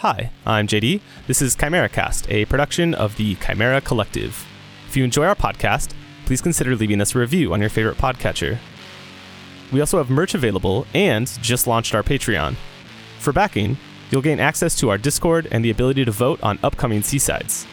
Hi, 0.00 0.30
I'm 0.46 0.66
JD. 0.66 1.02
This 1.26 1.42
is 1.42 1.54
Chimera 1.54 1.90
Cast, 1.90 2.26
a 2.30 2.46
production 2.46 2.94
of 2.94 3.14
the 3.18 3.34
Chimera 3.34 3.82
Collective. 3.82 4.46
If 4.88 4.96
you 4.96 5.04
enjoy 5.04 5.26
our 5.26 5.34
podcast, 5.34 5.92
please 6.24 6.40
consider 6.40 6.74
leaving 6.74 7.02
us 7.02 7.14
a 7.14 7.18
review 7.18 7.52
on 7.52 7.60
your 7.60 7.68
favorite 7.68 7.98
podcatcher. 7.98 8.56
We 9.70 9.80
also 9.80 9.98
have 9.98 10.08
merch 10.08 10.32
available 10.32 10.86
and 10.94 11.26
just 11.42 11.66
launched 11.66 11.94
our 11.94 12.02
Patreon. 12.02 12.56
For 13.18 13.34
backing, 13.34 13.76
you'll 14.10 14.22
gain 14.22 14.40
access 14.40 14.74
to 14.76 14.88
our 14.88 14.96
Discord 14.96 15.48
and 15.50 15.62
the 15.62 15.70
ability 15.70 16.06
to 16.06 16.12
vote 16.12 16.42
on 16.42 16.58
upcoming 16.62 17.02
Seasides. 17.02 17.66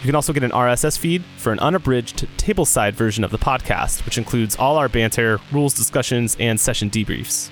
You 0.00 0.06
can 0.06 0.16
also 0.16 0.32
get 0.32 0.42
an 0.42 0.50
RSS 0.50 0.98
feed 0.98 1.22
for 1.36 1.52
an 1.52 1.60
unabridged 1.60 2.26
tableside 2.38 2.94
version 2.94 3.22
of 3.22 3.30
the 3.30 3.38
podcast, 3.38 4.04
which 4.04 4.18
includes 4.18 4.56
all 4.56 4.78
our 4.78 4.88
banter, 4.88 5.38
rules 5.52 5.74
discussions, 5.74 6.36
and 6.40 6.58
session 6.58 6.90
debriefs. 6.90 7.50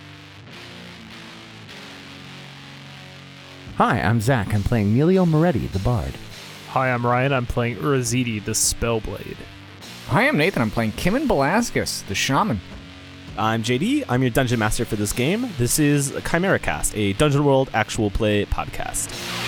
Hi, 3.77 4.01
I'm 4.01 4.23
Zach. 4.23 4.55
I'm 4.55 4.63
playing 4.63 4.95
Melio 4.97 5.29
Moretti, 5.29 5.67
the 5.67 5.79
Bard. 5.81 6.15
Hi, 6.69 6.91
I'm 6.91 7.05
Ryan. 7.05 7.35
I'm 7.35 7.45
playing 7.45 7.77
Urazidi, 7.77 8.43
the 8.43 8.53
Spellblade. 8.53 9.37
Hi, 10.09 10.27
I'm 10.27 10.39
Nathan. 10.39 10.63
I'm 10.63 10.71
playing 10.71 10.93
Kimon 10.93 11.27
Belascus, 11.29 12.01
the 12.09 12.15
Shaman. 12.15 12.59
I'm 13.37 13.63
JD. 13.63 14.05
I'm 14.09 14.23
your 14.23 14.31
dungeon 14.31 14.59
master 14.61 14.87
for 14.87 14.97
this 14.97 15.13
game. 15.13 15.51
This 15.59 15.79
is 15.79 16.15
Chimera 16.27 16.59
Cast, 16.59 16.97
a 16.97 17.13
Dungeon 17.13 17.45
World 17.45 17.69
actual 17.75 18.11
play 18.11 18.47
podcast. 18.47 19.46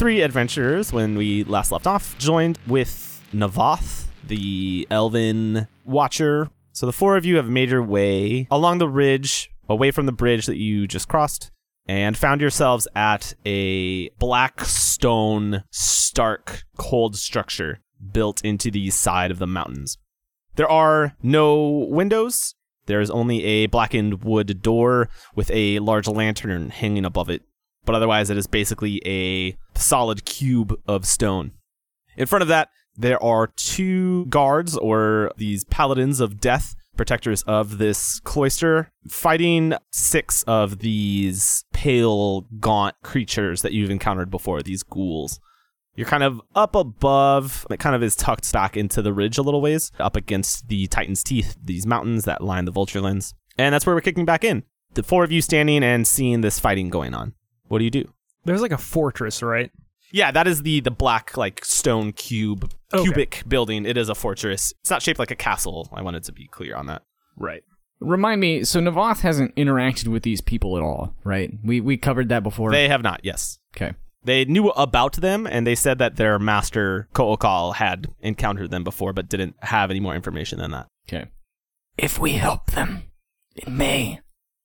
Three 0.00 0.22
adventurers, 0.22 0.94
when 0.94 1.14
we 1.14 1.44
last 1.44 1.70
left 1.70 1.86
off, 1.86 2.16
joined 2.16 2.58
with 2.66 3.22
Navoth, 3.34 4.06
the 4.26 4.88
elven 4.90 5.68
watcher. 5.84 6.48
So 6.72 6.86
the 6.86 6.92
four 6.92 7.18
of 7.18 7.26
you 7.26 7.36
have 7.36 7.50
made 7.50 7.68
your 7.68 7.82
way 7.82 8.48
along 8.50 8.78
the 8.78 8.88
ridge, 8.88 9.50
away 9.68 9.90
from 9.90 10.06
the 10.06 10.12
bridge 10.12 10.46
that 10.46 10.56
you 10.56 10.86
just 10.86 11.06
crossed, 11.06 11.50
and 11.86 12.16
found 12.16 12.40
yourselves 12.40 12.88
at 12.96 13.34
a 13.44 14.08
black 14.18 14.64
stone, 14.64 15.64
stark, 15.70 16.62
cold 16.78 17.14
structure 17.14 17.80
built 18.10 18.42
into 18.42 18.70
the 18.70 18.88
side 18.88 19.30
of 19.30 19.38
the 19.38 19.46
mountains. 19.46 19.98
There 20.56 20.70
are 20.70 21.14
no 21.22 21.86
windows. 21.90 22.54
There 22.86 23.02
is 23.02 23.10
only 23.10 23.44
a 23.44 23.66
blackened 23.66 24.24
wood 24.24 24.62
door 24.62 25.10
with 25.34 25.50
a 25.50 25.78
large 25.80 26.08
lantern 26.08 26.70
hanging 26.70 27.04
above 27.04 27.28
it 27.28 27.42
but 27.84 27.94
otherwise 27.94 28.30
it 28.30 28.36
is 28.36 28.46
basically 28.46 29.00
a 29.04 29.52
solid 29.74 30.24
cube 30.24 30.78
of 30.86 31.06
stone. 31.06 31.52
In 32.16 32.26
front 32.26 32.42
of 32.42 32.48
that, 32.48 32.68
there 32.96 33.22
are 33.22 33.46
two 33.46 34.26
guards 34.26 34.76
or 34.76 35.32
these 35.36 35.64
paladins 35.64 36.20
of 36.20 36.40
death, 36.40 36.74
protectors 36.96 37.42
of 37.44 37.78
this 37.78 38.20
cloister, 38.20 38.90
fighting 39.08 39.74
six 39.90 40.42
of 40.42 40.80
these 40.80 41.64
pale, 41.72 42.42
gaunt 42.60 42.94
creatures 43.02 43.62
that 43.62 43.72
you've 43.72 43.90
encountered 43.90 44.30
before, 44.30 44.62
these 44.62 44.82
ghouls. 44.82 45.40
You're 45.96 46.06
kind 46.06 46.22
of 46.22 46.40
up 46.54 46.74
above, 46.74 47.66
it 47.70 47.80
kind 47.80 47.96
of 47.96 48.02
is 48.02 48.16
tucked 48.16 48.52
back 48.52 48.76
into 48.76 49.02
the 49.02 49.12
ridge 49.12 49.38
a 49.38 49.42
little 49.42 49.60
ways, 49.60 49.90
up 49.98 50.16
against 50.16 50.68
the 50.68 50.86
Titan's 50.86 51.24
Teeth, 51.24 51.56
these 51.62 51.86
mountains 51.86 52.24
that 52.24 52.42
line 52.42 52.64
the 52.64 52.70
Vulture 52.70 53.00
Vulturelands. 53.00 53.34
And 53.58 53.74
that's 53.74 53.86
where 53.86 53.94
we're 53.94 54.00
kicking 54.00 54.24
back 54.24 54.44
in. 54.44 54.64
The 54.94 55.02
four 55.02 55.24
of 55.24 55.32
you 55.32 55.42
standing 55.42 55.82
and 55.82 56.06
seeing 56.06 56.40
this 56.40 56.58
fighting 56.58 56.90
going 56.90 57.14
on. 57.14 57.34
What 57.68 57.78
do 57.78 57.84
you 57.84 57.90
do? 57.90 58.12
There's 58.44 58.62
like 58.62 58.72
a 58.72 58.78
fortress, 58.78 59.42
right? 59.42 59.70
Yeah, 60.12 60.30
that 60.32 60.46
is 60.48 60.62
the 60.62 60.80
the 60.80 60.90
black 60.90 61.36
like 61.36 61.64
stone 61.64 62.12
cube 62.12 62.70
Okay. 62.92 63.04
cubic 63.04 63.42
building. 63.46 63.86
It 63.86 63.96
is 63.96 64.08
a 64.08 64.14
fortress. 64.14 64.72
It's 64.80 64.90
not 64.90 65.02
shaped 65.02 65.18
like 65.20 65.30
a 65.30 65.36
castle. 65.36 65.88
I 65.92 66.02
wanted 66.02 66.24
to 66.24 66.32
be 66.32 66.48
clear 66.48 66.74
on 66.74 66.86
that. 66.86 67.02
Right. 67.36 67.62
Remind 68.00 68.40
me, 68.40 68.64
so 68.64 68.80
Navoth 68.80 69.20
hasn't 69.20 69.54
interacted 69.56 70.08
with 70.08 70.22
these 70.22 70.40
people 70.40 70.76
at 70.76 70.82
all, 70.82 71.14
right? 71.22 71.52
We 71.62 71.80
we 71.80 71.96
covered 71.96 72.28
that 72.30 72.42
before. 72.42 72.70
They 72.72 72.88
have 72.88 73.02
not. 73.02 73.20
Yes, 73.22 73.58
okay. 73.76 73.92
they 74.24 74.44
knew 74.46 74.70
about 74.70 75.12
them, 75.16 75.46
and 75.46 75.66
they 75.66 75.74
said 75.74 75.98
that 75.98 76.16
their 76.16 76.38
master 76.38 77.08
Kookal 77.14 77.74
had 77.76 78.08
encountered 78.20 78.70
them 78.70 78.82
before, 78.84 79.12
but 79.12 79.28
didn't 79.28 79.54
have 79.60 79.90
any 79.90 80.00
more 80.00 80.14
information 80.16 80.58
than 80.58 80.70
that. 80.70 80.86
Okay. 81.08 81.26
If 81.98 82.18
we 82.18 82.32
help 82.32 82.70
them, 82.72 83.02
it 83.54 83.68
may 83.68 84.20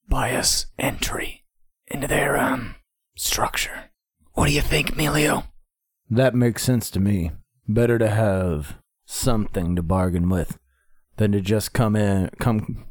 buy 0.08 0.34
us 0.34 0.68
entry 0.80 1.44
into 1.88 2.08
their, 2.08 2.38
um, 2.38 2.76
structure. 3.16 3.92
What 4.34 4.48
do 4.48 4.54
you 4.54 4.62
think, 4.62 4.96
Melio? 4.96 5.46
That 6.10 6.36
makes 6.36 6.64
sense 6.64 6.90
to 6.92 7.00
me. 7.00 7.32
Better 7.68 7.98
to 7.98 8.10
have 8.10 8.78
something 9.06 9.76
to 9.76 9.84
bargain 9.84 10.30
with 10.30 10.58
than 11.18 11.32
to 11.32 11.42
just 11.42 11.74
come 11.74 11.96
in 11.96 12.30
come 12.40 12.86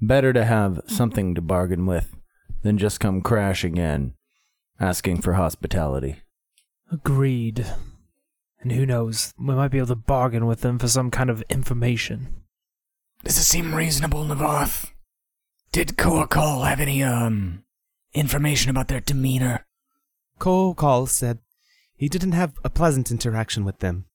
better 0.00 0.32
to 0.32 0.44
have 0.44 0.80
something 0.86 1.34
to 1.34 1.40
bargain 1.40 1.86
with 1.86 2.14
than 2.62 2.78
just 2.78 3.00
come 3.00 3.20
crashing 3.20 3.76
in 3.76 4.14
asking 4.78 5.22
for 5.22 5.34
hospitality. 5.34 6.16
Agreed. 6.92 7.66
And 8.60 8.72
who 8.72 8.86
knows, 8.86 9.32
we 9.38 9.54
might 9.54 9.68
be 9.68 9.78
able 9.78 9.88
to 9.88 9.96
bargain 9.96 10.46
with 10.46 10.60
them 10.60 10.78
for 10.78 10.88
some 10.88 11.10
kind 11.10 11.30
of 11.30 11.42
information. 11.48 12.42
Does 13.24 13.38
it 13.38 13.44
seem 13.44 13.74
reasonable, 13.74 14.24
Navoth? 14.24 14.90
Did 15.72 15.96
Koakal 15.96 16.66
have 16.66 16.80
any, 16.80 17.02
um, 17.02 17.62
information 18.16 18.70
about 18.70 18.88
their 18.88 19.00
demeanor? 19.00 19.66
Kookal 20.40 21.08
said 21.08 21.38
he 21.96 22.08
didn't 22.08 22.32
have 22.32 22.54
a 22.64 22.70
pleasant 22.70 23.10
interaction 23.10 23.64
with 23.64 23.78
them. 23.78 24.06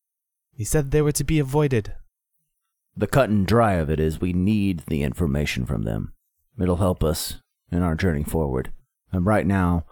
He 0.53 0.63
said 0.63 0.91
they 0.91 1.01
were 1.01 1.11
to 1.13 1.23
be 1.23 1.39
avoided. 1.39 1.93
The 2.95 3.07
cut 3.07 3.29
and 3.29 3.47
dry 3.47 3.73
of 3.73 3.89
it 3.89 3.99
is 3.99 4.19
we 4.19 4.33
need 4.33 4.83
the 4.87 5.03
information 5.03 5.65
from 5.65 5.83
them. 5.83 6.13
It'll 6.59 6.77
help 6.77 7.03
us 7.03 7.37
in 7.71 7.81
our 7.81 7.95
journey 7.95 8.23
forward. 8.23 8.71
And 9.11 9.25
right 9.25 9.47
now, 9.47 9.85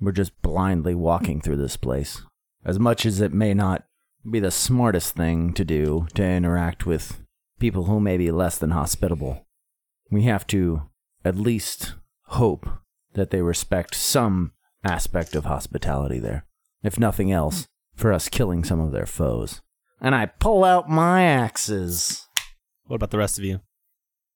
we're 0.00 0.12
just 0.12 0.40
blindly 0.42 0.94
walking 0.94 1.40
through 1.40 1.56
this 1.56 1.76
place. 1.76 2.22
As 2.64 2.78
much 2.78 3.04
as 3.04 3.20
it 3.20 3.32
may 3.32 3.54
not 3.54 3.84
be 4.28 4.40
the 4.40 4.50
smartest 4.50 5.14
thing 5.14 5.52
to 5.54 5.64
do 5.64 6.06
to 6.14 6.24
interact 6.24 6.86
with 6.86 7.20
people 7.58 7.84
who 7.84 8.00
may 8.00 8.16
be 8.16 8.30
less 8.30 8.56
than 8.56 8.70
hospitable, 8.70 9.46
we 10.10 10.22
have 10.22 10.46
to 10.48 10.88
at 11.24 11.36
least 11.36 11.94
hope 12.26 12.66
that 13.14 13.30
they 13.30 13.42
respect 13.42 13.94
some 13.94 14.52
aspect 14.84 15.34
of 15.34 15.46
hospitality 15.46 16.18
there. 16.18 16.44
If 16.82 16.98
nothing 16.98 17.32
else, 17.32 17.66
for 17.94 18.12
us 18.12 18.28
killing 18.28 18.64
some 18.64 18.80
of 18.80 18.92
their 18.92 19.06
foes. 19.06 19.62
And 20.00 20.14
I 20.14 20.26
pull 20.26 20.64
out 20.64 20.90
my 20.90 21.24
axes. 21.24 22.26
What 22.86 22.96
about 22.96 23.10
the 23.10 23.18
rest 23.18 23.38
of 23.38 23.44
you? 23.44 23.60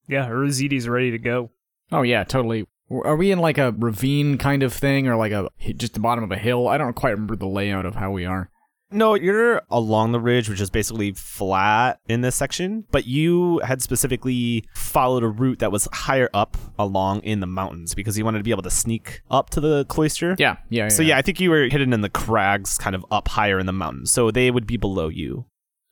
Yeah, 0.09 0.29
Uruzidi's 0.29 0.89
ready 0.89 1.11
to 1.11 1.19
go. 1.19 1.51
Oh 1.93 2.03
yeah, 2.03 2.25
totally. 2.25 2.67
Are 2.91 3.17
we 3.17 3.31
in 3.31 3.39
like 3.39 3.59
a 3.59 3.73
ravine 3.73 4.39
kind 4.39 4.63
of 4.63 4.73
thing, 4.73 5.07
or 5.07 5.17
like 5.17 5.33
a 5.33 5.51
just 5.77 5.93
the 5.93 6.01
bottom 6.01 6.25
of 6.25 6.33
a 6.33 6.39
hill? 6.39 6.69
I 6.69 6.79
don't 6.79 6.97
quite 6.97 7.11
remember 7.11 7.37
the 7.37 7.47
layout 7.47 7.85
of 7.85 7.97
how 7.97 8.11
we 8.11 8.25
are. 8.25 8.51
No, 8.91 9.15
you're 9.15 9.61
along 9.71 10.13
the 10.13 10.21
ridge, 10.21 10.49
which 10.49 10.61
is 10.61 10.71
basically 10.71 11.13
flat 11.13 12.01
in 12.09 12.23
this 12.23 12.37
section, 12.37 12.85
but 12.91 13.07
you 13.07 13.59
had 13.59 13.83
specifically 13.83 14.65
followed 14.75 15.23
a 15.23 15.29
route 15.29 15.59
that 15.59 15.71
was 15.71 15.87
higher 15.93 16.31
up 16.33 16.57
along 16.79 17.21
in 17.21 17.41
the 17.41 17.47
mountains 17.47 17.95
because 17.95 18.17
you 18.17 18.25
wanted 18.25 18.39
to 18.39 18.45
be 18.45 18.51
able 18.51 18.63
to 18.63 18.71
sneak 18.71 19.21
up 19.31 19.51
to 19.51 19.61
the 19.61 19.85
cloister. 19.87 20.37
Yeah, 20.39 20.57
yeah. 20.71 20.85
yeah 20.85 20.89
So 20.89 21.03
yeah, 21.03 21.19
I 21.19 21.23
think 21.23 21.39
you 21.39 21.51
were 21.51 21.69
hidden 21.69 21.93
in 21.93 22.01
the 22.01 22.09
crags, 22.09 22.79
kind 22.79 22.97
of 22.97 23.05
up 23.11 23.29
higher 23.29 23.59
in 23.59 23.67
the 23.67 23.73
mountains. 23.73 24.11
So 24.11 24.31
they 24.31 24.51
would 24.51 24.67
be 24.67 24.79
below 24.79 25.09
you. 25.09 25.45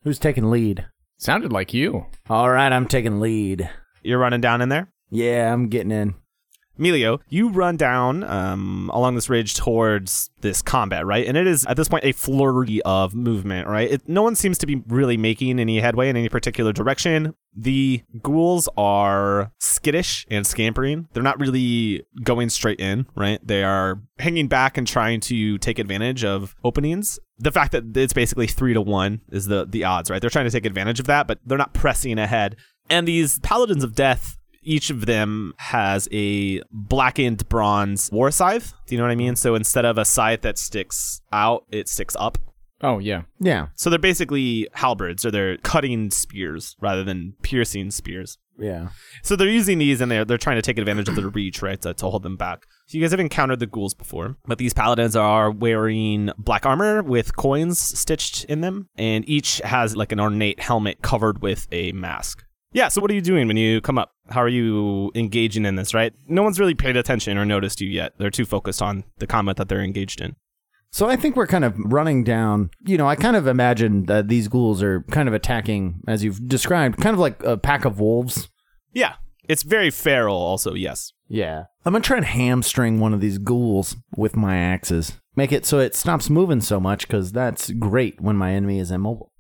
Who's 0.03 0.19
taking 0.19 0.51
lead? 0.51 0.87
sounded 1.19 1.53
like 1.53 1.73
you. 1.73 2.07
All 2.29 2.51
right, 2.51 2.73
I'm 2.73 2.87
taking 2.87 3.21
lead. 3.21 3.69
You're 4.03 4.19
running 4.19 4.41
down 4.41 4.61
in 4.61 4.69
there. 4.69 4.91
Yeah, 5.11 5.53
I'm 5.53 5.69
getting 5.69 5.91
in. 5.91 6.15
Melio, 6.79 7.21
you 7.29 7.49
run 7.49 7.77
down 7.77 8.23
um, 8.25 8.91
along 8.93 9.15
this 9.15 9.29
ridge 9.29 9.55
towards 9.55 10.31
this 10.41 10.63
combat, 10.63 11.07
right? 11.07 11.27
And 11.27 11.37
it 11.37 11.47
is 11.47 11.65
at 11.67 11.77
this 11.77 11.89
point 11.89 12.05
a 12.05 12.13
flurry 12.13 12.81
of 12.85 13.15
movement, 13.15 13.69
right? 13.69 13.91
It, 13.91 14.09
no 14.09 14.23
one 14.23 14.35
seems 14.35 14.59
to 14.59 14.67
be 14.67 14.83
really 14.87 15.17
making 15.17 15.59
any 15.59 15.81
headway 15.81 16.09
in 16.09 16.17
any 16.17 16.29
particular 16.29 16.73
direction. 16.73 17.35
The 17.57 18.03
ghouls 18.23 18.69
are 18.77 19.53
skittish 19.59 20.27
and 20.31 20.47
scampering. 20.47 21.09
They're 21.13 21.23
not 21.23 21.41
really 21.41 22.05
going 22.23 22.51
straight 22.51 22.81
in, 22.81 23.07
right? 23.17 23.41
They 23.47 23.65
are 23.65 24.01
hanging 24.19 24.49
back 24.49 24.77
and 24.77 24.87
trying 24.87 25.21
to 25.21 25.59
take 25.59 25.79
advantage 25.79 26.25
of 26.25 26.55
openings. 26.63 27.19
The 27.39 27.53
fact 27.53 27.73
that 27.73 27.97
it's 27.97 28.13
basically 28.13 28.47
three 28.47 28.75
to 28.75 28.81
one 28.81 29.21
is 29.31 29.47
the 29.47 29.67
the 29.67 29.85
odds, 29.85 30.11
right? 30.11 30.21
They're 30.21 30.31
trying 30.31 30.47
to 30.47 30.51
take 30.51 30.67
advantage 30.67 31.01
of 31.01 31.07
that, 31.07 31.27
but 31.27 31.39
they're 31.45 31.59
not 31.59 31.75
pressing 31.75 32.19
ahead. 32.19 32.57
And 32.89 33.09
these 33.09 33.39
paladins 33.41 33.85
of 33.85 33.95
death 33.95 34.39
each 34.67 34.91
of 34.91 35.07
them 35.07 35.55
has 35.59 36.09
a 36.13 36.61
blackened 36.71 37.49
bronze 37.49 38.11
war 38.13 38.31
scythe. 38.31 38.75
Do 38.87 38.95
you 38.95 38.99
know 38.99 39.05
what 39.05 39.13
I 39.13 39.17
mean? 39.17 39.37
So 39.37 39.55
instead 39.55 39.85
of 39.85 39.97
a 39.97 40.05
scythe 40.05 40.43
that 40.43 40.59
sticks 40.59 41.23
out, 41.33 41.65
it 41.71 41.89
sticks 41.89 42.17
up. 42.19 42.39
Oh 42.83 42.99
yeah. 42.99 43.23
Yeah. 43.41 43.69
So 43.75 43.89
they're 43.89 43.99
basically 43.99 44.69
halberds 44.75 45.25
or 45.25 45.31
they're 45.31 45.57
cutting 45.59 46.11
spears 46.11 46.77
rather 46.81 47.05
than 47.05 47.35
piercing 47.43 47.91
spears. 47.91 48.39
Yeah. 48.59 48.89
So 49.23 49.37
they're 49.37 49.49
using 49.49 49.79
these 49.79 50.01
and 50.01 50.11
they're 50.11 50.25
they're 50.25 50.39
trying 50.39 50.57
to 50.57 50.63
take 50.63 50.79
advantage 50.79 51.09
of 51.09 51.15
the 51.15 51.29
reach, 51.29 51.63
right, 51.63 51.81
to, 51.83 51.95
to 51.95 52.11
hold 52.11 52.23
them 52.23 52.37
back. 52.37 52.67
So 52.87 52.97
you 52.97 53.05
guys 53.05 53.11
have 53.11 53.21
encountered 53.21 53.61
the 53.61 53.67
ghouls 53.67 53.95
before, 53.95 54.37
but 54.47 54.59
these 54.59 54.73
paladins 54.73 55.17
are 55.17 55.51
wearing 55.51 56.31
black 56.39 56.65
armor 56.65 57.03
with 57.03 57.37
coins 57.37 57.79
stitched 57.79 58.45
in 58.45 58.61
them, 58.61 58.89
and 58.97 59.29
each 59.29 59.59
has 59.59 59.97
like 59.97 60.13
an 60.13 60.21
ornate 60.21 60.61
helmet 60.61 61.03
covered 61.03 61.43
with 61.43 61.67
a 61.73 61.93
mask. 61.93 62.45
Yeah, 62.73 62.89
so 62.89 63.01
what 63.01 63.11
are 63.11 63.15
you 63.15 63.23
doing 63.23 63.49
when 63.49 63.57
you 63.57 63.81
come 63.81 63.99
up? 63.99 64.13
How 64.29 64.43
are 64.43 64.49
you 64.49 65.13
engaging 65.15 65.65
in 65.65 65.77
this, 65.77 65.95
right? 65.95 66.13
No 66.27 66.43
one's 66.43 66.61
really 66.61 66.75
paid 66.75 66.97
attention 66.97 67.39
or 67.39 67.45
noticed 67.45 67.81
you 67.81 67.89
yet. 67.89 68.15
They're 68.19 68.31
too 68.31 68.45
focused 68.45 68.83
on 68.83 69.05
the 69.19 69.27
combat 69.27 69.57
that 69.57 69.69
they're 69.69 69.83
engaged 69.83 70.21
in. 70.21 70.37
So 70.91 71.09
I 71.09 71.17
think 71.17 71.37
we're 71.37 71.47
kind 71.47 71.65
of 71.65 71.75
running 71.79 72.25
down. 72.25 72.71
You 72.85 72.97
know, 72.97 73.07
I 73.07 73.17
kind 73.17 73.37
of 73.37 73.47
imagine 73.47 74.05
that 74.07 74.29
these 74.29 74.49
ghouls 74.49 74.83
are 74.83 75.03
kind 75.11 75.29
of 75.29 75.35
attacking, 75.35 76.01
as 76.09 76.25
you've 76.25 76.49
described, 76.49 76.99
kind 76.99 77.13
of 77.13 77.21
like 77.21 77.43
a 77.43 77.57
pack 77.57 77.85
of 77.85 78.01
wolves. 78.01 78.49
Yeah, 78.93 79.17
it's 79.49 79.63
very 79.63 79.91
feral 79.91 80.37
also, 80.37 80.75
yes. 80.75 81.13
Yeah. 81.29 81.65
I'm 81.85 81.93
to 81.93 82.01
try 82.01 82.17
and 82.17 82.25
hamstring 82.25 82.99
one 82.99 83.13
of 83.13 83.21
these 83.21 83.39
ghouls 83.39 83.97
with 84.17 84.37
my 84.37 84.57
axes. 84.57 85.21
Make 85.35 85.53
it 85.53 85.67
so 85.67 85.81
it 85.81 85.95
stops 85.95 86.31
moving 86.31 86.63
so 86.63 86.81
much, 86.81 87.07
because 87.07 87.33
that's 87.33 87.71
great 87.73 88.21
when 88.21 88.37
my 88.37 88.53
enemy 88.53 88.79
is 88.79 88.91
immobile. 88.91 89.33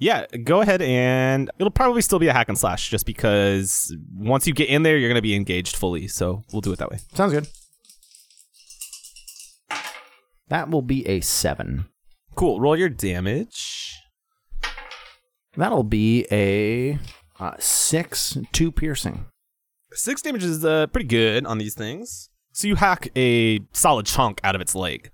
Yeah, 0.00 0.24
go 0.44 0.62
ahead 0.62 0.80
and 0.80 1.50
it'll 1.58 1.70
probably 1.70 2.00
still 2.00 2.18
be 2.18 2.28
a 2.28 2.32
hack 2.32 2.48
and 2.48 2.56
slash 2.56 2.88
just 2.88 3.04
because 3.04 3.94
once 4.16 4.46
you 4.46 4.54
get 4.54 4.70
in 4.70 4.82
there, 4.82 4.96
you're 4.96 5.10
going 5.10 5.16
to 5.16 5.22
be 5.22 5.36
engaged 5.36 5.76
fully. 5.76 6.08
So 6.08 6.42
we'll 6.52 6.62
do 6.62 6.72
it 6.72 6.78
that 6.78 6.90
way. 6.90 6.98
Sounds 7.12 7.34
good. 7.34 7.46
That 10.48 10.70
will 10.70 10.80
be 10.80 11.06
a 11.06 11.20
seven. 11.20 11.84
Cool. 12.34 12.60
Roll 12.60 12.78
your 12.78 12.88
damage. 12.88 13.94
That'll 15.54 15.84
be 15.84 16.26
a 16.32 16.98
uh, 17.38 17.56
six, 17.58 18.38
two 18.52 18.72
piercing. 18.72 19.26
Six 19.92 20.22
damage 20.22 20.44
is 20.44 20.64
uh, 20.64 20.86
pretty 20.86 21.08
good 21.08 21.44
on 21.44 21.58
these 21.58 21.74
things. 21.74 22.30
So 22.52 22.68
you 22.68 22.76
hack 22.76 23.08
a 23.16 23.60
solid 23.72 24.06
chunk 24.06 24.40
out 24.42 24.54
of 24.54 24.62
its 24.62 24.74
leg. 24.74 25.10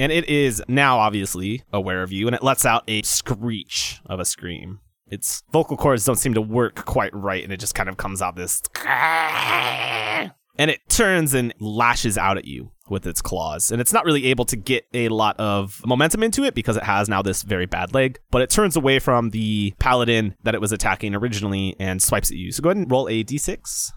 And 0.00 0.10
it 0.10 0.30
is 0.30 0.62
now 0.66 0.98
obviously 0.98 1.62
aware 1.74 2.02
of 2.02 2.10
you, 2.10 2.26
and 2.26 2.34
it 2.34 2.42
lets 2.42 2.64
out 2.64 2.84
a 2.88 3.02
screech 3.02 4.00
of 4.06 4.18
a 4.18 4.24
scream. 4.24 4.80
Its 5.08 5.42
vocal 5.52 5.76
cords 5.76 6.06
don't 6.06 6.16
seem 6.16 6.32
to 6.32 6.40
work 6.40 6.86
quite 6.86 7.14
right, 7.14 7.44
and 7.44 7.52
it 7.52 7.60
just 7.60 7.74
kind 7.74 7.86
of 7.86 7.98
comes 7.98 8.22
out 8.22 8.34
this. 8.34 8.62
And 10.58 10.70
it 10.70 10.80
turns 10.90 11.32
and 11.32 11.54
lashes 11.58 12.18
out 12.18 12.36
at 12.36 12.44
you 12.44 12.72
with 12.90 13.06
its 13.06 13.22
claws. 13.22 13.70
And 13.72 13.80
it's 13.80 13.94
not 13.94 14.04
really 14.04 14.26
able 14.26 14.44
to 14.46 14.56
get 14.56 14.84
a 14.92 15.08
lot 15.08 15.38
of 15.38 15.80
momentum 15.86 16.22
into 16.22 16.44
it 16.44 16.54
because 16.54 16.76
it 16.76 16.82
has 16.82 17.08
now 17.08 17.22
this 17.22 17.42
very 17.42 17.64
bad 17.64 17.94
leg. 17.94 18.18
But 18.30 18.42
it 18.42 18.50
turns 18.50 18.76
away 18.76 18.98
from 18.98 19.30
the 19.30 19.72
paladin 19.78 20.34
that 20.42 20.54
it 20.54 20.60
was 20.60 20.72
attacking 20.72 21.14
originally 21.14 21.76
and 21.80 22.02
swipes 22.02 22.30
at 22.30 22.36
you. 22.36 22.52
So 22.52 22.62
go 22.62 22.68
ahead 22.68 22.76
and 22.76 22.90
roll 22.90 23.08
a 23.08 23.24
d6. 23.24 23.92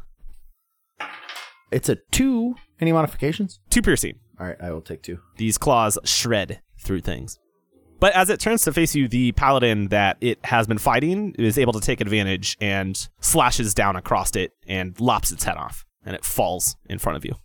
It's 1.71 1.89
a 1.89 1.97
two. 2.11 2.55
Any 2.79 2.93
modifications? 2.93 3.59
Two 3.69 3.81
piercing. 3.81 4.19
All 4.43 4.49
right, 4.49 4.57
I 4.61 4.71
will 4.73 4.81
take 4.81 5.01
two. 5.01 5.19
These 5.37 5.57
claws 5.57 5.97
shred 6.03 6.59
through 6.77 6.99
things. 6.99 7.39
But 8.01 8.13
as 8.13 8.29
it 8.29 8.41
turns 8.41 8.63
to 8.63 8.73
face 8.73 8.93
you, 8.93 9.07
the 9.07 9.31
paladin 9.31 9.87
that 9.87 10.17
it 10.19 10.37
has 10.43 10.67
been 10.67 10.79
fighting 10.79 11.33
is 11.39 11.57
able 11.57 11.71
to 11.71 11.79
take 11.79 12.01
advantage 12.01 12.57
and 12.59 13.07
slashes 13.21 13.73
down 13.73 13.95
across 13.95 14.35
it 14.35 14.51
and 14.67 14.99
lops 14.99 15.31
its 15.31 15.45
head 15.45 15.55
off, 15.55 15.85
and 16.05 16.13
it 16.13 16.25
falls 16.25 16.75
in 16.89 16.99
front 16.99 17.15
of 17.15 17.23
you. 17.23 17.35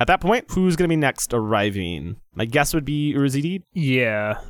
At 0.00 0.06
that 0.06 0.22
point, 0.22 0.46
who's 0.52 0.76
going 0.76 0.88
to 0.88 0.92
be 0.92 0.96
next 0.96 1.34
arriving? 1.34 2.16
My 2.34 2.46
guess 2.46 2.72
would 2.72 2.86
be 2.86 3.12
Urzidi. 3.14 3.60
Yeah. 3.74 4.40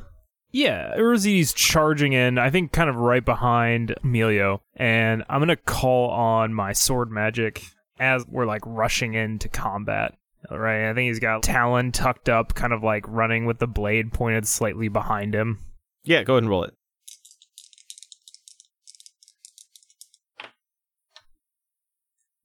Yeah, 0.53 0.95
Urzi's 0.95 1.51
charging 1.51 2.13
in, 2.13 2.37
I 2.37 2.49
think 2.51 2.71
kind 2.71 2.89
of 2.89 2.95
right 2.95 3.25
behind 3.25 3.93
Emilio, 4.01 4.61
and 4.77 5.25
I'm 5.27 5.41
gonna 5.41 5.57
call 5.57 6.09
on 6.09 6.53
my 6.53 6.71
sword 6.71 7.11
magic 7.11 7.63
as 7.99 8.25
we're 8.25 8.45
like 8.45 8.61
rushing 8.65 9.13
into 9.13 9.49
combat. 9.49 10.15
Right, 10.49 10.89
I 10.89 10.93
think 10.93 11.09
he's 11.09 11.19
got 11.19 11.43
Talon 11.43 11.91
tucked 11.91 12.29
up, 12.29 12.53
kind 12.53 12.71
of 12.71 12.83
like 12.83 13.05
running 13.07 13.45
with 13.45 13.59
the 13.59 13.67
blade 13.67 14.13
pointed 14.13 14.47
slightly 14.47 14.87
behind 14.87 15.35
him. 15.35 15.59
Yeah, 16.03 16.23
go 16.23 16.33
ahead 16.33 16.43
and 16.43 16.49
roll 16.49 16.63
it. 16.63 16.73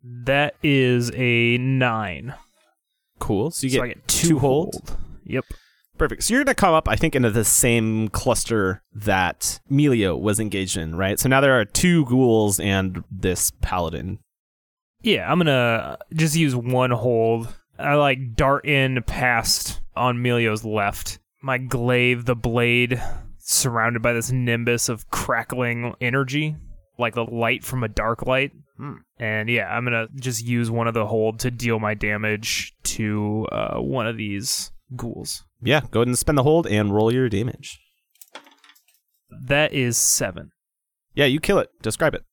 That 0.02 0.56
is 0.62 1.12
a 1.14 1.58
nine. 1.58 2.34
Cool. 3.20 3.52
So 3.52 3.66
you 3.66 3.70
so 3.70 3.82
get, 3.82 3.88
get 3.88 4.08
two, 4.08 4.28
two 4.28 4.38
hold. 4.40 4.74
hold. 4.74 4.98
Yep. 5.24 5.44
Perfect. 5.96 6.24
So 6.24 6.34
you're 6.34 6.42
going 6.42 6.54
to 6.56 6.60
come 6.60 6.74
up, 6.74 6.88
I 6.88 6.96
think, 6.96 7.14
into 7.14 7.30
the 7.30 7.44
same 7.44 8.08
cluster 8.08 8.82
that 8.92 9.60
Melio 9.70 10.18
was 10.18 10.40
engaged 10.40 10.76
in, 10.76 10.96
right? 10.96 11.20
So 11.20 11.28
now 11.28 11.40
there 11.40 11.60
are 11.60 11.64
two 11.64 12.04
ghouls 12.06 12.58
and 12.58 13.04
this 13.10 13.52
paladin. 13.60 14.18
Yeah, 15.02 15.30
I'm 15.30 15.38
gonna 15.38 15.98
just 16.14 16.36
use 16.36 16.54
one 16.54 16.92
hold. 16.92 17.52
I 17.82 17.94
like 17.94 18.34
dart 18.34 18.64
in 18.66 19.02
past 19.02 19.80
on 19.96 20.22
Melio's 20.22 20.64
left. 20.64 21.18
My 21.42 21.58
glaive, 21.58 22.24
the 22.24 22.36
blade, 22.36 23.02
surrounded 23.38 24.02
by 24.02 24.12
this 24.12 24.30
nimbus 24.30 24.88
of 24.88 25.10
crackling 25.10 25.94
energy, 26.00 26.56
like 26.98 27.14
the 27.14 27.24
light 27.24 27.64
from 27.64 27.82
a 27.82 27.88
dark 27.88 28.26
light. 28.26 28.52
And 29.18 29.48
yeah, 29.48 29.68
I'm 29.68 29.84
gonna 29.84 30.08
just 30.16 30.44
use 30.44 30.70
one 30.70 30.88
of 30.88 30.94
the 30.94 31.06
hold 31.06 31.40
to 31.40 31.50
deal 31.50 31.78
my 31.78 31.94
damage 31.94 32.74
to 32.84 33.46
uh, 33.52 33.78
one 33.78 34.06
of 34.06 34.16
these 34.16 34.72
ghouls. 34.96 35.44
Yeah, 35.60 35.82
go 35.90 36.00
ahead 36.00 36.08
and 36.08 36.18
spend 36.18 36.38
the 36.38 36.42
hold 36.42 36.66
and 36.66 36.92
roll 36.92 37.12
your 37.12 37.28
damage. 37.28 37.78
That 39.46 39.72
is 39.72 39.96
seven. 39.96 40.50
Yeah, 41.14 41.26
you 41.26 41.38
kill 41.38 41.58
it. 41.58 41.70
Describe 41.82 42.14
it. 42.14 42.24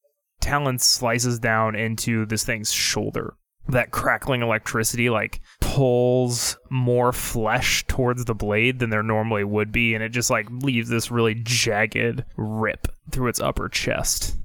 Talon 0.41 0.79
slices 0.79 1.37
down 1.37 1.75
into 1.75 2.25
this 2.25 2.43
thing's 2.43 2.71
shoulder. 2.71 3.35
That 3.69 3.91
crackling 3.91 4.41
electricity 4.41 5.09
like 5.09 5.41
pulls 5.61 6.57
more 6.69 7.13
flesh 7.13 7.85
towards 7.87 8.25
the 8.25 8.33
blade 8.33 8.79
than 8.79 8.89
there 8.89 9.03
normally 9.03 9.43
would 9.43 9.71
be, 9.71 9.93
and 9.93 10.03
it 10.03 10.09
just 10.09 10.29
like 10.29 10.49
leaves 10.49 10.89
this 10.89 11.11
really 11.11 11.35
jagged 11.35 12.23
rip 12.35 12.87
through 13.11 13.29
its 13.29 13.39
upper 13.39 13.69
chest. 13.69 14.35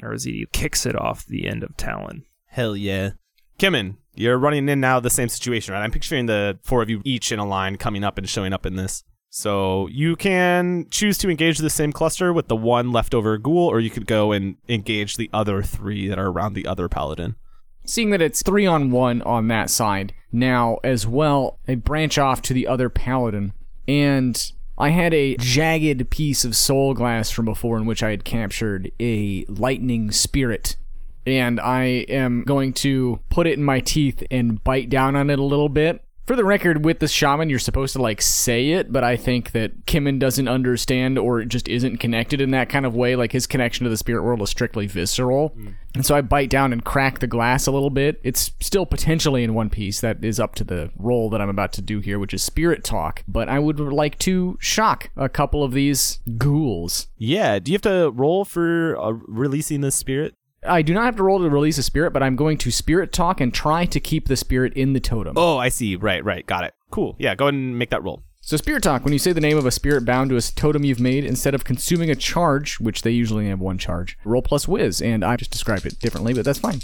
Arzidi 0.00 0.50
kicks 0.52 0.86
it 0.86 0.96
off 0.96 1.26
the 1.26 1.46
end 1.46 1.62
of 1.62 1.76
Talon. 1.76 2.24
Hell 2.46 2.76
yeah. 2.76 3.10
Kimmin, 3.58 3.96
you're 4.14 4.38
running 4.38 4.68
in 4.68 4.80
now 4.80 5.00
the 5.00 5.10
same 5.10 5.28
situation, 5.28 5.74
right? 5.74 5.82
I'm 5.82 5.92
picturing 5.92 6.26
the 6.26 6.58
four 6.62 6.82
of 6.82 6.90
you 6.90 7.02
each 7.04 7.30
in 7.30 7.38
a 7.38 7.46
line 7.46 7.76
coming 7.76 8.02
up 8.02 8.18
and 8.18 8.28
showing 8.28 8.52
up 8.52 8.66
in 8.66 8.76
this. 8.76 9.04
So 9.30 9.86
you 9.88 10.16
can 10.16 10.86
choose 10.90 11.16
to 11.18 11.30
engage 11.30 11.58
the 11.58 11.70
same 11.70 11.92
cluster 11.92 12.32
with 12.32 12.48
the 12.48 12.56
one 12.56 12.92
leftover 12.92 13.38
ghoul, 13.38 13.68
or 13.68 13.80
you 13.80 13.88
could 13.88 14.06
go 14.06 14.32
and 14.32 14.56
engage 14.68 15.16
the 15.16 15.30
other 15.32 15.62
three 15.62 16.08
that 16.08 16.18
are 16.18 16.28
around 16.28 16.54
the 16.54 16.66
other 16.66 16.88
paladin. 16.88 17.36
Seeing 17.84 18.10
that 18.10 18.22
it's 18.22 18.42
three 18.42 18.66
on 18.66 18.90
one 18.90 19.22
on 19.22 19.48
that 19.48 19.70
side, 19.70 20.12
now 20.30 20.78
as 20.84 21.06
well, 21.06 21.58
I 21.66 21.74
branch 21.74 22.16
off 22.18 22.40
to 22.42 22.54
the 22.54 22.66
other 22.66 22.88
paladin, 22.88 23.52
and 23.88 24.52
I 24.78 24.90
had 24.90 25.12
a 25.12 25.36
jagged 25.36 26.10
piece 26.10 26.44
of 26.44 26.56
soul 26.56 26.94
glass 26.94 27.30
from 27.30 27.44
before 27.44 27.76
in 27.76 27.86
which 27.86 28.02
I 28.02 28.10
had 28.10 28.24
captured 28.24 28.90
a 28.98 29.44
lightning 29.48 30.10
spirit. 30.10 30.76
And 31.24 31.60
I 31.60 31.84
am 32.08 32.42
going 32.42 32.72
to 32.74 33.20
put 33.30 33.46
it 33.46 33.56
in 33.56 33.62
my 33.62 33.78
teeth 33.80 34.24
and 34.30 34.62
bite 34.64 34.88
down 34.88 35.14
on 35.14 35.30
it 35.30 35.38
a 35.38 35.44
little 35.44 35.68
bit. 35.68 36.04
For 36.24 36.36
the 36.36 36.44
record, 36.44 36.84
with 36.84 37.00
the 37.00 37.08
shaman, 37.08 37.50
you're 37.50 37.58
supposed 37.58 37.94
to 37.94 38.02
like 38.02 38.22
say 38.22 38.70
it, 38.70 38.92
but 38.92 39.02
I 39.02 39.16
think 39.16 39.50
that 39.52 39.86
Kimmin 39.86 40.20
doesn't 40.20 40.46
understand 40.46 41.18
or 41.18 41.44
just 41.44 41.66
isn't 41.66 41.96
connected 41.96 42.40
in 42.40 42.52
that 42.52 42.68
kind 42.68 42.86
of 42.86 42.94
way. 42.94 43.16
Like 43.16 43.32
his 43.32 43.48
connection 43.48 43.84
to 43.84 43.90
the 43.90 43.96
spirit 43.96 44.22
world 44.22 44.40
is 44.40 44.50
strictly 44.50 44.86
visceral. 44.86 45.52
And 45.94 46.06
so 46.06 46.14
I 46.14 46.20
bite 46.20 46.48
down 46.48 46.72
and 46.72 46.84
crack 46.84 47.18
the 47.18 47.26
glass 47.26 47.66
a 47.66 47.72
little 47.72 47.90
bit. 47.90 48.20
It's 48.22 48.52
still 48.60 48.86
potentially 48.86 49.42
in 49.42 49.52
one 49.52 49.68
piece. 49.68 50.00
That 50.00 50.24
is 50.24 50.38
up 50.38 50.54
to 50.56 50.64
the 50.64 50.90
roll 50.96 51.28
that 51.30 51.40
I'm 51.40 51.50
about 51.50 51.72
to 51.74 51.82
do 51.82 51.98
here, 51.98 52.20
which 52.20 52.32
is 52.32 52.42
spirit 52.42 52.84
talk. 52.84 53.24
But 53.26 53.48
I 53.48 53.58
would 53.58 53.80
like 53.80 54.16
to 54.20 54.56
shock 54.60 55.10
a 55.16 55.28
couple 55.28 55.64
of 55.64 55.72
these 55.72 56.20
ghouls. 56.38 57.08
Yeah, 57.18 57.58
do 57.58 57.72
you 57.72 57.74
have 57.74 57.82
to 57.82 58.12
roll 58.14 58.44
for 58.44 58.96
uh, 58.96 59.10
releasing 59.26 59.80
the 59.80 59.90
spirit? 59.90 60.36
I 60.64 60.82
do 60.82 60.94
not 60.94 61.04
have 61.04 61.16
to 61.16 61.22
roll 61.22 61.40
to 61.40 61.50
release 61.50 61.78
a 61.78 61.82
spirit, 61.82 62.12
but 62.12 62.22
I'm 62.22 62.36
going 62.36 62.56
to 62.58 62.70
spirit 62.70 63.12
talk 63.12 63.40
and 63.40 63.52
try 63.52 63.84
to 63.86 63.98
keep 63.98 64.28
the 64.28 64.36
spirit 64.36 64.72
in 64.74 64.92
the 64.92 65.00
totem. 65.00 65.34
Oh, 65.36 65.58
I 65.58 65.68
see. 65.68 65.96
Right, 65.96 66.24
right. 66.24 66.46
Got 66.46 66.64
it. 66.64 66.74
Cool. 66.90 67.16
Yeah, 67.18 67.34
go 67.34 67.46
ahead 67.46 67.54
and 67.54 67.78
make 67.78 67.90
that 67.90 68.02
roll. 68.04 68.22
So 68.44 68.56
spirit 68.56 68.82
talk, 68.82 69.04
when 69.04 69.12
you 69.12 69.18
say 69.18 69.32
the 69.32 69.40
name 69.40 69.56
of 69.56 69.66
a 69.66 69.70
spirit 69.70 70.04
bound 70.04 70.30
to 70.30 70.36
a 70.36 70.40
totem 70.40 70.84
you've 70.84 71.00
made, 71.00 71.24
instead 71.24 71.54
of 71.54 71.64
consuming 71.64 72.10
a 72.10 72.16
charge, 72.16 72.80
which 72.80 73.02
they 73.02 73.12
usually 73.12 73.48
have 73.48 73.60
one 73.60 73.78
charge, 73.78 74.18
roll 74.24 74.42
plus 74.42 74.66
whiz, 74.66 75.00
and 75.00 75.24
I 75.24 75.36
just 75.36 75.52
described 75.52 75.86
it 75.86 76.00
differently, 76.00 76.34
but 76.34 76.44
that's 76.44 76.58
fine. 76.58 76.80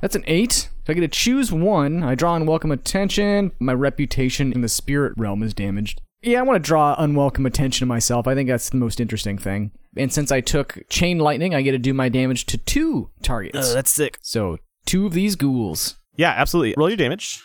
That's 0.00 0.16
an 0.16 0.24
eight. 0.26 0.52
So 0.52 0.68
I 0.88 0.94
get 0.94 1.00
to 1.00 1.08
choose 1.08 1.52
one. 1.52 2.02
I 2.02 2.14
draw 2.14 2.34
unwelcome 2.36 2.72
attention. 2.72 3.52
My 3.60 3.74
reputation 3.74 4.52
in 4.52 4.60
the 4.60 4.68
spirit 4.68 5.14
realm 5.16 5.42
is 5.42 5.54
damaged. 5.54 6.00
Yeah, 6.22 6.38
I 6.38 6.42
want 6.42 6.62
to 6.62 6.66
draw 6.66 6.94
unwelcome 6.98 7.46
attention 7.46 7.84
to 7.84 7.88
myself. 7.88 8.26
I 8.28 8.34
think 8.34 8.48
that's 8.48 8.70
the 8.70 8.76
most 8.76 9.00
interesting 9.00 9.38
thing. 9.38 9.72
And 9.96 10.12
since 10.12 10.30
I 10.30 10.40
took 10.40 10.78
chain 10.88 11.18
lightning, 11.18 11.54
I 11.54 11.62
get 11.62 11.72
to 11.72 11.78
do 11.78 11.92
my 11.92 12.08
damage 12.08 12.46
to 12.46 12.58
two 12.58 13.10
targets. 13.22 13.70
Uh, 13.70 13.74
that's 13.74 13.90
sick. 13.90 14.18
so 14.22 14.58
two 14.86 15.06
of 15.06 15.12
these 15.14 15.34
ghouls. 15.36 15.96
Yeah, 16.16 16.30
absolutely. 16.30 16.74
Roll 16.76 16.88
your 16.88 16.96
damage. 16.96 17.42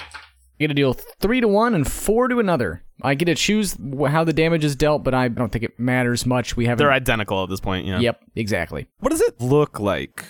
I 0.00 0.04
get 0.64 0.68
to 0.68 0.74
deal 0.74 0.92
three 0.94 1.40
to 1.40 1.46
one 1.48 1.74
and 1.74 1.90
four 1.90 2.26
to 2.28 2.40
another. 2.40 2.82
I 3.00 3.14
get 3.14 3.26
to 3.26 3.36
choose 3.36 3.76
how 4.08 4.24
the 4.24 4.32
damage 4.32 4.64
is 4.64 4.74
dealt, 4.74 5.04
but 5.04 5.14
I 5.14 5.28
don't 5.28 5.52
think 5.52 5.62
it 5.64 5.78
matters 5.78 6.26
much. 6.26 6.56
We 6.56 6.66
haven't. 6.66 6.78
They're 6.78 6.92
identical 6.92 7.44
at 7.44 7.48
this 7.48 7.60
point. 7.60 7.86
Yeah. 7.86 8.00
Yep, 8.00 8.20
exactly. 8.34 8.88
What 8.98 9.10
does 9.10 9.20
it 9.20 9.40
look 9.40 9.78
like? 9.78 10.24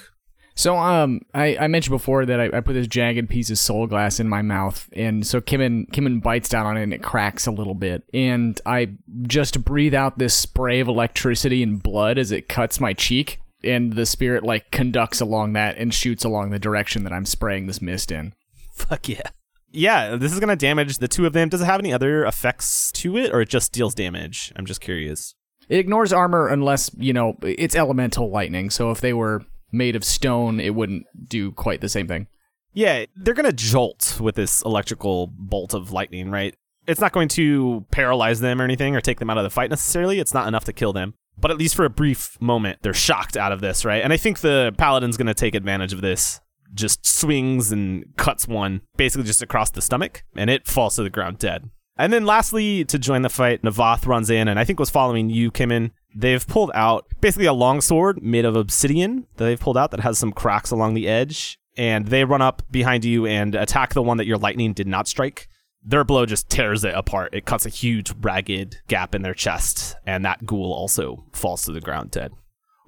So, 0.58 0.76
um, 0.76 1.20
I, 1.34 1.56
I 1.56 1.68
mentioned 1.68 1.94
before 1.94 2.26
that 2.26 2.40
I, 2.40 2.46
I 2.46 2.60
put 2.60 2.72
this 2.72 2.88
jagged 2.88 3.28
piece 3.28 3.48
of 3.48 3.60
soul 3.60 3.86
glass 3.86 4.18
in 4.18 4.28
my 4.28 4.42
mouth, 4.42 4.88
and 4.92 5.24
so 5.24 5.40
Kimmin 5.40 5.88
Kimmin 5.92 6.20
bites 6.20 6.48
down 6.48 6.66
on 6.66 6.76
it 6.76 6.82
and 6.82 6.92
it 6.92 7.00
cracks 7.00 7.46
a 7.46 7.52
little 7.52 7.76
bit, 7.76 8.02
and 8.12 8.60
I 8.66 8.88
just 9.22 9.64
breathe 9.64 9.94
out 9.94 10.18
this 10.18 10.34
spray 10.34 10.80
of 10.80 10.88
electricity 10.88 11.62
and 11.62 11.80
blood 11.80 12.18
as 12.18 12.32
it 12.32 12.48
cuts 12.48 12.80
my 12.80 12.92
cheek, 12.92 13.38
and 13.62 13.92
the 13.92 14.04
spirit 14.04 14.42
like 14.42 14.72
conducts 14.72 15.20
along 15.20 15.52
that 15.52 15.78
and 15.78 15.94
shoots 15.94 16.24
along 16.24 16.50
the 16.50 16.58
direction 16.58 17.04
that 17.04 17.12
I'm 17.12 17.24
spraying 17.24 17.68
this 17.68 17.80
mist 17.80 18.10
in. 18.10 18.34
Fuck 18.74 19.08
yeah. 19.08 19.30
Yeah, 19.70 20.16
this 20.16 20.32
is 20.32 20.40
gonna 20.40 20.56
damage 20.56 20.98
the 20.98 21.06
two 21.06 21.24
of 21.24 21.34
them. 21.34 21.50
Does 21.50 21.60
it 21.62 21.66
have 21.66 21.78
any 21.78 21.92
other 21.92 22.24
effects 22.24 22.90
to 22.94 23.16
it, 23.16 23.32
or 23.32 23.42
it 23.42 23.48
just 23.48 23.72
deals 23.72 23.94
damage? 23.94 24.52
I'm 24.56 24.66
just 24.66 24.80
curious. 24.80 25.36
It 25.68 25.78
ignores 25.78 26.12
armor 26.12 26.48
unless, 26.48 26.90
you 26.96 27.12
know, 27.12 27.36
it's 27.42 27.76
elemental 27.76 28.28
lightning. 28.28 28.70
So 28.70 28.90
if 28.90 29.00
they 29.00 29.12
were 29.12 29.44
made 29.72 29.96
of 29.96 30.04
stone, 30.04 30.60
it 30.60 30.74
wouldn't 30.74 31.06
do 31.28 31.52
quite 31.52 31.80
the 31.80 31.88
same 31.88 32.08
thing. 32.08 32.26
Yeah, 32.72 33.06
they're 33.16 33.34
gonna 33.34 33.52
jolt 33.52 34.18
with 34.20 34.34
this 34.34 34.62
electrical 34.62 35.26
bolt 35.26 35.74
of 35.74 35.92
lightning, 35.92 36.30
right? 36.30 36.54
It's 36.86 37.00
not 37.00 37.12
going 37.12 37.28
to 37.30 37.84
paralyze 37.90 38.40
them 38.40 38.60
or 38.60 38.64
anything, 38.64 38.96
or 38.96 39.00
take 39.00 39.18
them 39.18 39.28
out 39.28 39.36
of 39.38 39.44
the 39.44 39.50
fight 39.50 39.70
necessarily. 39.70 40.20
It's 40.20 40.34
not 40.34 40.48
enough 40.48 40.64
to 40.64 40.72
kill 40.72 40.92
them. 40.92 41.14
But 41.40 41.50
at 41.50 41.58
least 41.58 41.74
for 41.74 41.84
a 41.84 41.90
brief 41.90 42.40
moment, 42.40 42.78
they're 42.82 42.94
shocked 42.94 43.36
out 43.36 43.52
of 43.52 43.60
this, 43.60 43.84
right? 43.84 44.02
And 44.02 44.12
I 44.12 44.16
think 44.16 44.40
the 44.40 44.74
paladin's 44.78 45.16
gonna 45.16 45.34
take 45.34 45.54
advantage 45.54 45.92
of 45.92 46.00
this. 46.00 46.40
Just 46.74 47.06
swings 47.06 47.72
and 47.72 48.04
cuts 48.16 48.46
one 48.46 48.82
basically 48.96 49.26
just 49.26 49.42
across 49.42 49.70
the 49.70 49.82
stomach, 49.82 50.24
and 50.36 50.50
it 50.50 50.66
falls 50.66 50.96
to 50.96 51.02
the 51.02 51.10
ground 51.10 51.38
dead. 51.38 51.70
And 51.96 52.12
then 52.12 52.24
lastly, 52.24 52.84
to 52.84 52.98
join 52.98 53.22
the 53.22 53.28
fight, 53.28 53.62
Navath 53.62 54.06
runs 54.06 54.30
in 54.30 54.46
and 54.46 54.58
I 54.58 54.64
think 54.64 54.78
was 54.78 54.88
following 54.88 55.30
you, 55.30 55.50
Kimin. 55.50 55.90
They've 56.14 56.46
pulled 56.46 56.70
out 56.74 57.06
basically 57.20 57.46
a 57.46 57.52
long 57.52 57.80
sword 57.80 58.22
made 58.22 58.44
of 58.44 58.56
obsidian 58.56 59.26
that 59.36 59.44
they've 59.44 59.60
pulled 59.60 59.76
out 59.76 59.90
that 59.92 60.00
has 60.00 60.18
some 60.18 60.32
cracks 60.32 60.70
along 60.70 60.94
the 60.94 61.08
edge. 61.08 61.58
And 61.76 62.08
they 62.08 62.24
run 62.24 62.42
up 62.42 62.62
behind 62.70 63.04
you 63.04 63.24
and 63.26 63.54
attack 63.54 63.94
the 63.94 64.02
one 64.02 64.16
that 64.16 64.26
your 64.26 64.38
lightning 64.38 64.72
did 64.72 64.88
not 64.88 65.06
strike. 65.06 65.48
Their 65.84 66.02
blow 66.02 66.26
just 66.26 66.50
tears 66.50 66.82
it 66.82 66.94
apart. 66.94 67.32
It 67.32 67.44
cuts 67.46 67.64
a 67.66 67.70
huge, 67.70 68.12
ragged 68.20 68.80
gap 68.88 69.14
in 69.14 69.22
their 69.22 69.32
chest, 69.32 69.94
and 70.04 70.24
that 70.24 70.44
ghoul 70.44 70.72
also 70.72 71.24
falls 71.32 71.62
to 71.64 71.72
the 71.72 71.80
ground 71.80 72.10
dead. 72.10 72.32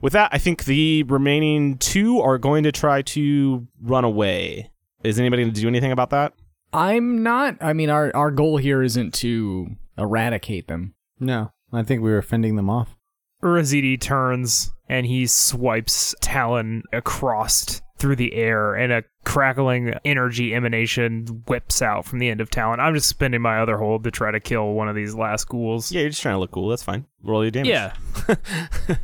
With 0.00 0.12
that, 0.14 0.30
I 0.32 0.38
think 0.38 0.64
the 0.64 1.04
remaining 1.04 1.78
two 1.78 2.20
are 2.20 2.36
going 2.36 2.64
to 2.64 2.72
try 2.72 3.02
to 3.02 3.68
run 3.80 4.02
away. 4.02 4.72
Is 5.04 5.20
anybody 5.20 5.44
going 5.44 5.54
to 5.54 5.60
do 5.60 5.68
anything 5.68 5.92
about 5.92 6.10
that? 6.10 6.32
I'm 6.72 7.22
not. 7.22 7.56
I 7.60 7.72
mean, 7.74 7.90
our, 7.90 8.14
our 8.14 8.30
goal 8.30 8.56
here 8.56 8.82
isn't 8.82 9.14
to 9.14 9.76
eradicate 9.96 10.68
them. 10.68 10.94
No, 11.18 11.52
I 11.72 11.82
think 11.84 12.02
we 12.02 12.10
were 12.10 12.22
fending 12.22 12.56
them 12.56 12.68
off. 12.68 12.96
Urazidi 13.42 14.00
turns 14.00 14.72
and 14.88 15.06
he 15.06 15.26
swipes 15.26 16.14
Talon 16.20 16.82
across 16.92 17.80
through 18.00 18.16
the 18.16 18.34
air, 18.34 18.74
and 18.74 18.92
a 18.92 19.04
crackling 19.24 19.92
energy 20.04 20.54
emanation 20.54 21.26
whips 21.46 21.82
out 21.82 22.06
from 22.06 22.18
the 22.18 22.28
end 22.28 22.40
of 22.40 22.50
Talon. 22.50 22.80
I'm 22.80 22.94
just 22.94 23.08
spending 23.08 23.42
my 23.42 23.60
other 23.60 23.76
hold 23.76 24.04
to 24.04 24.10
try 24.10 24.30
to 24.30 24.40
kill 24.40 24.72
one 24.72 24.88
of 24.88 24.96
these 24.96 25.14
last 25.14 25.48
ghouls. 25.48 25.92
Yeah, 25.92 26.00
you're 26.00 26.10
just 26.10 26.22
trying 26.22 26.34
to 26.34 26.38
look 26.38 26.50
cool. 26.50 26.68
That's 26.68 26.82
fine. 26.82 27.06
Roll 27.22 27.44
your 27.44 27.50
damage. 27.50 27.68
Yeah. 27.68 27.94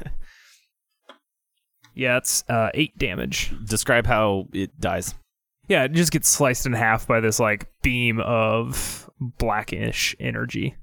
yeah, 1.95 2.17
it's 2.17 2.43
uh, 2.49 2.71
eight 2.75 2.97
damage. 2.99 3.55
Describe 3.65 4.07
how 4.07 4.49
it 4.53 4.81
dies. 4.81 5.15
Yeah, 5.69 5.85
it 5.85 5.93
just 5.93 6.13
gets 6.13 6.29
sliced 6.29 6.65
in 6.65 6.73
half 6.73 7.07
by 7.07 7.21
this 7.21 7.39
like 7.39 7.69
beam 7.83 8.21
of 8.21 9.11
blackish 9.21 10.17
energy. 10.19 10.75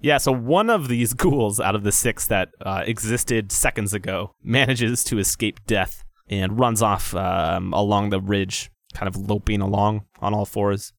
Yeah, 0.00 0.18
so 0.18 0.32
one 0.32 0.70
of 0.70 0.88
these 0.88 1.14
ghouls 1.14 1.60
out 1.60 1.74
of 1.74 1.82
the 1.82 1.92
six 1.92 2.26
that 2.28 2.50
uh, 2.60 2.82
existed 2.86 3.52
seconds 3.52 3.94
ago 3.94 4.34
manages 4.42 5.04
to 5.04 5.18
escape 5.18 5.60
death 5.66 6.04
and 6.28 6.58
runs 6.58 6.82
off 6.82 7.14
um, 7.14 7.72
along 7.72 8.10
the 8.10 8.20
ridge, 8.20 8.70
kind 8.94 9.08
of 9.08 9.16
loping 9.16 9.60
along 9.60 10.04
on 10.20 10.34
all 10.34 10.44
fours. 10.44 10.92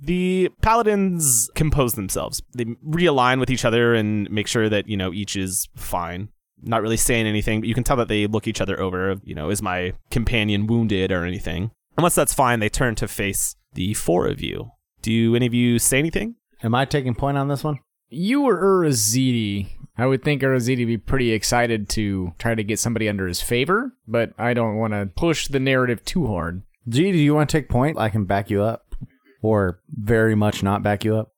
The 0.00 0.50
paladins 0.60 1.50
compose 1.54 1.94
themselves. 1.94 2.42
They 2.54 2.64
realign 2.64 3.38
with 3.38 3.50
each 3.50 3.64
other 3.64 3.94
and 3.94 4.28
make 4.30 4.48
sure 4.48 4.68
that, 4.68 4.88
you 4.88 4.96
know, 4.96 5.12
each 5.12 5.36
is 5.36 5.68
fine. 5.76 6.30
Not 6.62 6.82
really 6.82 6.96
saying 6.96 7.26
anything, 7.26 7.60
but 7.60 7.68
you 7.68 7.74
can 7.74 7.84
tell 7.84 7.96
that 7.98 8.08
they 8.08 8.26
look 8.26 8.48
each 8.48 8.60
other 8.60 8.80
over. 8.80 9.16
You 9.22 9.34
know, 9.34 9.50
is 9.50 9.62
my 9.62 9.92
companion 10.10 10.66
wounded 10.66 11.12
or 11.12 11.24
anything? 11.24 11.70
And 11.96 12.02
once 12.02 12.14
that's 12.14 12.34
fine, 12.34 12.58
they 12.58 12.68
turn 12.68 12.96
to 12.96 13.06
face 13.06 13.54
the 13.74 13.94
four 13.94 14.26
of 14.26 14.40
you. 14.40 14.70
Do 15.02 15.36
any 15.36 15.46
of 15.46 15.54
you 15.54 15.78
say 15.78 15.98
anything? 15.98 16.36
Am 16.62 16.74
I 16.74 16.86
taking 16.86 17.14
point 17.14 17.38
on 17.38 17.48
this 17.48 17.62
one? 17.62 17.78
You 18.08 18.44
or 18.44 18.60
Urazidi. 18.62 19.68
I 19.96 20.06
would 20.06 20.24
think 20.24 20.42
Urazidi 20.42 20.80
would 20.80 20.86
be 20.86 20.98
pretty 20.98 21.32
excited 21.32 21.88
to 21.90 22.34
try 22.38 22.54
to 22.54 22.64
get 22.64 22.78
somebody 22.78 23.08
under 23.08 23.26
his 23.26 23.40
favor, 23.40 23.92
but 24.08 24.32
I 24.38 24.54
don't 24.54 24.76
want 24.76 24.92
to 24.92 25.06
push 25.14 25.48
the 25.48 25.60
narrative 25.60 26.04
too 26.04 26.26
hard. 26.26 26.62
G, 26.88 27.12
do 27.12 27.18
you 27.18 27.34
want 27.34 27.48
to 27.48 27.58
take 27.58 27.68
point? 27.68 27.98
I 27.98 28.08
can 28.08 28.24
back 28.24 28.50
you 28.50 28.62
up. 28.62 28.94
Or 29.40 29.80
very 29.88 30.34
much 30.34 30.62
not 30.62 30.82
back 30.82 31.04
you 31.04 31.16
up. 31.16 31.32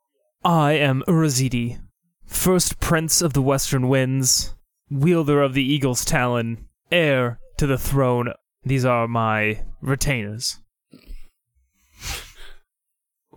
I 0.44 0.72
am 0.72 1.02
Urazidi, 1.08 1.80
first 2.24 2.78
prince 2.78 3.20
of 3.20 3.32
the 3.32 3.42
Western 3.42 3.88
Winds, 3.88 4.54
wielder 4.90 5.42
of 5.42 5.54
the 5.54 5.64
Eagle's 5.64 6.04
Talon, 6.04 6.68
heir 6.92 7.40
to 7.56 7.66
the 7.66 7.78
throne. 7.78 8.32
These 8.64 8.84
are 8.84 9.08
my 9.08 9.62
retainers. 9.80 10.60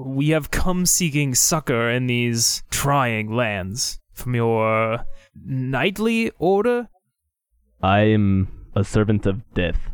We 0.01 0.29
have 0.29 0.49
come 0.49 0.85
seeking 0.85 1.35
succor 1.35 1.89
in 1.89 2.07
these 2.07 2.63
trying 2.71 3.35
lands 3.35 3.99
from 4.13 4.33
your 4.33 5.03
knightly 5.35 6.31
order. 6.39 6.87
I 7.83 8.03
am 8.03 8.69
a 8.73 8.85
servant 8.85 9.25
of 9.25 9.41
death. 9.53 9.91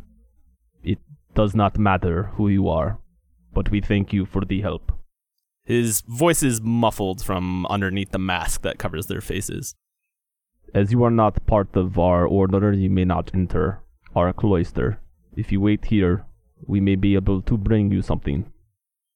It 0.83 0.99
does 1.33 1.55
not 1.55 1.79
matter 1.79 2.29
who 2.35 2.49
you 2.49 2.69
are, 2.69 2.99
but 3.51 3.71
we 3.71 3.81
thank 3.81 4.13
you 4.13 4.27
for 4.27 4.45
the 4.45 4.61
help. 4.61 4.91
His 5.63 6.01
voice 6.01 6.43
is 6.43 6.61
muffled 6.61 7.25
from 7.25 7.65
underneath 7.65 8.11
the 8.11 8.19
mask 8.19 8.61
that 8.61 8.77
covers 8.77 9.07
their 9.07 9.21
faces. 9.21 9.73
As 10.71 10.91
you 10.91 11.03
are 11.03 11.09
not 11.09 11.47
part 11.47 11.75
of 11.75 11.97
our 11.97 12.27
order, 12.27 12.71
you 12.71 12.91
may 12.91 13.05
not 13.05 13.31
enter 13.33 13.81
our 14.15 14.33
cloister. 14.33 14.99
If 15.35 15.51
you 15.51 15.61
wait 15.61 15.85
here, 15.85 16.27
we 16.67 16.79
may 16.79 16.95
be 16.95 17.15
able 17.15 17.41
to 17.41 17.57
bring 17.57 17.91
you 17.91 18.03
something. 18.03 18.51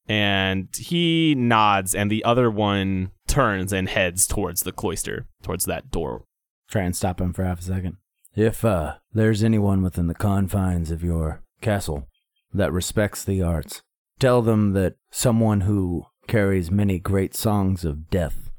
And 0.10 0.68
he 0.76 1.36
nods, 1.36 1.94
and 1.94 2.10
the 2.10 2.26
other 2.26 2.50
one 2.50 3.12
turns 3.28 3.72
and 3.72 3.88
heads 3.88 4.26
towards 4.26 4.62
the 4.62 4.72
cloister, 4.72 5.28
towards 5.44 5.66
that 5.66 5.92
door. 5.92 6.26
Try 6.68 6.82
and 6.82 6.96
stop 6.96 7.22
him 7.22 7.32
for 7.32 7.44
half 7.44 7.60
a 7.60 7.64
second. 7.64 7.98
If 8.36 8.66
uh, 8.66 8.96
there's 9.14 9.44
anyone 9.44 9.84
within 9.84 10.08
the 10.08 10.16
confines 10.16 10.90
of 10.90 11.04
your 11.04 11.44
castle 11.62 12.08
that 12.54 12.74
respects 12.74 13.24
the 13.24 13.44
arts, 13.44 13.84
tell 14.18 14.42
them 14.42 14.74
that 14.74 14.96
someone 15.12 15.62
who 15.62 16.06
carries 16.28 16.72
many 16.72 17.00
great 17.00 17.36
songs 17.36 17.86
of 17.86 18.10
death 18.10 18.50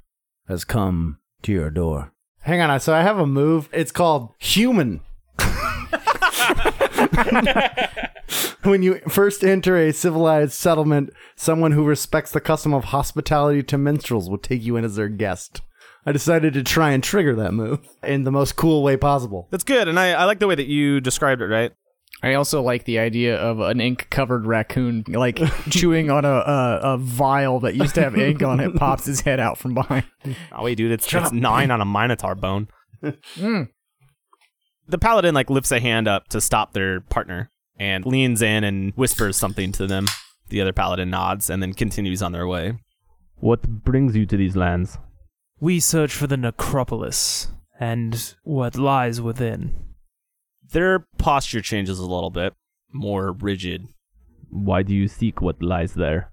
has 0.48 0.64
come 0.64 1.18
to 1.42 1.52
your 1.52 1.70
door. 1.70 2.12
Hang 2.42 2.60
on, 2.60 2.80
so 2.80 2.94
I 2.94 3.02
have 3.02 3.18
a 3.18 3.26
move. 3.26 3.68
It's 3.72 3.92
called 3.92 4.34
human. 4.38 5.00
when 8.62 8.82
you 8.82 9.00
first 9.08 9.42
enter 9.44 9.76
a 9.76 9.92
civilized 9.92 10.52
settlement, 10.52 11.10
someone 11.36 11.72
who 11.72 11.84
respects 11.84 12.32
the 12.32 12.40
custom 12.40 12.72
of 12.72 12.84
hospitality 12.84 13.62
to 13.64 13.78
minstrels 13.78 14.28
will 14.28 14.38
take 14.38 14.62
you 14.62 14.76
in 14.76 14.84
as 14.84 14.96
their 14.96 15.08
guest. 15.08 15.62
I 16.06 16.12
decided 16.12 16.54
to 16.54 16.62
try 16.62 16.92
and 16.92 17.02
trigger 17.02 17.34
that 17.36 17.52
move 17.52 17.80
in 18.02 18.24
the 18.24 18.32
most 18.32 18.56
cool 18.56 18.82
way 18.82 18.96
possible. 18.96 19.48
That's 19.50 19.64
good, 19.64 19.86
and 19.88 19.98
I, 19.98 20.12
I 20.12 20.24
like 20.24 20.38
the 20.38 20.46
way 20.46 20.54
that 20.54 20.66
you 20.66 21.00
described 21.00 21.42
it, 21.42 21.46
right? 21.46 21.72
I 22.22 22.34
also 22.34 22.60
like 22.62 22.84
the 22.84 22.98
idea 22.98 23.36
of 23.36 23.60
an 23.60 23.80
ink-covered 23.80 24.46
raccoon, 24.46 25.04
like 25.08 25.40
chewing 25.70 26.10
on 26.10 26.24
a, 26.24 26.28
a 26.28 26.80
a 26.82 26.98
vial 26.98 27.60
that 27.60 27.74
used 27.74 27.94
to 27.94 28.02
have 28.02 28.16
ink 28.16 28.42
on 28.42 28.60
it, 28.60 28.74
pops 28.76 29.06
his 29.06 29.22
head 29.22 29.40
out 29.40 29.56
from 29.56 29.74
behind. 29.74 30.04
Oh 30.52 30.64
wait, 30.64 30.76
dude, 30.76 30.92
it's, 30.92 31.12
it's 31.12 31.32
nine 31.32 31.70
on 31.70 31.80
a 31.80 31.86
minotaur 31.86 32.34
bone. 32.34 32.68
Mm. 33.02 33.68
The 34.90 34.98
paladin 34.98 35.34
like 35.34 35.50
lifts 35.50 35.70
a 35.70 35.78
hand 35.78 36.08
up 36.08 36.26
to 36.28 36.40
stop 36.40 36.72
their 36.72 37.00
partner 37.00 37.48
and 37.78 38.04
leans 38.04 38.42
in 38.42 38.64
and 38.64 38.92
whispers 38.96 39.36
something 39.36 39.70
to 39.72 39.86
them. 39.86 40.06
The 40.48 40.60
other 40.60 40.72
paladin 40.72 41.10
nods 41.10 41.48
and 41.48 41.62
then 41.62 41.74
continues 41.74 42.22
on 42.22 42.32
their 42.32 42.46
way. 42.46 42.74
What 43.36 43.62
brings 43.62 44.16
you 44.16 44.26
to 44.26 44.36
these 44.36 44.56
lands? 44.56 44.98
We 45.60 45.78
search 45.78 46.12
for 46.12 46.26
the 46.26 46.36
necropolis 46.36 47.52
and 47.78 48.34
what 48.42 48.76
lies 48.76 49.20
within. 49.20 49.76
Their 50.72 51.06
posture 51.18 51.60
changes 51.62 52.00
a 52.00 52.06
little 52.06 52.30
bit, 52.30 52.52
more 52.92 53.30
rigid. 53.30 53.86
Why 54.48 54.82
do 54.82 54.92
you 54.92 55.06
seek 55.06 55.40
what 55.40 55.62
lies 55.62 55.94
there? 55.94 56.32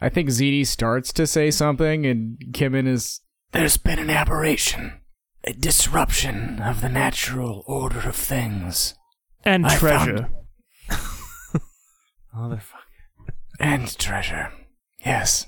I 0.00 0.08
think 0.08 0.30
ZD 0.30 0.66
starts 0.66 1.12
to 1.12 1.26
say 1.26 1.50
something, 1.50 2.06
and 2.06 2.38
Kimmin 2.52 2.88
is 2.88 3.20
There's 3.52 3.76
been 3.76 3.98
an 3.98 4.10
aberration, 4.10 5.00
a 5.46 5.52
disruption 5.52 6.60
of 6.60 6.80
the 6.80 6.88
natural 6.88 7.62
order 7.66 8.00
of 8.08 8.16
things. 8.16 8.94
And 9.44 9.66
I 9.66 9.76
treasure. 9.76 10.28
And 13.60 13.96
treasure. 13.98 14.50
Yes. 15.04 15.46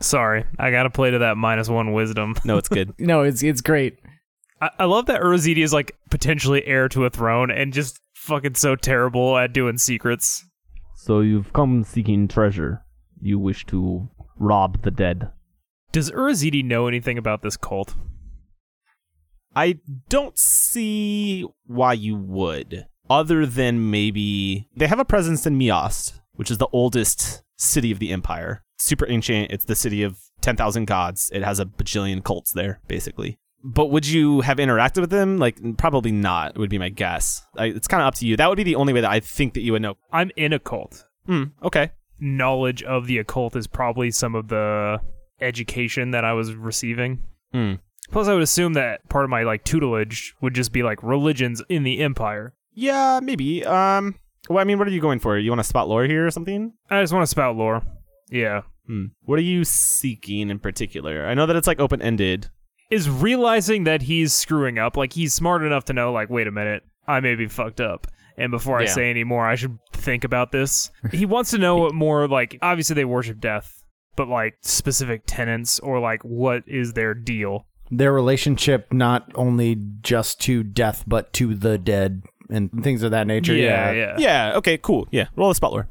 Sorry, 0.00 0.44
I 0.58 0.70
gotta 0.70 0.90
play 0.90 1.10
to 1.10 1.18
that 1.18 1.36
minus 1.36 1.68
one 1.68 1.92
wisdom. 1.92 2.34
No, 2.44 2.56
it's 2.56 2.68
good. 2.68 2.92
no, 2.98 3.22
it's 3.22 3.42
it's 3.42 3.60
great. 3.60 3.98
I, 4.60 4.70
I 4.80 4.84
love 4.84 5.06
that 5.06 5.20
Urzidi 5.20 5.62
is 5.64 5.72
like 5.72 5.96
potentially 6.10 6.64
heir 6.66 6.88
to 6.90 7.04
a 7.04 7.10
throne 7.10 7.50
and 7.50 7.72
just 7.72 8.00
fucking 8.14 8.54
so 8.54 8.76
terrible 8.76 9.36
at 9.36 9.52
doing 9.52 9.78
secrets. 9.78 10.44
so 10.94 11.20
you've 11.20 11.52
come 11.52 11.82
seeking 11.84 12.28
treasure. 12.28 12.84
You 13.20 13.38
wish 13.38 13.64
to 13.66 14.08
rob 14.36 14.82
the 14.82 14.90
dead. 14.90 15.30
Does 15.92 16.10
Urzidi 16.10 16.64
know 16.64 16.86
anything 16.88 17.18
about 17.18 17.42
this 17.42 17.56
cult? 17.56 17.94
I 19.54 19.78
don't 20.08 20.38
see 20.38 21.46
why 21.66 21.92
you 21.94 22.16
would, 22.16 22.86
other 23.10 23.46
than 23.46 23.90
maybe 23.90 24.68
they 24.76 24.86
have 24.86 24.98
a 24.98 25.04
presence 25.04 25.46
in 25.46 25.58
Miast, 25.58 26.20
which 26.34 26.50
is 26.50 26.58
the 26.58 26.68
oldest 26.72 27.42
city 27.56 27.90
of 27.90 27.98
the 27.98 28.12
empire. 28.12 28.62
Super 28.78 29.08
ancient. 29.08 29.52
It's 29.52 29.64
the 29.64 29.76
city 29.76 30.02
of 30.02 30.18
10,000 30.40 30.86
gods. 30.86 31.30
It 31.32 31.44
has 31.44 31.60
a 31.60 31.66
bajillion 31.66 32.24
cults 32.24 32.52
there, 32.52 32.80
basically. 32.88 33.38
But 33.64 33.86
would 33.86 34.06
you 34.06 34.40
have 34.40 34.56
interacted 34.56 35.00
with 35.00 35.10
them? 35.10 35.38
Like, 35.38 35.76
probably 35.76 36.10
not, 36.10 36.58
would 36.58 36.70
be 36.70 36.78
my 36.78 36.88
guess. 36.88 37.42
I, 37.56 37.66
it's 37.66 37.86
kind 37.86 38.02
of 38.02 38.08
up 38.08 38.16
to 38.16 38.26
you. 38.26 38.36
That 38.36 38.48
would 38.48 38.56
be 38.56 38.64
the 38.64 38.74
only 38.74 38.92
way 38.92 39.02
that 39.02 39.10
I 39.10 39.20
think 39.20 39.54
that 39.54 39.62
you 39.62 39.72
would 39.72 39.82
know. 39.82 39.94
I'm 40.10 40.32
in 40.36 40.52
a 40.52 40.58
cult. 40.58 41.04
Hmm, 41.26 41.44
okay. 41.62 41.92
Knowledge 42.18 42.82
of 42.82 43.06
the 43.06 43.18
occult 43.18 43.54
is 43.54 43.68
probably 43.68 44.10
some 44.10 44.34
of 44.34 44.48
the 44.48 45.00
education 45.40 46.10
that 46.10 46.24
I 46.24 46.32
was 46.32 46.54
receiving. 46.54 47.22
Hmm. 47.52 47.74
Plus, 48.12 48.28
I 48.28 48.34
would 48.34 48.42
assume 48.42 48.74
that 48.74 49.08
part 49.08 49.24
of 49.24 49.30
my 49.30 49.42
like 49.42 49.64
tutelage 49.64 50.34
would 50.40 50.54
just 50.54 50.72
be 50.72 50.82
like 50.82 51.02
religions 51.02 51.62
in 51.68 51.82
the 51.82 52.00
empire. 52.00 52.54
Yeah, 52.74 53.20
maybe. 53.22 53.64
Um, 53.64 54.14
well, 54.48 54.58
I 54.58 54.64
mean, 54.64 54.78
what 54.78 54.86
are 54.86 54.92
you 54.92 55.00
going 55.00 55.18
for? 55.18 55.36
You 55.38 55.50
want 55.50 55.60
to 55.60 55.64
spout 55.64 55.88
lore 55.88 56.04
here 56.04 56.26
or 56.26 56.30
something? 56.30 56.72
I 56.90 57.02
just 57.02 57.12
want 57.12 57.22
to 57.22 57.26
spout 57.26 57.56
lore. 57.56 57.82
Yeah. 58.30 58.62
Hmm. 58.86 59.06
What 59.24 59.38
are 59.38 59.42
you 59.42 59.64
seeking 59.64 60.50
in 60.50 60.58
particular? 60.58 61.26
I 61.26 61.34
know 61.34 61.46
that 61.46 61.56
it's 61.56 61.66
like 61.66 61.80
open 61.80 62.00
ended. 62.02 62.48
Is 62.90 63.08
realizing 63.08 63.84
that 63.84 64.02
he's 64.02 64.32
screwing 64.34 64.78
up, 64.78 64.96
like 64.96 65.12
he's 65.14 65.32
smart 65.32 65.62
enough 65.62 65.84
to 65.86 65.92
know, 65.92 66.12
like, 66.12 66.28
wait 66.28 66.46
a 66.46 66.50
minute, 66.52 66.82
I 67.06 67.20
may 67.20 67.34
be 67.34 67.46
fucked 67.46 67.80
up. 67.80 68.06
And 68.36 68.50
before 68.50 68.78
I 68.78 68.82
Yeah. 68.82 68.88
say 68.92 69.10
any 69.10 69.24
more, 69.24 69.46
I 69.46 69.54
should 69.54 69.78
think 69.92 70.24
about 70.24 70.52
this. 70.52 70.90
he 71.10 71.24
wants 71.24 71.50
to 71.52 71.58
know 71.58 71.76
what 71.76 71.94
more, 72.06 72.26
like, 72.28 72.58
obviously 72.60 72.94
they 72.94 73.04
worship 73.04 73.40
death, 73.40 73.84
but 74.16 74.28
like 74.28 74.56
specific 74.62 75.22
tenets 75.26 75.78
or 75.78 76.00
like 76.00 76.22
what 76.22 76.64
is 76.66 76.92
their 76.94 77.14
deal. 77.14 77.66
Their 77.94 78.12
relationship 78.12 78.90
not 78.92 79.30
only 79.34 79.76
just 80.00 80.40
to 80.42 80.62
death, 80.62 81.04
but 81.06 81.32
to 81.34 81.54
the 81.54 81.76
dead 81.76 82.22
and 82.48 82.70
things 82.82 83.02
of 83.02 83.10
that 83.10 83.26
nature. 83.26 83.54
yeah, 83.54 83.92
yeah. 83.92 84.16
Yeah, 84.18 84.52
okay, 84.56 84.78
cool. 84.78 85.06
Yeah, 85.10 85.26
roll 85.36 85.50
a 85.50 85.54
spout 85.54 85.72
lore. 85.72 85.88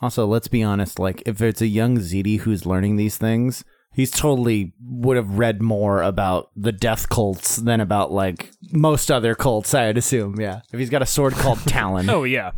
Also, 0.00 0.26
let's 0.26 0.48
be 0.48 0.64
honest. 0.64 0.98
Like, 0.98 1.22
if 1.24 1.40
it's 1.40 1.60
a 1.62 1.68
young 1.68 1.98
ZD 1.98 2.40
who's 2.40 2.66
learning 2.66 2.96
these 2.96 3.16
things, 3.16 3.62
he's 3.94 4.10
totally 4.10 4.74
would 4.80 5.16
have 5.16 5.38
read 5.38 5.62
more 5.62 6.02
about 6.02 6.50
the 6.56 6.72
death 6.72 7.08
cults 7.08 7.56
than 7.56 7.80
about 7.80 8.10
like 8.10 8.50
most 8.72 9.10
other 9.10 9.36
cults. 9.36 9.72
I'd 9.74 9.96
assume. 9.96 10.40
Yeah, 10.40 10.62
if 10.72 10.80
he's 10.80 10.90
got 10.90 11.02
a 11.02 11.06
sword 11.06 11.34
called 11.34 11.58
Talon. 11.66 12.10
Oh 12.10 12.24
yeah, 12.24 12.50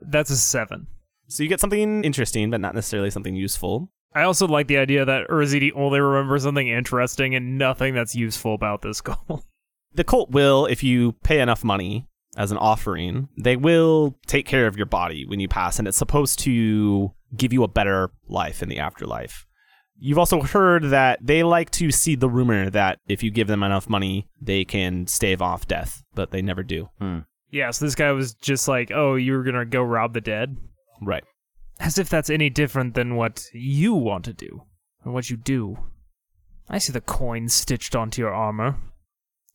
that's 0.00 0.30
a 0.30 0.36
seven. 0.36 0.86
So 1.28 1.42
you 1.42 1.48
get 1.50 1.60
something 1.60 2.02
interesting, 2.02 2.50
but 2.50 2.60
not 2.60 2.74
necessarily 2.74 3.10
something 3.10 3.36
useful. 3.36 3.92
I 4.14 4.22
also 4.22 4.46
like 4.46 4.66
the 4.66 4.78
idea 4.78 5.04
that 5.04 5.28
Urzidi 5.28 5.70
only 5.74 6.00
remembers 6.00 6.42
something 6.42 6.68
interesting 6.68 7.34
and 7.34 7.58
nothing 7.58 7.94
that's 7.94 8.14
useful 8.14 8.54
about 8.54 8.82
this 8.82 9.00
cult. 9.00 9.44
The 9.92 10.04
cult 10.04 10.30
will, 10.30 10.66
if 10.66 10.82
you 10.82 11.12
pay 11.22 11.40
enough 11.40 11.64
money 11.64 12.06
as 12.36 12.52
an 12.52 12.58
offering, 12.58 13.28
they 13.36 13.56
will 13.56 14.16
take 14.26 14.46
care 14.46 14.66
of 14.66 14.76
your 14.76 14.86
body 14.86 15.26
when 15.26 15.40
you 15.40 15.48
pass, 15.48 15.78
and 15.78 15.88
it's 15.88 15.96
supposed 15.96 16.38
to 16.40 17.12
give 17.36 17.52
you 17.52 17.62
a 17.64 17.68
better 17.68 18.10
life 18.28 18.62
in 18.62 18.68
the 18.68 18.78
afterlife. 18.78 19.46
You've 19.98 20.18
also 20.18 20.40
heard 20.40 20.84
that 20.84 21.18
they 21.20 21.42
like 21.42 21.70
to 21.72 21.90
see 21.90 22.14
the 22.14 22.28
rumor 22.28 22.70
that 22.70 23.00
if 23.08 23.22
you 23.22 23.30
give 23.30 23.48
them 23.48 23.62
enough 23.62 23.88
money, 23.88 24.28
they 24.40 24.64
can 24.64 25.06
stave 25.06 25.42
off 25.42 25.68
death, 25.68 26.02
but 26.14 26.30
they 26.30 26.40
never 26.40 26.62
do. 26.62 26.88
Hmm. 26.98 27.18
yeah, 27.50 27.70
so 27.70 27.84
this 27.84 27.94
guy 27.94 28.10
was 28.12 28.34
just 28.34 28.66
like, 28.66 28.90
"Oh, 28.94 29.16
you 29.16 29.32
were 29.32 29.42
gonna 29.42 29.66
go 29.66 29.82
rob 29.82 30.14
the 30.14 30.20
dead," 30.20 30.56
Right. 31.02 31.24
As 31.80 31.98
if 31.98 32.08
that's 32.08 32.30
any 32.30 32.50
different 32.50 32.94
than 32.94 33.16
what 33.16 33.46
you 33.52 33.94
want 33.94 34.24
to 34.26 34.32
do 34.32 34.62
or 35.04 35.12
what 35.12 35.30
you 35.30 35.36
do. 35.36 35.78
I 36.68 36.78
see 36.78 36.92
the 36.92 37.00
coins 37.00 37.52
stitched 37.52 37.96
onto 37.96 38.22
your 38.22 38.32
armor. 38.32 38.76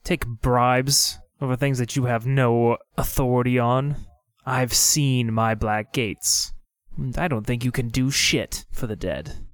Take 0.03 0.27
bribes 0.27 1.19
over 1.39 1.55
things 1.55 1.77
that 1.77 1.95
you 1.95 2.05
have 2.05 2.25
no 2.25 2.77
authority 2.97 3.59
on. 3.59 3.95
I've 4.45 4.73
seen 4.73 5.33
my 5.33 5.55
black 5.55 5.93
gates. 5.93 6.51
I 7.15 7.27
don't 7.27 7.45
think 7.45 7.63
you 7.63 7.71
can 7.71 7.89
do 7.89 8.11
shit 8.11 8.65
for 8.71 8.87
the 8.87 8.95
dead. 8.95 9.45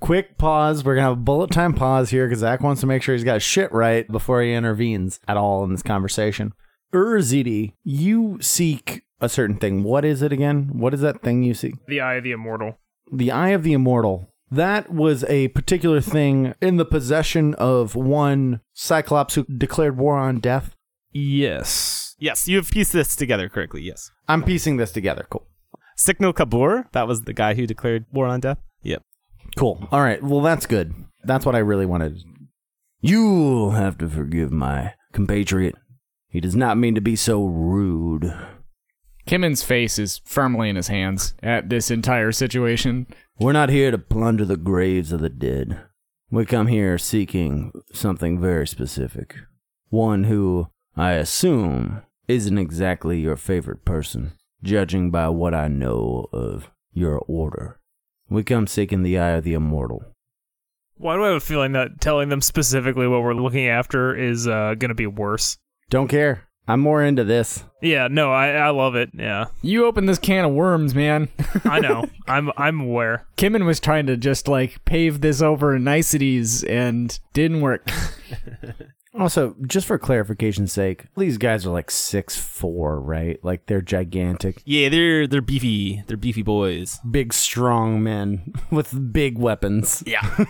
Quick 0.00 0.38
pause. 0.38 0.82
We're 0.82 0.94
gonna 0.94 1.08
have 1.08 1.18
a 1.18 1.20
bullet 1.20 1.50
time 1.50 1.74
pause 1.74 2.10
here 2.10 2.26
because 2.26 2.40
Zach 2.40 2.62
wants 2.62 2.80
to 2.80 2.86
make 2.86 3.02
sure 3.02 3.14
he's 3.14 3.24
got 3.24 3.42
shit 3.42 3.70
right 3.72 4.10
before 4.10 4.42
he 4.42 4.52
intervenes 4.52 5.20
at 5.28 5.36
all 5.36 5.62
in 5.64 5.70
this 5.70 5.82
conversation. 5.82 6.52
Urzidi, 6.92 7.74
you 7.84 8.38
seek 8.40 9.02
a 9.20 9.28
certain 9.28 9.56
thing. 9.56 9.82
What 9.82 10.04
is 10.04 10.22
it 10.22 10.32
again? 10.32 10.70
What 10.72 10.94
is 10.94 11.00
that 11.00 11.22
thing 11.22 11.42
you 11.42 11.54
see? 11.54 11.74
The 11.86 12.00
Eye 12.00 12.14
of 12.14 12.24
the 12.24 12.32
Immortal. 12.32 12.78
The 13.12 13.30
Eye 13.30 13.50
of 13.50 13.62
the 13.62 13.72
Immortal. 13.72 14.28
That 14.50 14.92
was 14.92 15.24
a 15.24 15.48
particular 15.48 16.00
thing 16.00 16.54
in 16.60 16.76
the 16.76 16.84
possession 16.84 17.54
of 17.54 17.94
one 17.94 18.60
Cyclops 18.72 19.34
who 19.34 19.44
declared 19.44 19.96
war 19.96 20.16
on 20.16 20.40
death. 20.40 20.74
Yes. 21.12 22.16
Yes, 22.18 22.48
you've 22.48 22.70
pieced 22.70 22.92
this 22.92 23.14
together 23.16 23.48
correctly, 23.48 23.82
yes. 23.82 24.10
I'm 24.28 24.42
piecing 24.42 24.76
this 24.76 24.92
together. 24.92 25.26
Cool. 25.30 25.46
Signal 25.96 26.32
Kabur, 26.32 26.90
that 26.92 27.06
was 27.06 27.22
the 27.22 27.32
guy 27.32 27.54
who 27.54 27.66
declared 27.66 28.06
war 28.12 28.26
on 28.26 28.40
death. 28.40 28.58
Yep. 28.82 29.02
Cool. 29.56 29.86
All 29.92 30.00
right. 30.00 30.22
Well, 30.22 30.40
that's 30.40 30.66
good. 30.66 30.94
That's 31.24 31.44
what 31.44 31.54
I 31.54 31.58
really 31.58 31.86
wanted. 31.86 32.18
You'll 33.00 33.72
have 33.72 33.98
to 33.98 34.08
forgive 34.08 34.52
my 34.52 34.94
compatriot. 35.12 35.74
He 36.28 36.40
does 36.40 36.56
not 36.56 36.78
mean 36.78 36.94
to 36.94 37.00
be 37.00 37.16
so 37.16 37.44
rude. 37.44 38.32
Kimmin's 39.26 39.62
face 39.62 39.98
is 39.98 40.20
firmly 40.24 40.68
in 40.68 40.76
his 40.76 40.88
hands 40.88 41.34
at 41.42 41.68
this 41.68 41.90
entire 41.90 42.32
situation. 42.32 43.06
We're 43.38 43.52
not 43.52 43.68
here 43.68 43.90
to 43.90 43.98
plunder 43.98 44.44
the 44.44 44.56
graves 44.56 45.12
of 45.12 45.20
the 45.20 45.28
dead. 45.28 45.80
We 46.30 46.46
come 46.46 46.68
here 46.68 46.98
seeking 46.98 47.72
something 47.92 48.40
very 48.40 48.66
specific. 48.66 49.34
One 49.88 50.24
who, 50.24 50.68
I 50.96 51.12
assume, 51.12 52.02
isn't 52.28 52.58
exactly 52.58 53.20
your 53.20 53.36
favorite 53.36 53.84
person, 53.84 54.32
judging 54.62 55.10
by 55.10 55.28
what 55.28 55.54
I 55.54 55.68
know 55.68 56.28
of 56.32 56.70
your 56.92 57.18
order. 57.26 57.80
We 58.28 58.44
come 58.44 58.66
seeking 58.66 59.02
the 59.02 59.18
Eye 59.18 59.30
of 59.30 59.44
the 59.44 59.54
Immortal. 59.54 60.04
Why 60.96 61.16
do 61.16 61.24
I 61.24 61.28
have 61.28 61.36
a 61.36 61.40
feeling 61.40 61.72
that 61.72 62.00
telling 62.00 62.28
them 62.28 62.40
specifically 62.40 63.08
what 63.08 63.22
we're 63.22 63.34
looking 63.34 63.66
after 63.66 64.14
is 64.14 64.46
uh, 64.46 64.74
going 64.74 64.90
to 64.90 64.94
be 64.94 65.06
worse? 65.06 65.58
Don't 65.88 66.08
care. 66.08 66.49
I'm 66.70 66.80
more 66.80 67.02
into 67.02 67.24
this. 67.24 67.64
Yeah, 67.82 68.08
no, 68.10 68.30
I, 68.32 68.50
I 68.52 68.70
love 68.70 68.94
it. 68.94 69.10
Yeah, 69.14 69.46
You 69.62 69.86
opened 69.86 70.08
this 70.08 70.18
can 70.18 70.44
of 70.44 70.52
worms, 70.52 70.94
man. 70.94 71.28
I 71.64 71.80
know. 71.80 72.04
I'm 72.28 72.50
I'm 72.56 72.80
aware. 72.80 73.26
Kimmin 73.36 73.64
was 73.66 73.80
trying 73.80 74.06
to 74.06 74.16
just 74.16 74.46
like 74.48 74.84
pave 74.84 75.20
this 75.20 75.40
over 75.42 75.78
niceties 75.78 76.62
and 76.64 77.18
didn't 77.32 77.60
work. 77.60 77.88
Also, 79.18 79.56
just 79.66 79.88
for 79.88 79.98
clarification's 79.98 80.72
sake, 80.72 81.06
these 81.16 81.36
guys 81.36 81.66
are 81.66 81.70
like 81.70 81.90
six 81.90 82.36
four, 82.38 83.00
right? 83.00 83.44
Like 83.44 83.66
they're 83.66 83.80
gigantic, 83.80 84.62
Yeah, 84.64 84.88
they're 84.88 85.26
they're 85.26 85.42
beefy. 85.42 86.04
They're 86.06 86.16
beefy 86.16 86.42
boys. 86.42 87.00
big, 87.10 87.32
strong 87.32 88.04
men 88.04 88.52
with 88.70 89.12
big 89.12 89.36
weapons. 89.36 90.04
Yeah. 90.06 90.44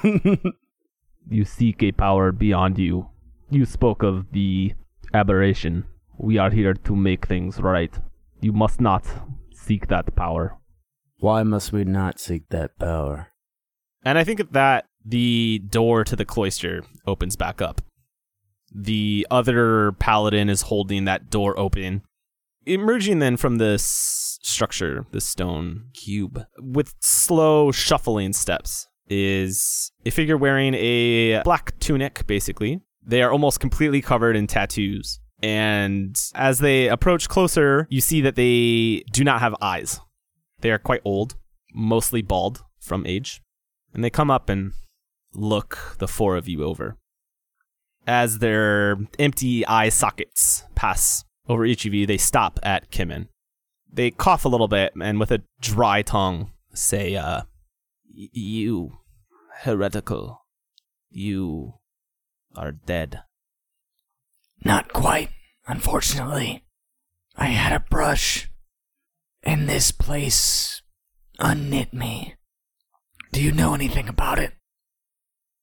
You 1.30 1.44
seek 1.46 1.82
a 1.82 1.92
power 1.92 2.32
beyond 2.32 2.78
you. 2.78 3.08
You 3.48 3.64
spoke 3.64 4.02
of 4.02 4.26
the 4.32 4.74
aberration. 5.14 5.84
We 6.22 6.36
are 6.36 6.50
here 6.50 6.74
to 6.74 6.94
make 6.94 7.26
things 7.26 7.60
right. 7.60 7.98
You 8.42 8.52
must 8.52 8.78
not 8.78 9.06
seek 9.54 9.88
that 9.88 10.14
power. 10.14 10.58
Why 11.18 11.42
must 11.44 11.72
we 11.72 11.84
not 11.84 12.20
seek 12.20 12.50
that 12.50 12.78
power? 12.78 13.28
And 14.04 14.18
I 14.18 14.24
think 14.24 14.38
at 14.38 14.52
that 14.52 14.84
the 15.02 15.62
door 15.66 16.04
to 16.04 16.16
the 16.16 16.26
cloister 16.26 16.84
opens 17.06 17.36
back 17.36 17.62
up. 17.62 17.80
The 18.70 19.26
other 19.30 19.92
paladin 19.92 20.50
is 20.50 20.62
holding 20.62 21.06
that 21.06 21.30
door 21.30 21.58
open. 21.58 22.02
Emerging 22.66 23.20
then 23.20 23.38
from 23.38 23.56
this 23.56 24.38
structure, 24.42 25.06
this 25.12 25.24
stone 25.24 25.84
cube, 25.94 26.44
with 26.58 26.92
slow 27.00 27.72
shuffling 27.72 28.34
steps, 28.34 28.86
is 29.08 29.90
a 30.04 30.10
figure 30.10 30.36
wearing 30.36 30.74
a 30.74 31.42
black 31.44 31.78
tunic, 31.80 32.26
basically. 32.26 32.82
They 33.02 33.22
are 33.22 33.32
almost 33.32 33.58
completely 33.58 34.02
covered 34.02 34.36
in 34.36 34.46
tattoos. 34.46 35.18
And 35.42 36.20
as 36.34 36.58
they 36.58 36.88
approach 36.88 37.28
closer, 37.28 37.86
you 37.90 38.00
see 38.00 38.20
that 38.20 38.36
they 38.36 39.04
do 39.12 39.24
not 39.24 39.40
have 39.40 39.54
eyes. 39.60 40.00
They 40.60 40.70
are 40.70 40.78
quite 40.78 41.00
old, 41.04 41.36
mostly 41.74 42.22
bald 42.22 42.62
from 42.78 43.06
age. 43.06 43.42
And 43.94 44.04
they 44.04 44.10
come 44.10 44.30
up 44.30 44.48
and 44.48 44.72
look 45.32 45.96
the 45.98 46.08
four 46.08 46.36
of 46.36 46.48
you 46.48 46.64
over. 46.64 46.96
As 48.06 48.38
their 48.38 48.96
empty 49.18 49.66
eye 49.66 49.88
sockets 49.88 50.64
pass 50.74 51.24
over 51.48 51.64
each 51.64 51.86
of 51.86 51.94
you, 51.94 52.06
they 52.06 52.18
stop 52.18 52.58
at 52.62 52.90
Kimin. 52.90 53.28
They 53.92 54.10
cough 54.10 54.44
a 54.44 54.48
little 54.48 54.68
bit 54.68 54.92
and 55.00 55.18
with 55.18 55.30
a 55.30 55.42
dry 55.60 56.02
tongue 56.02 56.52
say, 56.72 57.16
uh, 57.16 57.42
You, 58.12 58.98
heretical, 59.62 60.44
you 61.10 61.74
are 62.56 62.72
dead. 62.72 63.22
Not 64.64 64.92
quite, 64.92 65.30
unfortunately. 65.66 66.64
I 67.36 67.46
had 67.46 67.72
a 67.72 67.84
brush, 67.88 68.50
and 69.42 69.68
this 69.68 69.90
place 69.90 70.82
unknit 71.38 71.92
me. 71.92 72.34
Do 73.32 73.42
you 73.42 73.52
know 73.52 73.74
anything 73.74 74.08
about 74.08 74.38
it? 74.38 74.52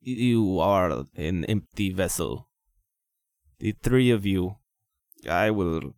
You 0.01 0.59
are 0.59 1.05
an 1.15 1.45
empty 1.45 1.91
vessel. 1.91 2.47
The 3.59 3.75
three 3.83 4.09
of 4.09 4.25
you, 4.25 4.55
I 5.29 5.51
will 5.51 5.93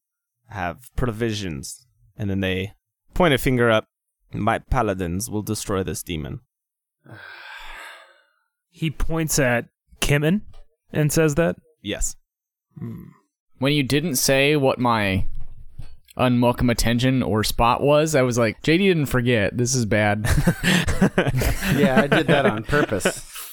have 0.48 0.90
provisions. 0.96 1.86
And 2.18 2.30
then 2.30 2.40
they 2.40 2.74
point 3.14 3.34
a 3.34 3.38
finger 3.38 3.70
up. 3.70 3.86
My 4.34 4.60
paladins 4.60 5.30
will 5.30 5.44
destroy 5.44 5.84
this 5.84 6.04
demon. 6.04 6.42
He 8.72 8.92
points 8.92 9.40
at 9.40 9.66
Kimin 10.00 10.42
and 10.94 11.12
says 11.12 11.36
that. 11.36 11.58
Yes. 11.82 12.16
When 13.60 13.74
you 13.74 13.84
didn't 13.84 14.15
say 14.15 14.56
what 14.56 14.80
my 14.80 15.26
unwelcome 16.18 16.70
attention 16.70 17.24
or 17.24 17.44
spot 17.44 17.82
was, 17.82 18.15
I 18.15 18.22
was 18.22 18.38
like, 18.38 18.62
JD 18.62 18.80
didn't 18.80 19.06
forget. 19.08 19.58
This 19.58 19.74
is 19.76 19.86
bad. 19.86 20.26
yeah, 21.76 22.02
I 22.04 22.08
did 22.08 22.28
that 22.28 22.46
on 22.46 22.63
purpose. 22.63 23.26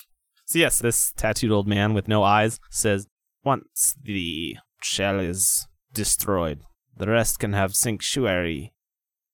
So 0.48 0.60
yes, 0.60 0.78
this 0.78 1.12
tattooed 1.16 1.50
old 1.50 1.66
man 1.66 1.92
with 1.92 2.06
no 2.06 2.22
eyes 2.22 2.60
says, 2.70 3.08
"Once 3.42 3.96
the 4.00 4.56
shell 4.80 5.18
is 5.18 5.66
destroyed, 5.92 6.60
the 6.96 7.08
rest 7.08 7.40
can 7.40 7.52
have 7.52 7.74
sanctuary." 7.74 8.72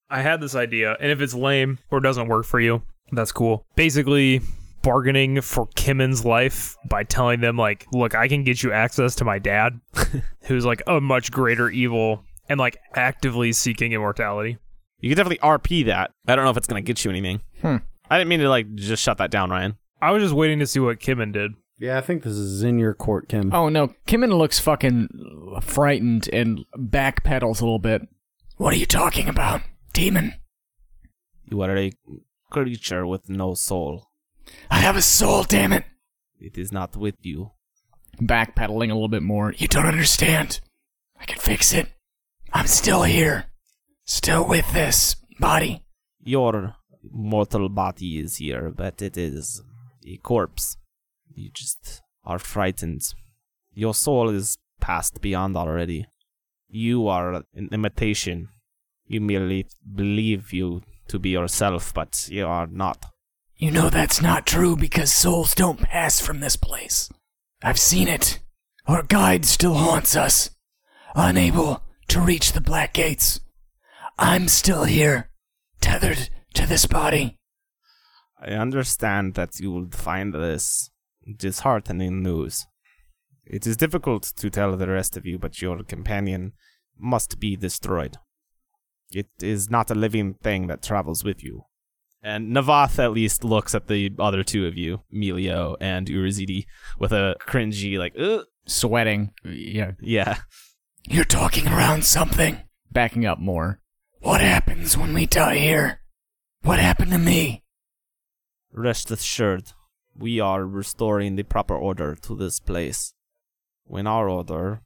I 0.08 0.22
had 0.22 0.40
this 0.40 0.54
idea, 0.54 0.96
and 0.98 1.12
if 1.12 1.20
it's 1.20 1.34
lame 1.34 1.80
or 1.90 2.00
doesn't 2.00 2.28
work 2.28 2.46
for 2.46 2.60
you, 2.60 2.80
that's 3.12 3.30
cool. 3.30 3.66
Basically, 3.76 4.40
bargaining 4.82 5.40
for 5.40 5.66
Kimin's 5.68 6.24
life 6.24 6.76
by 6.88 7.04
telling 7.04 7.40
them, 7.40 7.56
like, 7.56 7.86
look, 7.92 8.14
I 8.14 8.28
can 8.28 8.44
get 8.44 8.62
you 8.62 8.72
access 8.72 9.14
to 9.16 9.24
my 9.24 9.38
dad, 9.38 9.80
who's 10.42 10.64
like 10.64 10.82
a 10.86 11.00
much 11.00 11.30
greater 11.32 11.70
evil 11.70 12.24
and 12.48 12.58
like 12.58 12.76
actively 12.94 13.52
seeking 13.52 13.92
immortality. 13.92 14.58
You 15.00 15.08
can 15.10 15.16
definitely 15.16 15.38
RP 15.48 15.86
that. 15.86 16.12
I 16.26 16.36
don't 16.36 16.44
know 16.44 16.50
if 16.50 16.56
it's 16.56 16.66
gonna 16.66 16.80
get 16.82 17.04
you 17.04 17.10
anything. 17.10 17.40
Hmm. 17.60 17.76
I 18.10 18.18
didn't 18.18 18.28
mean 18.28 18.40
to 18.40 18.48
like 18.48 18.74
just 18.74 19.02
shut 19.02 19.18
that 19.18 19.30
down, 19.30 19.50
Ryan. 19.50 19.76
I 20.00 20.10
was 20.10 20.22
just 20.22 20.34
waiting 20.34 20.58
to 20.58 20.66
see 20.66 20.80
what 20.80 21.00
Kimin 21.00 21.32
did. 21.32 21.52
Yeah, 21.78 21.98
I 21.98 22.00
think 22.00 22.22
this 22.22 22.34
is 22.34 22.62
in 22.62 22.78
your 22.78 22.94
court, 22.94 23.28
Kim. 23.28 23.52
oh 23.52 23.68
no, 23.68 23.94
Kimin 24.06 24.36
looks 24.36 24.58
fucking 24.60 25.08
frightened 25.62 26.28
and 26.32 26.64
backpedals 26.76 27.60
a 27.60 27.64
little 27.64 27.78
bit. 27.78 28.02
What 28.56 28.74
are 28.74 28.76
you 28.76 28.86
talking 28.86 29.28
about? 29.28 29.62
Demon? 29.92 30.34
You 31.50 31.60
are 31.62 31.76
a 31.76 31.92
creature 32.50 33.06
with 33.06 33.28
no 33.28 33.54
soul. 33.54 34.08
I 34.70 34.78
have 34.78 34.96
a 34.96 35.02
soul, 35.02 35.44
damn 35.44 35.72
it! 35.72 35.84
It 36.40 36.58
is 36.58 36.72
not 36.72 36.96
with 36.96 37.14
you. 37.22 37.52
Backpedaling 38.20 38.90
a 38.90 38.94
little 38.94 39.08
bit 39.08 39.22
more. 39.22 39.52
You 39.56 39.68
don't 39.68 39.86
understand. 39.86 40.60
I 41.18 41.24
can 41.24 41.38
fix 41.38 41.72
it. 41.72 41.88
I'm 42.52 42.66
still 42.66 43.04
here. 43.04 43.46
Still 44.04 44.46
with 44.46 44.72
this 44.72 45.16
body. 45.38 45.84
Your 46.20 46.76
mortal 47.10 47.68
body 47.68 48.18
is 48.18 48.36
here, 48.36 48.70
but 48.70 49.00
it 49.00 49.16
is 49.16 49.62
a 50.06 50.16
corpse. 50.18 50.76
You 51.34 51.50
just 51.50 52.02
are 52.24 52.38
frightened. 52.38 53.02
Your 53.72 53.94
soul 53.94 54.28
is 54.30 54.58
passed 54.80 55.20
beyond 55.20 55.56
already. 55.56 56.06
You 56.68 57.08
are 57.08 57.34
an 57.54 57.68
imitation. 57.70 58.48
You 59.06 59.20
merely 59.20 59.66
believe 59.94 60.52
you 60.52 60.82
to 61.08 61.18
be 61.18 61.30
yourself, 61.30 61.94
but 61.94 62.28
you 62.30 62.46
are 62.46 62.66
not. 62.66 63.11
You 63.62 63.70
know 63.70 63.90
that's 63.90 64.20
not 64.20 64.44
true 64.44 64.74
because 64.74 65.12
souls 65.12 65.54
don't 65.54 65.78
pass 65.78 66.20
from 66.20 66.40
this 66.40 66.56
place. 66.56 67.08
I've 67.62 67.78
seen 67.78 68.08
it. 68.08 68.40
Our 68.88 69.04
guide 69.04 69.44
still 69.44 69.74
haunts 69.74 70.16
us, 70.16 70.50
unable 71.14 71.84
to 72.08 72.20
reach 72.20 72.50
the 72.50 72.60
Black 72.60 72.92
Gates. 72.92 73.38
I'm 74.18 74.48
still 74.48 74.82
here, 74.82 75.30
tethered 75.80 76.28
to 76.54 76.66
this 76.66 76.86
body. 76.86 77.38
I 78.44 78.54
understand 78.54 79.34
that 79.34 79.60
you 79.60 79.70
will 79.70 79.90
find 79.92 80.34
this 80.34 80.90
disheartening 81.36 82.20
news. 82.20 82.66
It 83.46 83.64
is 83.64 83.76
difficult 83.76 84.24
to 84.38 84.50
tell 84.50 84.76
the 84.76 84.88
rest 84.88 85.16
of 85.16 85.24
you, 85.24 85.38
but 85.38 85.62
your 85.62 85.84
companion 85.84 86.54
must 86.98 87.38
be 87.38 87.54
destroyed. 87.54 88.16
It 89.12 89.30
is 89.40 89.70
not 89.70 89.88
a 89.88 89.94
living 89.94 90.34
thing 90.34 90.66
that 90.66 90.82
travels 90.82 91.22
with 91.22 91.44
you. 91.44 91.66
And 92.22 92.54
Navath 92.54 92.98
at 92.98 93.12
least 93.12 93.42
looks 93.42 93.74
at 93.74 93.88
the 93.88 94.12
other 94.18 94.44
two 94.44 94.66
of 94.66 94.76
you, 94.76 95.02
Melio 95.12 95.76
and 95.80 96.06
Urizidi, 96.06 96.66
with 96.98 97.12
a 97.12 97.34
cringy, 97.40 97.98
like, 97.98 98.14
Ugh. 98.18 98.44
Sweating. 98.64 99.32
Yeah. 99.44 99.92
yeah. 100.00 100.38
You're 101.08 101.24
talking 101.24 101.66
around 101.66 102.04
something. 102.04 102.60
Backing 102.92 103.26
up 103.26 103.40
more. 103.40 103.80
What 104.20 104.40
happens 104.40 104.96
when 104.96 105.14
we 105.14 105.26
die 105.26 105.56
here? 105.56 106.00
What 106.62 106.78
happened 106.78 107.10
to 107.10 107.18
me? 107.18 107.64
Rest 108.72 109.10
assured, 109.10 109.72
we 110.16 110.38
are 110.38 110.64
restoring 110.64 111.34
the 111.34 111.42
proper 111.42 111.74
order 111.76 112.14
to 112.14 112.36
this 112.36 112.60
place. 112.60 113.14
When 113.84 114.06
our 114.06 114.28
order 114.28 114.82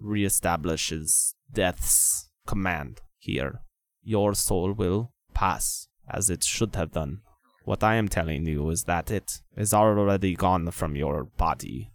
reestablishes 0.00 1.34
death's 1.52 2.28
command 2.44 3.00
here, 3.18 3.60
your 4.02 4.34
soul 4.34 4.72
will 4.72 5.12
pass 5.32 5.86
as 6.08 6.30
it 6.30 6.44
should 6.44 6.74
have 6.74 6.92
done. 6.92 7.20
What 7.64 7.84
I 7.84 7.94
am 7.94 8.08
telling 8.08 8.46
you 8.46 8.70
is 8.70 8.84
that 8.84 9.10
it 9.10 9.40
is 9.56 9.72
already 9.72 10.34
gone 10.34 10.70
from 10.70 10.96
your 10.96 11.24
body. 11.24 11.92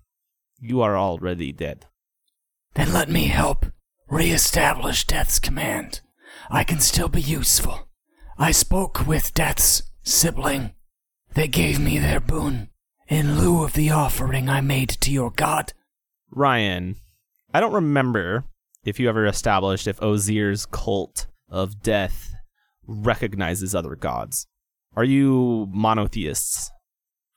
You 0.60 0.82
are 0.82 0.98
already 0.98 1.52
dead. 1.52 1.86
Then 2.74 2.94
let 2.94 3.10
me 3.10 3.28
help 3.28 3.66
reestablish 4.10 5.06
Death's 5.06 5.40
command. 5.40 6.02
I 6.50 6.64
can 6.64 6.80
still 6.80 7.10
be 7.10 7.22
useful. 7.22 7.88
I 8.38 8.52
spoke 8.52 9.06
with 9.06 9.34
Death's 9.34 9.84
sibling. 10.04 10.72
They 11.34 11.48
gave 11.48 11.80
me 11.80 12.00
their 12.00 12.20
boon 12.20 12.70
in 13.08 13.40
lieu 13.40 13.64
of 13.64 13.74
the 13.74 13.90
offering 13.90 14.50
I 14.50 14.62
made 14.62 14.90
to 14.90 15.12
your 15.12 15.32
god. 15.32 15.74
Ryan, 16.30 16.96
I 17.54 17.60
don't 17.60 17.74
remember 17.74 18.46
if 18.84 19.00
you 19.00 19.10
ever 19.10 19.26
established 19.26 19.88
if 19.88 20.00
Ozir's 20.02 20.66
cult 20.66 21.28
of 21.50 21.82
death 21.82 22.34
recognizes 22.88 23.76
other 23.76 23.96
gods. 23.96 24.48
Are 24.96 25.04
you 25.04 25.68
monotheists? 25.72 26.72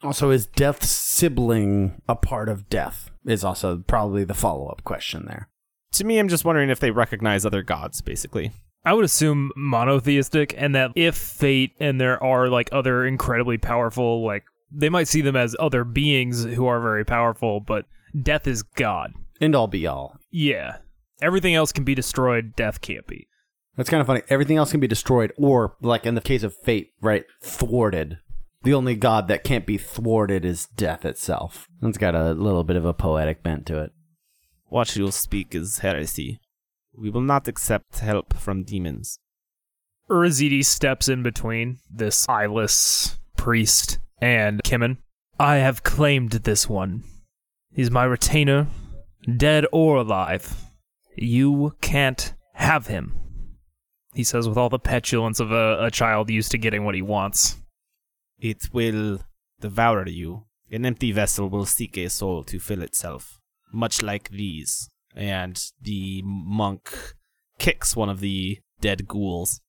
Also, 0.02 0.30
is 0.30 0.46
Death's 0.46 0.88
sibling 0.88 2.00
a 2.08 2.16
part 2.16 2.48
of 2.48 2.70
Death? 2.70 3.10
Is 3.26 3.44
also 3.44 3.84
probably 3.86 4.24
the 4.24 4.34
follow 4.34 4.68
up 4.68 4.82
question 4.84 5.26
there. 5.26 5.48
To 5.92 6.04
me, 6.04 6.18
I'm 6.18 6.28
just 6.28 6.44
wondering 6.44 6.70
if 6.70 6.80
they 6.80 6.90
recognize 6.90 7.44
other 7.44 7.62
gods, 7.62 8.00
basically. 8.00 8.52
I 8.84 8.94
would 8.94 9.04
assume 9.04 9.50
monotheistic, 9.56 10.54
and 10.56 10.74
that 10.74 10.92
if 10.94 11.16
fate 11.16 11.72
and 11.80 12.00
there 12.00 12.22
are 12.22 12.48
like 12.48 12.70
other 12.72 13.04
incredibly 13.04 13.58
powerful, 13.58 14.24
like 14.24 14.44
they 14.72 14.88
might 14.88 15.08
see 15.08 15.20
them 15.20 15.36
as 15.36 15.54
other 15.58 15.84
beings 15.84 16.44
who 16.44 16.66
are 16.66 16.80
very 16.80 17.04
powerful, 17.04 17.60
but 17.60 17.84
death 18.22 18.46
is 18.46 18.62
God. 18.62 19.12
End 19.40 19.54
all 19.54 19.66
be 19.66 19.86
all. 19.86 20.16
Yeah. 20.30 20.78
Everything 21.20 21.54
else 21.54 21.72
can 21.72 21.84
be 21.84 21.94
destroyed, 21.94 22.56
death 22.56 22.80
can't 22.80 23.06
be. 23.06 23.28
That's 23.80 23.88
kind 23.88 24.02
of 24.02 24.06
funny. 24.06 24.20
Everything 24.28 24.58
else 24.58 24.72
can 24.72 24.80
be 24.80 24.86
destroyed, 24.86 25.32
or 25.38 25.74
like 25.80 26.04
in 26.04 26.14
the 26.14 26.20
case 26.20 26.42
of 26.42 26.54
Fate, 26.54 26.90
right? 27.00 27.24
Thwarted. 27.42 28.18
The 28.62 28.74
only 28.74 28.94
god 28.94 29.26
that 29.28 29.42
can't 29.42 29.64
be 29.64 29.78
thwarted 29.78 30.44
is 30.44 30.66
death 30.66 31.06
itself. 31.06 31.66
It's 31.82 31.96
got 31.96 32.14
a 32.14 32.32
little 32.32 32.62
bit 32.62 32.76
of 32.76 32.84
a 32.84 32.92
poetic 32.92 33.42
bent 33.42 33.64
to 33.68 33.82
it. 33.82 33.92
What 34.66 34.94
you 34.96 35.10
speak 35.10 35.54
is 35.54 35.78
heresy. 35.78 36.40
We 36.94 37.08
will 37.08 37.22
not 37.22 37.48
accept 37.48 38.00
help 38.00 38.34
from 38.36 38.64
demons. 38.64 39.18
Urzidi 40.10 40.62
steps 40.62 41.08
in 41.08 41.22
between 41.22 41.78
this 41.90 42.28
eyeless 42.28 43.18
priest 43.38 43.98
and 44.20 44.62
Kimin. 44.62 44.98
I 45.38 45.56
have 45.56 45.84
claimed 45.84 46.32
this 46.32 46.68
one. 46.68 47.02
He's 47.72 47.90
my 47.90 48.04
retainer, 48.04 48.66
dead 49.38 49.64
or 49.72 49.96
alive. 49.96 50.66
You 51.16 51.76
can't 51.80 52.34
have 52.52 52.88
him. 52.88 53.16
He 54.14 54.24
says 54.24 54.48
with 54.48 54.58
all 54.58 54.68
the 54.68 54.78
petulance 54.78 55.40
of 55.40 55.52
a, 55.52 55.84
a 55.84 55.90
child 55.90 56.30
used 56.30 56.50
to 56.50 56.58
getting 56.58 56.84
what 56.84 56.94
he 56.94 57.02
wants. 57.02 57.56
It 58.38 58.68
will 58.72 59.20
devour 59.60 60.08
you. 60.08 60.46
An 60.70 60.86
empty 60.86 61.12
vessel 61.12 61.48
will 61.48 61.66
seek 61.66 61.96
a 61.96 62.08
soul 62.08 62.44
to 62.44 62.58
fill 62.58 62.82
itself, 62.82 63.40
much 63.72 64.02
like 64.02 64.30
these. 64.30 64.88
And 65.14 65.60
the 65.80 66.22
monk 66.24 67.14
kicks 67.58 67.96
one 67.96 68.08
of 68.08 68.20
the 68.20 68.60
dead 68.80 69.06
ghouls. 69.06 69.60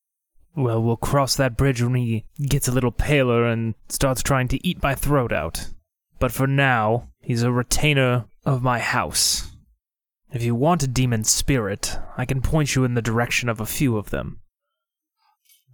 Well, 0.56 0.82
we'll 0.82 0.98
cross 0.98 1.36
that 1.36 1.58
bridge 1.58 1.82
when 1.82 1.96
he 1.96 2.26
gets 2.48 2.68
a 2.68 2.72
little 2.72 2.92
paler 2.92 3.46
and 3.46 3.76
starts 3.90 4.22
trying 4.22 4.48
to 4.50 4.68
eat 4.68 4.84
my 4.84 4.96
throat 4.96 5.32
out. 5.32 5.68
But 6.20 6.32
for 6.32 6.46
now, 6.46 7.10
he's 7.22 7.42
a 7.44 7.52
retainer 7.52 8.26
of 8.46 8.62
my 8.62 8.80
house. 8.80 9.51
If 10.34 10.44
you 10.44 10.56
want 10.56 10.82
a 10.84 10.88
demon 10.88 11.26
spirit, 11.26 11.98
I 12.16 12.26
can 12.26 12.42
point 12.42 12.76
you 12.76 12.86
in 12.86 12.94
the 12.94 13.02
direction 13.02 13.50
of 13.50 13.60
a 13.60 13.66
few 13.66 13.98
of 13.98 14.12
them. 14.12 14.40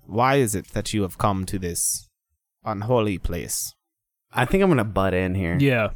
Why 0.06 0.36
is 0.36 0.56
it 0.56 0.70
that 0.70 0.94
you 0.94 1.04
have 1.04 1.20
come 1.20 1.46
to 1.46 1.60
this 1.60 2.10
unholy 2.66 3.20
place? 3.20 3.76
I 4.32 4.46
think 4.46 4.64
I'm 4.64 4.70
gonna 4.70 4.84
butt 4.84 5.14
in 5.14 5.36
here. 5.36 5.58
Yeah. 5.60 5.90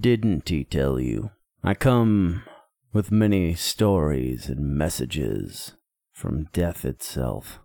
Didn't 0.00 0.48
he 0.48 0.64
tell 0.64 0.98
you? 0.98 1.30
I 1.62 1.74
come 1.74 2.44
with 2.92 3.12
many 3.12 3.54
stories 3.54 4.48
and 4.48 4.76
messages 4.76 5.74
from 6.12 6.48
death 6.52 6.84
itself. 6.84 7.60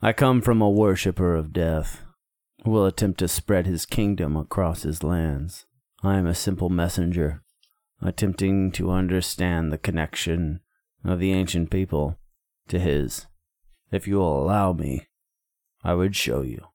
I 0.00 0.12
come 0.12 0.40
from 0.40 0.62
a 0.62 0.70
worshipper 0.70 1.34
of 1.34 1.52
death 1.52 2.02
who 2.64 2.70
will 2.70 2.86
attempt 2.86 3.18
to 3.18 3.28
spread 3.28 3.66
his 3.66 3.84
kingdom 3.84 4.36
across 4.36 4.82
his 4.82 5.02
lands. 5.02 5.66
I 6.02 6.16
am 6.16 6.26
a 6.26 6.34
simple 6.34 6.68
messenger, 6.70 7.42
attempting 8.02 8.72
to 8.72 8.90
understand 8.90 9.72
the 9.72 9.78
connection 9.78 10.60
of 11.04 11.18
the 11.18 11.32
ancient 11.32 11.70
people 11.70 12.18
to 12.68 12.78
his. 12.78 13.26
If 13.90 14.06
you 14.06 14.16
will 14.16 14.42
allow 14.42 14.72
me, 14.72 15.06
I 15.84 15.94
would 15.94 16.16
show 16.16 16.42
you. 16.42 16.66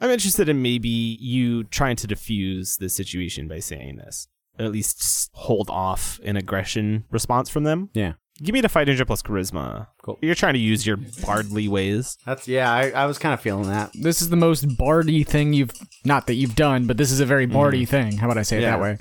I'm 0.00 0.10
interested 0.10 0.48
in 0.48 0.60
maybe 0.60 0.88
you 0.88 1.64
trying 1.64 1.96
to 1.96 2.06
diffuse 2.06 2.76
the 2.76 2.88
situation 2.88 3.48
by 3.48 3.60
saying 3.60 3.96
this. 3.96 4.28
Or 4.58 4.66
at 4.66 4.72
least 4.72 5.30
hold 5.32 5.70
off 5.70 6.20
an 6.24 6.36
aggression 6.36 7.04
response 7.10 7.48
from 7.48 7.64
them. 7.64 7.90
Yeah. 7.94 8.14
Give 8.42 8.52
me 8.52 8.60
the 8.60 8.68
defy 8.68 8.84
danger 8.84 9.06
plus 9.06 9.22
charisma. 9.22 9.86
Cool. 10.02 10.18
You're 10.20 10.34
trying 10.34 10.54
to 10.54 10.60
use 10.60 10.86
your 10.86 10.98
bardly 11.24 11.68
ways. 11.68 12.18
That's 12.26 12.46
yeah, 12.46 12.70
I, 12.70 12.90
I 12.90 13.06
was 13.06 13.18
kind 13.18 13.32
of 13.32 13.40
feeling 13.40 13.68
that. 13.70 13.92
This 13.94 14.20
is 14.20 14.28
the 14.28 14.36
most 14.36 14.76
bardy 14.76 15.24
thing 15.24 15.54
you've 15.54 15.70
not 16.04 16.26
that 16.26 16.34
you've 16.34 16.54
done, 16.54 16.86
but 16.86 16.98
this 16.98 17.10
is 17.10 17.20
a 17.20 17.26
very 17.26 17.46
mm-hmm. 17.46 17.54
bardy 17.54 17.84
thing. 17.86 18.18
How 18.18 18.26
about 18.26 18.36
I 18.36 18.42
say 18.42 18.58
it 18.58 18.62
Yeah. 18.62 18.72
that 18.72 18.80
way? 18.82 18.98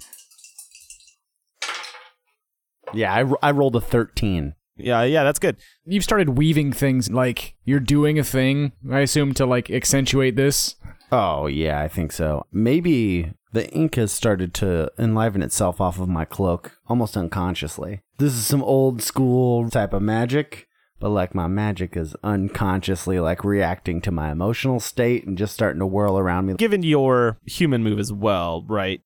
Yeah, 2.94 3.14
I, 3.14 3.48
I 3.48 3.52
rolled 3.52 3.76
a 3.76 3.82
13. 3.82 4.56
Yeah, 4.78 5.04
yeah, 5.04 5.24
that's 5.24 5.40
good. 5.40 5.58
You've 5.86 6.04
started 6.04 6.38
weaving 6.38 6.74
things 6.74 7.10
like 7.10 7.56
you're 7.64 7.80
doing 7.80 8.20
a 8.20 8.24
thing, 8.24 8.74
I 8.92 9.00
assume, 9.00 9.34
to 9.36 9.46
like 9.46 9.72
accentuate 9.72 10.36
this. 10.36 10.76
Oh, 11.12 11.48
yeah, 11.48 11.82
I 11.82 11.88
think 11.88 12.12
so. 12.12 12.46
Maybe 12.52 13.34
the 13.54 13.70
ink 13.72 13.96
has 13.96 14.12
started 14.12 14.54
to 14.56 14.92
enliven 15.00 15.42
itself 15.42 15.80
off 15.80 16.00
of 16.00 16.10
my 16.10 16.26
cloak 16.26 16.78
almost 16.88 17.16
unconsciously. 17.16 18.02
This 18.18 18.34
is 18.34 18.46
some 18.46 18.64
old 18.64 19.02
school 19.02 19.70
type 19.70 19.94
of 19.94 20.02
magic, 20.02 20.68
but 21.00 21.10
like 21.10 21.34
my 21.34 21.48
magic 21.48 21.96
is 21.96 22.16
unconsciously 22.22 23.20
like 23.20 23.46
reacting 23.46 24.02
to 24.02 24.12
my 24.12 24.30
emotional 24.30 24.82
state 24.82 25.26
and 25.26 25.38
just 25.38 25.54
starting 25.54 25.80
to 25.80 25.86
whirl 25.86 26.18
around 26.18 26.48
me. 26.48 26.56
Given 26.56 26.84
your 26.84 27.38
human 27.46 27.82
move 27.82 28.00
as 28.00 28.12
well, 28.12 28.66
right? 28.68 29.02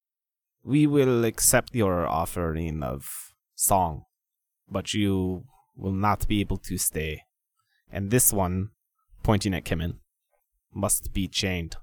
We 0.64 0.88
will 0.88 1.26
accept 1.26 1.76
your 1.76 2.08
offering 2.08 2.82
of 2.82 3.29
song, 3.60 4.04
but 4.70 4.94
you 4.94 5.44
will 5.76 5.92
not 5.92 6.28
be 6.28 6.40
able 6.40 6.58
to 6.58 6.78
stay. 6.78 7.24
And 7.92 8.10
this 8.12 8.32
one, 8.32 8.70
pointing 9.24 9.54
at 9.54 9.66
Kimin, 9.66 9.96
must 10.74 11.12
be 11.14 11.28
chained. 11.28 11.76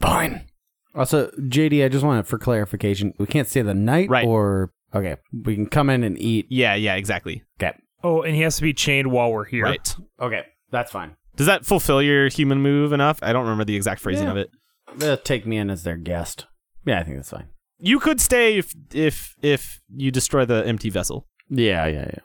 Fine. 0.00 0.46
Also, 0.94 1.30
JD, 1.32 1.84
I 1.84 1.88
just 1.88 2.04
wanted 2.04 2.26
for 2.26 2.38
clarification. 2.38 3.12
We 3.18 3.26
can't 3.26 3.48
stay 3.48 3.62
the 3.62 3.74
night 3.74 4.08
Right. 4.08 4.26
or 4.26 4.72
okay, 4.94 5.16
we 5.44 5.54
can 5.54 5.66
come 5.66 5.90
in 5.90 6.02
and 6.02 6.18
eat. 6.18 6.46
Yeah, 6.48 6.74
yeah, 6.74 6.94
exactly. 6.94 7.42
Okay. 7.60 7.76
Oh, 8.02 8.22
and 8.22 8.34
he 8.34 8.42
has 8.42 8.56
to 8.56 8.62
be 8.62 8.72
chained 8.72 9.10
while 9.10 9.30
we're 9.32 9.44
here. 9.44 9.64
Right. 9.64 9.96
Okay, 10.20 10.44
that's 10.70 10.90
fine. 10.90 11.16
Does 11.36 11.46
that 11.46 11.66
fulfill 11.66 12.00
your 12.00 12.28
human 12.28 12.60
move 12.62 12.92
enough? 12.92 13.18
I 13.22 13.32
don't 13.32 13.42
remember 13.42 13.64
the 13.64 13.76
exact 13.76 14.00
phrasing 14.00 14.26
Yeah. 14.26 14.32
of 14.32 14.36
it. 14.38 14.50
They'll 14.96 15.16
take 15.16 15.46
me 15.46 15.58
in 15.58 15.68
as 15.70 15.82
their 15.82 15.96
guest. 15.96 16.46
Yeah, 16.86 17.00
I 17.00 17.02
think 17.04 17.16
that's 17.16 17.30
fine. 17.30 17.48
You 17.80 18.00
could 18.00 18.20
stay 18.20 18.58
if 18.58 18.74
if 18.92 19.36
if 19.42 19.80
you 19.94 20.10
destroy 20.10 20.44
the 20.44 20.66
empty 20.66 20.90
vessel. 20.90 21.26
Yeah, 21.48 21.86
yeah, 21.86 22.10
yeah. 22.12 22.20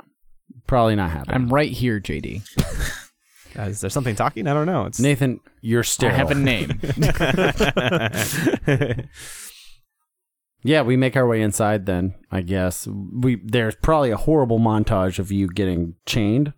Probably 0.67 0.95
not 0.95 1.11
happening. 1.11 1.35
I'm 1.35 1.49
right 1.49 1.71
here, 1.71 1.99
JD. 1.99 2.41
Uh, 3.57 3.61
is 3.63 3.81
there 3.81 3.89
something 3.89 4.15
talking? 4.15 4.47
I 4.47 4.53
don't 4.53 4.65
know. 4.65 4.85
It's 4.85 4.99
Nathan, 4.99 5.39
you're 5.61 5.81
I 5.81 5.83
sterile. 5.83 6.15
have 6.15 6.31
a 6.31 6.35
name. 6.35 6.79
Yeah, 10.65 10.83
we 10.83 10.95
make 10.95 11.17
our 11.17 11.27
way 11.27 11.41
inside 11.41 11.85
then, 11.85 12.15
I 12.31 12.39
guess. 12.41 12.87
We 12.87 13.35
there's 13.43 13.75
probably 13.75 14.11
a 14.11 14.15
horrible 14.17 14.59
montage 14.59 15.19
of 15.19 15.29
you 15.29 15.49
getting 15.49 15.95
chained. 16.05 16.53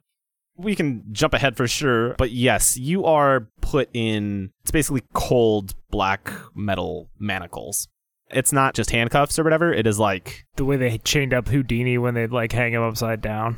we 0.57 0.75
can 0.75 1.03
jump 1.11 1.33
ahead 1.33 1.57
for 1.57 1.67
sure, 1.67 2.13
but 2.19 2.29
yes, 2.31 2.77
you 2.77 3.03
are 3.05 3.49
put 3.61 3.89
in. 3.95 4.51
It's 4.61 4.69
basically 4.69 5.01
cold 5.13 5.73
black 5.89 6.31
metal 6.53 7.09
manacles. 7.17 7.87
It's 8.35 8.51
not 8.53 8.73
just 8.75 8.91
handcuffs 8.91 9.39
or 9.39 9.43
whatever. 9.43 9.73
It 9.73 9.87
is 9.87 9.97
like 9.99 10.45
The 10.55 10.65
way 10.65 10.77
they 10.77 10.97
chained 10.99 11.33
up 11.33 11.47
Houdini 11.47 11.97
when 11.97 12.13
they'd 12.13 12.31
like 12.31 12.51
hang 12.51 12.73
him 12.73 12.81
upside 12.83 13.21
down. 13.21 13.57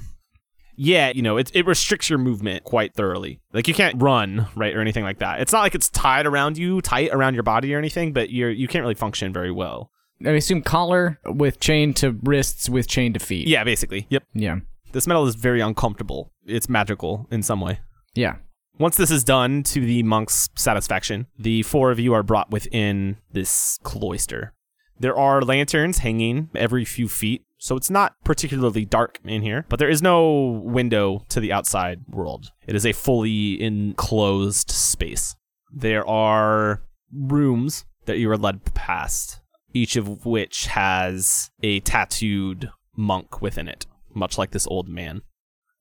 yeah, 0.75 1.11
you 1.15 1.21
know, 1.21 1.37
it 1.37 1.51
it 1.53 1.65
restricts 1.65 2.09
your 2.09 2.19
movement 2.19 2.63
quite 2.63 2.93
thoroughly. 2.93 3.39
Like 3.53 3.67
you 3.67 3.73
can't 3.73 4.01
run 4.01 4.47
right 4.55 4.75
or 4.75 4.79
anything 4.81 5.03
like 5.03 5.19
that. 5.19 5.41
It's 5.41 5.51
not 5.51 5.61
like 5.61 5.75
it's 5.75 5.89
tied 5.89 6.25
around 6.27 6.57
you, 6.57 6.81
tight 6.81 7.09
around 7.11 7.33
your 7.33 7.43
body 7.43 7.73
or 7.73 7.77
anything, 7.79 8.13
but 8.13 8.29
you're 8.29 8.51
you 8.51 8.67
can't 8.67 8.83
really 8.83 8.95
function 8.95 9.33
very 9.33 9.51
well. 9.51 9.89
I 10.25 10.29
assume 10.31 10.61
collar 10.63 11.19
with 11.25 11.59
chain 11.59 11.93
to 11.95 12.11
wrists 12.23 12.69
with 12.69 12.87
chain 12.87 13.13
to 13.13 13.19
feet. 13.19 13.47
Yeah, 13.47 13.63
basically. 13.63 14.07
Yep. 14.09 14.23
Yeah. 14.33 14.57
This 14.91 15.05
metal 15.05 15.27
is 15.27 15.35
very 15.35 15.61
uncomfortable. 15.61 16.31
It's 16.45 16.69
magical 16.69 17.27
in 17.29 17.43
some 17.43 17.61
way. 17.61 17.79
Yeah. 18.15 18.37
Once 18.79 18.95
this 18.95 19.11
is 19.11 19.23
done 19.23 19.63
to 19.63 19.79
the 19.81 20.01
monk's 20.03 20.49
satisfaction, 20.55 21.25
the 21.37 21.61
four 21.63 21.91
of 21.91 21.99
you 21.99 22.13
are 22.13 22.23
brought 22.23 22.51
within 22.51 23.17
this 23.31 23.79
cloister. 23.83 24.53
There 24.99 25.17
are 25.17 25.41
lanterns 25.41 25.99
hanging 25.99 26.49
every 26.55 26.85
few 26.85 27.07
feet, 27.07 27.45
so 27.59 27.75
it's 27.75 27.89
not 27.89 28.15
particularly 28.23 28.85
dark 28.85 29.19
in 29.23 29.41
here, 29.41 29.65
but 29.69 29.79
there 29.79 29.89
is 29.89 30.01
no 30.01 30.61
window 30.63 31.25
to 31.29 31.39
the 31.39 31.51
outside 31.51 32.01
world. 32.07 32.51
It 32.65 32.75
is 32.75 32.85
a 32.85 32.93
fully 32.93 33.61
enclosed 33.61 34.71
space. 34.71 35.35
There 35.71 36.07
are 36.07 36.81
rooms 37.13 37.85
that 38.05 38.17
you 38.17 38.31
are 38.31 38.37
led 38.37 38.73
past, 38.73 39.41
each 39.73 39.95
of 39.95 40.25
which 40.25 40.67
has 40.67 41.51
a 41.61 41.79
tattooed 41.81 42.71
monk 42.95 43.41
within 43.41 43.67
it, 43.67 43.85
much 44.13 44.37
like 44.37 44.51
this 44.51 44.67
old 44.67 44.89
man. 44.89 45.21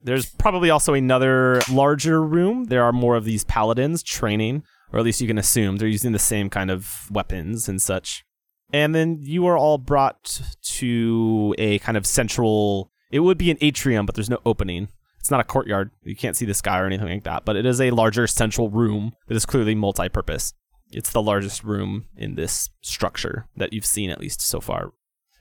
There's 0.02 0.26
probably 0.26 0.70
also 0.70 0.92
another 0.92 1.61
larger 1.70 2.22
room. 2.22 2.64
There 2.64 2.85
are 2.85 2.92
more 2.92 3.16
of 3.16 3.24
these 3.24 3.44
paladins 3.44 4.02
training, 4.02 4.62
or 4.92 4.98
at 4.98 5.05
least 5.05 5.20
you 5.20 5.26
can 5.26 5.38
assume 5.38 5.76
they're 5.76 5.88
using 5.88 6.12
the 6.12 6.18
same 6.18 6.50
kind 6.50 6.70
of 6.70 7.11
weapons 7.11 7.68
and 7.68 7.81
such. 7.81 8.24
And 8.72 8.94
then 8.94 9.18
you 9.22 9.46
are 9.46 9.57
all 9.57 9.79
brought 9.79 10.40
to 10.62 11.55
a 11.59 11.79
kind 11.81 11.96
of 11.96 12.07
central. 12.07 12.90
It 13.11 13.20
would 13.20 13.38
be 13.38 13.50
an 13.50 13.59
atrium, 13.61 14.07
but 14.07 14.14
there's 14.14 14.31
no 14.31 14.40
opening. 14.44 14.88
It's 15.20 15.31
not 15.31 15.40
a 15.40 15.44
courtyard. 15.44 15.90
You 16.02 16.16
can't 16.16 16.37
see 16.37 16.44
the 16.44 16.55
sky 16.55 16.79
or 16.79 16.87
anything 16.87 17.09
like 17.09 17.24
that, 17.24 17.44
but 17.44 17.57
it 17.57 17.66
is 17.66 17.81
a 17.81 17.90
larger 17.90 18.26
central 18.26 18.68
room 18.70 19.12
that 19.29 19.37
is 19.37 19.46
clearly 19.46 19.74
multi 19.74 20.09
purpose. 20.09 20.52
It's 20.90 21.11
the 21.11 21.22
largest 21.22 21.64
room 21.64 22.07
in 22.16 22.37
this 22.37 22.70
structure 22.83 23.48
that 23.57 23.72
you've 23.72 23.87
seen, 23.87 24.11
at 24.11 24.20
least 24.20 24.40
so 24.40 24.61
far. 24.61 24.85
Are 24.85 24.92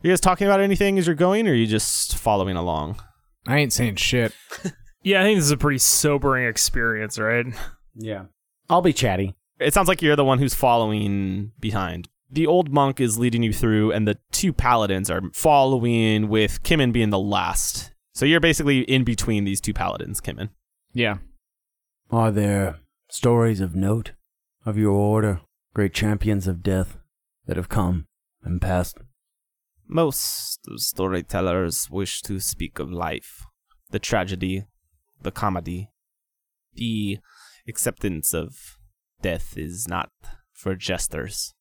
you 0.02 0.12
guys 0.12 0.20
talking 0.20 0.48
about 0.48 0.60
anything 0.60 0.98
as 0.98 1.06
you're 1.06 1.16
going, 1.16 1.48
or 1.48 1.52
are 1.52 1.56
you 1.56 1.68
just 1.68 2.18
following 2.18 2.56
along? 2.56 3.00
I 3.48 3.58
ain't 3.60 3.74
saying 3.74 3.96
shit. 3.98 4.34
Yeah, 5.06 5.22
I 5.22 5.24
think 5.24 5.38
this 5.38 5.46
is 5.46 5.52
a 5.52 5.58
pretty 5.58 5.78
sobering 5.78 6.48
experience, 6.48 7.20
right? 7.20 7.46
Yeah. 7.94 8.24
I'll 8.72 8.82
be 8.82 8.92
chatty. 8.92 9.36
It 9.60 9.72
sounds 9.72 9.88
like 9.88 10.02
you're 10.02 10.16
the 10.16 10.26
one 10.26 10.40
who's 10.40 10.56
following 10.56 11.52
behind. 11.60 12.10
The 12.36 12.48
old 12.48 12.70
monk 12.70 13.00
is 13.00 13.18
leading 13.18 13.44
you 13.44 13.54
through, 13.54 13.94
and 13.94 14.06
the 14.06 14.18
two 14.34 14.52
paladins 14.52 15.10
are 15.10 15.22
following, 15.34 16.28
with 16.28 16.62
Kimin 16.64 16.92
being 16.92 17.10
the 17.10 17.18
last. 17.18 17.94
So 18.14 18.26
you're 18.26 18.42
basically 18.42 18.82
in 18.82 19.06
between 19.06 19.46
these 19.46 19.62
two 19.62 19.74
paladins, 19.74 20.20
Kimin. 20.20 20.50
Yeah. 20.92 21.20
Are 22.12 22.32
there 22.32 22.80
stories 23.10 23.62
of 23.62 23.74
note 23.74 24.12
of 24.66 24.78
your 24.78 24.92
order, 24.92 25.40
great 25.74 25.94
champions 25.94 26.46
of 26.46 26.62
death, 26.62 26.98
that 27.46 27.56
have 27.56 27.70
come 27.70 28.08
and 28.44 28.62
passed? 28.62 28.98
Most 29.88 30.60
storytellers 30.76 31.90
wish 31.90 32.22
to 32.24 32.42
speak 32.42 32.80
of 32.80 32.92
life. 32.92 33.46
the 33.92 34.00
tragedy, 34.00 34.66
the 35.22 35.32
comedy. 35.32 35.90
The 36.74 37.20
acceptance 37.66 38.34
of 38.34 38.78
death 39.22 39.58
is 39.58 39.88
not 39.88 40.12
for 40.52 40.76
jesters. 40.76 41.55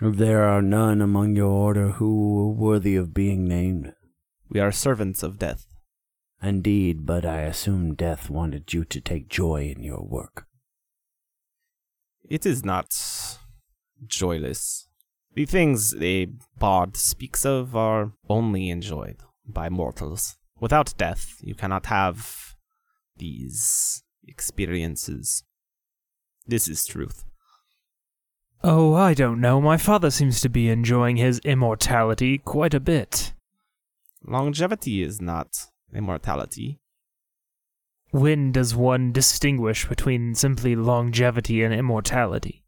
There 0.00 0.44
are 0.44 0.62
none 0.62 1.00
among 1.00 1.34
your 1.34 1.50
order 1.50 1.88
who 1.90 2.38
are 2.40 2.52
worthy 2.52 2.94
of 2.94 3.12
being 3.12 3.48
named. 3.48 3.94
We 4.48 4.60
are 4.60 4.70
servants 4.70 5.24
of 5.24 5.40
death. 5.40 5.66
Indeed, 6.40 7.04
but 7.04 7.26
I 7.26 7.40
assume 7.40 7.96
death 7.96 8.30
wanted 8.30 8.72
you 8.72 8.84
to 8.84 9.00
take 9.00 9.28
joy 9.28 9.74
in 9.76 9.82
your 9.82 10.04
work. 10.04 10.46
It 12.28 12.46
is 12.46 12.64
not 12.64 12.94
joyless. 14.06 14.86
The 15.34 15.46
things 15.46 15.96
a 16.00 16.28
bard 16.58 16.96
speaks 16.96 17.44
of 17.44 17.74
are 17.74 18.12
only 18.28 18.70
enjoyed 18.70 19.16
by 19.44 19.68
mortals. 19.68 20.36
Without 20.60 20.94
death, 20.96 21.38
you 21.40 21.56
cannot 21.56 21.86
have 21.86 22.54
these 23.16 24.04
experiences. 24.28 25.42
This 26.46 26.68
is 26.68 26.86
truth. 26.86 27.24
Oh, 28.62 28.94
I 28.94 29.14
don't 29.14 29.40
know. 29.40 29.60
My 29.60 29.76
father 29.76 30.10
seems 30.10 30.40
to 30.40 30.48
be 30.48 30.68
enjoying 30.68 31.16
his 31.16 31.38
immortality 31.40 32.38
quite 32.38 32.74
a 32.74 32.80
bit. 32.80 33.32
Longevity 34.24 35.02
is 35.02 35.20
not 35.20 35.66
immortality. 35.94 36.80
When 38.10 38.52
does 38.52 38.74
one 38.74 39.12
distinguish 39.12 39.86
between 39.88 40.34
simply 40.34 40.74
longevity 40.74 41.62
and 41.62 41.72
immortality? 41.72 42.64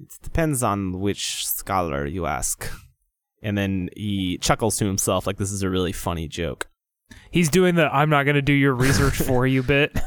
It 0.00 0.10
depends 0.22 0.62
on 0.62 1.00
which 1.00 1.46
scholar 1.46 2.06
you 2.06 2.26
ask. 2.26 2.70
And 3.42 3.58
then 3.58 3.88
he 3.96 4.38
chuckles 4.38 4.76
to 4.76 4.86
himself 4.86 5.26
like 5.26 5.38
this 5.38 5.50
is 5.50 5.62
a 5.62 5.70
really 5.70 5.92
funny 5.92 6.28
joke. 6.28 6.68
He's 7.30 7.48
doing 7.48 7.74
the 7.74 7.92
I'm 7.92 8.10
not 8.10 8.24
going 8.24 8.34
to 8.36 8.42
do 8.42 8.52
your 8.52 8.74
research 8.74 9.16
for 9.16 9.46
you 9.46 9.62
bit. 9.64 9.98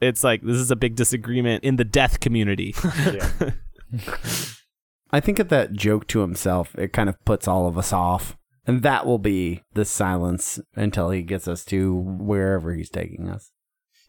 It's 0.00 0.24
like 0.24 0.42
this 0.42 0.56
is 0.56 0.70
a 0.70 0.76
big 0.76 0.96
disagreement 0.96 1.64
in 1.64 1.76
the 1.76 1.84
death 1.84 2.20
community. 2.20 2.74
I 5.10 5.20
think 5.20 5.38
at 5.38 5.48
that 5.50 5.72
joke 5.72 6.06
to 6.08 6.20
himself, 6.20 6.74
it 6.76 6.92
kind 6.92 7.08
of 7.08 7.22
puts 7.24 7.46
all 7.46 7.66
of 7.66 7.78
us 7.78 7.92
off. 7.92 8.36
And 8.66 8.82
that 8.82 9.06
will 9.06 9.18
be 9.18 9.62
the 9.74 9.84
silence 9.84 10.58
until 10.74 11.10
he 11.10 11.22
gets 11.22 11.46
us 11.46 11.64
to 11.66 11.94
wherever 11.94 12.74
he's 12.74 12.90
taking 12.90 13.28
us. 13.28 13.52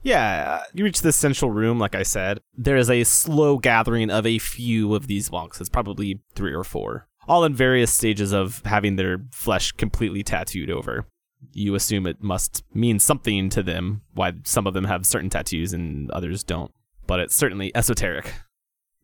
Yeah, 0.01 0.63
you 0.73 0.83
reach 0.83 1.01
this 1.01 1.15
central 1.15 1.51
room, 1.51 1.79
like 1.79 1.93
I 1.93 2.03
said. 2.03 2.39
There 2.55 2.77
is 2.77 2.89
a 2.89 3.03
slow 3.03 3.57
gathering 3.57 4.09
of 4.09 4.25
a 4.25 4.39
few 4.39 4.95
of 4.95 5.07
these 5.07 5.31
monks. 5.31 5.59
It's 5.59 5.69
probably 5.69 6.21
three 6.33 6.53
or 6.53 6.63
four, 6.63 7.07
all 7.27 7.43
in 7.43 7.53
various 7.53 7.93
stages 7.93 8.31
of 8.31 8.61
having 8.65 8.95
their 8.95 9.19
flesh 9.31 9.71
completely 9.73 10.23
tattooed 10.23 10.71
over. 10.71 11.07
You 11.51 11.75
assume 11.75 12.07
it 12.07 12.23
must 12.23 12.63
mean 12.73 12.99
something 12.99 13.49
to 13.49 13.61
them, 13.61 14.01
why 14.13 14.33
some 14.43 14.65
of 14.65 14.73
them 14.73 14.85
have 14.85 15.05
certain 15.05 15.29
tattoos 15.29 15.73
and 15.73 16.09
others 16.11 16.43
don't. 16.43 16.71
But 17.05 17.19
it's 17.19 17.35
certainly 17.35 17.71
esoteric. 17.75 18.33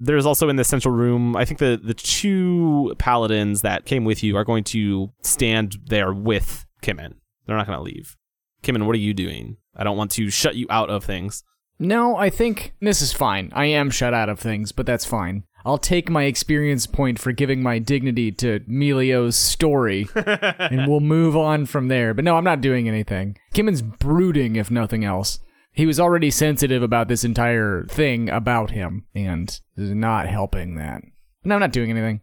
There's 0.03 0.25
also 0.25 0.49
in 0.49 0.57
the 0.57 0.65
central 0.65 0.93
room, 0.93 1.35
I 1.35 1.45
think 1.45 1.59
the, 1.59 1.79
the 1.81 1.93
two 1.93 2.93
paladins 2.97 3.61
that 3.61 3.85
came 3.85 4.03
with 4.03 4.21
you 4.21 4.35
are 4.35 4.43
going 4.43 4.65
to 4.65 5.11
stand 5.21 5.77
there 5.85 6.11
with 6.11 6.65
Kimin. 6.81 7.13
They're 7.45 7.55
not 7.55 7.67
going 7.67 7.77
to 7.77 7.83
leave. 7.83 8.17
Kimin, 8.63 8.85
what 8.85 8.95
are 8.95 8.99
you 8.99 9.13
doing? 9.13 9.57
I 9.75 9.85
don't 9.85 9.95
want 9.95 10.11
to 10.11 10.29
shut 10.29 10.55
you 10.55 10.67
out 10.69 10.89
of 10.89 11.05
things. 11.05 11.43
No, 11.79 12.17
I 12.17 12.29
think 12.29 12.73
this 12.81 13.01
is 13.01 13.13
fine. 13.13 13.49
I 13.55 13.65
am 13.67 13.89
shut 13.89 14.13
out 14.13 14.27
of 14.27 14.39
things, 14.39 14.73
but 14.73 14.85
that's 14.85 15.05
fine. 15.05 15.43
I'll 15.65 15.77
take 15.77 16.09
my 16.09 16.23
experience 16.23 16.85
point 16.85 17.17
for 17.17 17.31
giving 17.31 17.63
my 17.63 17.79
dignity 17.79 18.31
to 18.33 18.59
Melio's 18.67 19.37
story, 19.37 20.09
and 20.15 20.85
we'll 20.87 20.99
move 20.99 21.37
on 21.37 21.65
from 21.65 21.87
there. 21.87 22.13
But 22.13 22.25
no, 22.25 22.35
I'm 22.35 22.43
not 22.43 22.59
doing 22.59 22.89
anything. 22.89 23.37
Kimmon's 23.53 23.81
brooding, 23.81 24.57
if 24.57 24.69
nothing 24.69 25.05
else. 25.05 25.39
He 25.73 25.87
was 25.87 25.99
already 25.99 26.29
sensitive 26.29 26.83
about 26.83 27.07
this 27.07 27.23
entire 27.23 27.83
thing 27.85 28.29
about 28.29 28.71
him, 28.71 29.05
and 29.15 29.49
is 29.75 29.89
not 29.89 30.27
helping 30.27 30.75
that. 30.75 31.01
No, 31.43 31.55
I'm 31.55 31.61
not 31.61 31.71
doing 31.71 31.89
anything. 31.89 32.21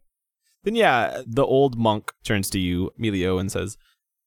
Then, 0.62 0.76
yeah, 0.76 1.22
the 1.26 1.44
old 1.44 1.76
monk 1.76 2.12
turns 2.22 2.48
to 2.50 2.60
you, 2.60 2.92
Melio, 2.98 3.40
and 3.40 3.50
says, 3.50 3.76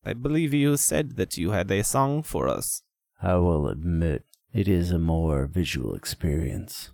I 0.05 0.13
believe 0.13 0.53
you 0.53 0.75
said 0.75 1.15
that 1.15 1.37
you 1.37 1.51
had 1.51 1.71
a 1.71 1.83
song 1.83 2.23
for 2.23 2.49
us. 2.49 2.83
I 3.21 3.35
will 3.35 3.69
admit, 3.69 4.25
it 4.53 4.67
is 4.67 4.91
a 4.91 4.99
more 4.99 5.45
visual 5.45 5.95
experience. 5.95 6.91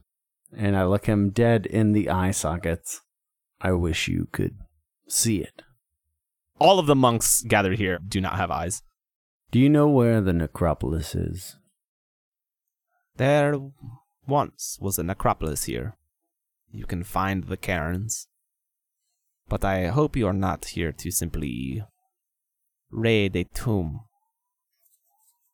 And 0.56 0.78
I 0.78 0.86
look 0.86 1.08
him 1.08 1.32
dead 1.32 1.65
in 1.65 1.94
the 1.94 2.10
eye 2.10 2.32
sockets. 2.32 3.02
I 3.60 3.72
wish 3.72 4.08
you 4.08 4.28
could 4.32 4.58
see 5.08 5.39
it. 5.39 5.63
All 6.60 6.78
of 6.78 6.86
the 6.86 6.96
monks 6.96 7.42
gathered 7.42 7.80
here 7.80 8.00
do 8.08 8.22
not 8.22 8.36
have 8.36 8.52
eyes. 8.52 8.84
Do 9.52 9.60
you 9.60 9.70
know 9.70 9.89
where 9.89 10.22
the 10.22 10.34
necropolis 10.34 11.15
is? 11.15 11.56
There 13.19 13.60
once 14.25 14.77
was 14.79 14.97
a 14.97 15.03
necropolis 15.03 15.65
here. 15.65 15.97
You 16.71 16.86
can 16.86 17.03
find 17.03 17.43
the 17.43 17.58
cairns. 17.58 18.29
But 19.49 19.65
I 19.65 19.88
hope 19.88 20.15
you 20.15 20.25
are 20.27 20.32
not 20.32 20.63
here 20.63 20.93
to 20.93 21.12
simply 21.12 21.84
raid 22.89 23.36
a 23.36 23.43
tomb. 23.43 24.05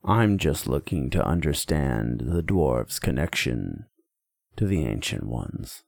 I'm 0.04 0.38
just 0.38 0.68
looking 0.68 1.10
to 1.10 1.26
understand 1.26 2.22
the 2.28 2.44
dwarves' 2.44 3.02
connection 3.02 3.88
to 4.58 4.68
the 4.68 4.86
ancient 4.86 5.24
ones. 5.26 5.82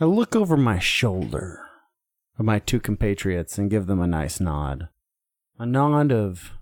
I 0.00 0.06
look 0.06 0.34
over 0.34 0.56
my 0.56 0.80
shoulder 0.80 1.60
at 2.40 2.44
my 2.44 2.58
two 2.58 2.80
compatriots 2.80 3.56
and 3.56 3.70
give 3.70 3.86
them 3.86 4.00
a 4.00 4.08
nice 4.08 4.40
nod. 4.40 4.88
A 5.60 5.66
nod 5.66 6.10
of, 6.10 6.54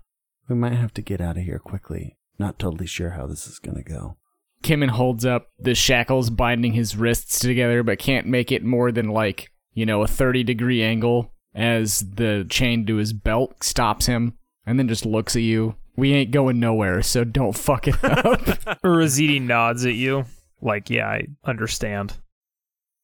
we 0.47 0.53
might 0.55 0.73
have 0.73 0.93
to 0.93 1.01
get 1.01 1.21
out 1.21 1.37
of 1.37 1.43
here 1.43 1.57
quickly. 1.57 2.17
Not 2.37 2.59
totally 2.59 2.85
sure 2.85 3.11
how 3.11 3.25
this 3.25 3.47
is 3.47 3.57
going 3.57 3.75
to 3.75 3.83
go. 3.83 4.17
Kimmon 4.63 4.89
holds 4.89 5.25
up 5.25 5.47
the 5.57 5.75
shackles 5.75 6.29
binding 6.29 6.73
his 6.73 6.95
wrists 6.95 7.39
together, 7.39 7.83
but 7.83 7.99
can't 7.99 8.27
make 8.27 8.51
it 8.51 8.63
more 8.63 8.91
than 8.91 9.09
like, 9.09 9.51
you 9.73 9.85
know, 9.85 10.03
a 10.03 10.07
30 10.07 10.43
degree 10.43 10.83
angle 10.83 11.31
as 11.55 11.99
the 11.99 12.45
chain 12.49 12.85
to 12.85 12.95
his 12.97 13.13
belt 13.13 13.63
stops 13.63 14.05
him 14.05 14.37
and 14.65 14.77
then 14.77 14.87
just 14.87 15.05
looks 15.05 15.35
at 15.35 15.41
you. 15.41 15.75
We 15.95 16.13
ain't 16.13 16.31
going 16.31 16.59
nowhere, 16.59 17.01
so 17.01 17.23
don't 17.23 17.57
fuck 17.57 17.87
it 17.87 17.95
up. 18.03 18.39
Rositi 18.83 19.41
nods 19.41 19.85
at 19.85 19.95
you. 19.95 20.25
Like, 20.61 20.89
yeah, 20.89 21.07
I 21.07 21.27
understand. 21.45 22.17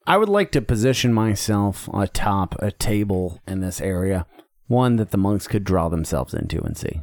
I 0.08 0.18
would 0.18 0.30
like 0.30 0.52
to 0.52 0.62
position 0.62 1.14
myself 1.14 1.90
atop 1.94 2.56
a 2.60 2.72
table 2.72 3.42
in 3.48 3.62
this 3.62 3.82
area, 3.82 4.28
one 4.68 4.98
that 4.98 5.12
the 5.12 5.18
monks 5.18 5.48
could 5.48 5.64
draw 5.64 5.90
themselves 5.90 6.34
into 6.34 6.62
and 6.62 6.78
see. 6.78 7.02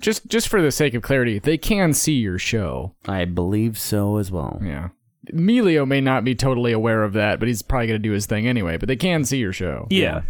Just 0.00 0.26
just 0.26 0.48
for 0.48 0.62
the 0.62 0.72
sake 0.72 0.94
of 0.94 1.02
clarity, 1.02 1.38
they 1.38 1.58
can 1.58 1.92
see 1.92 2.14
your 2.14 2.38
show. 2.38 2.94
I 3.06 3.24
believe 3.24 3.78
so 3.78 4.16
as 4.16 4.30
well. 4.30 4.60
Yeah. 4.62 4.88
Melio 5.32 5.86
may 5.86 6.00
not 6.00 6.24
be 6.24 6.34
totally 6.34 6.72
aware 6.72 7.02
of 7.02 7.14
that, 7.14 7.38
but 7.38 7.48
he's 7.48 7.62
probably 7.62 7.86
going 7.88 8.02
to 8.02 8.08
do 8.08 8.12
his 8.12 8.26
thing 8.26 8.46
anyway, 8.46 8.76
but 8.76 8.88
they 8.88 8.96
can 8.96 9.24
see 9.24 9.38
your 9.38 9.52
show. 9.52 9.86
Yeah. 9.90 10.22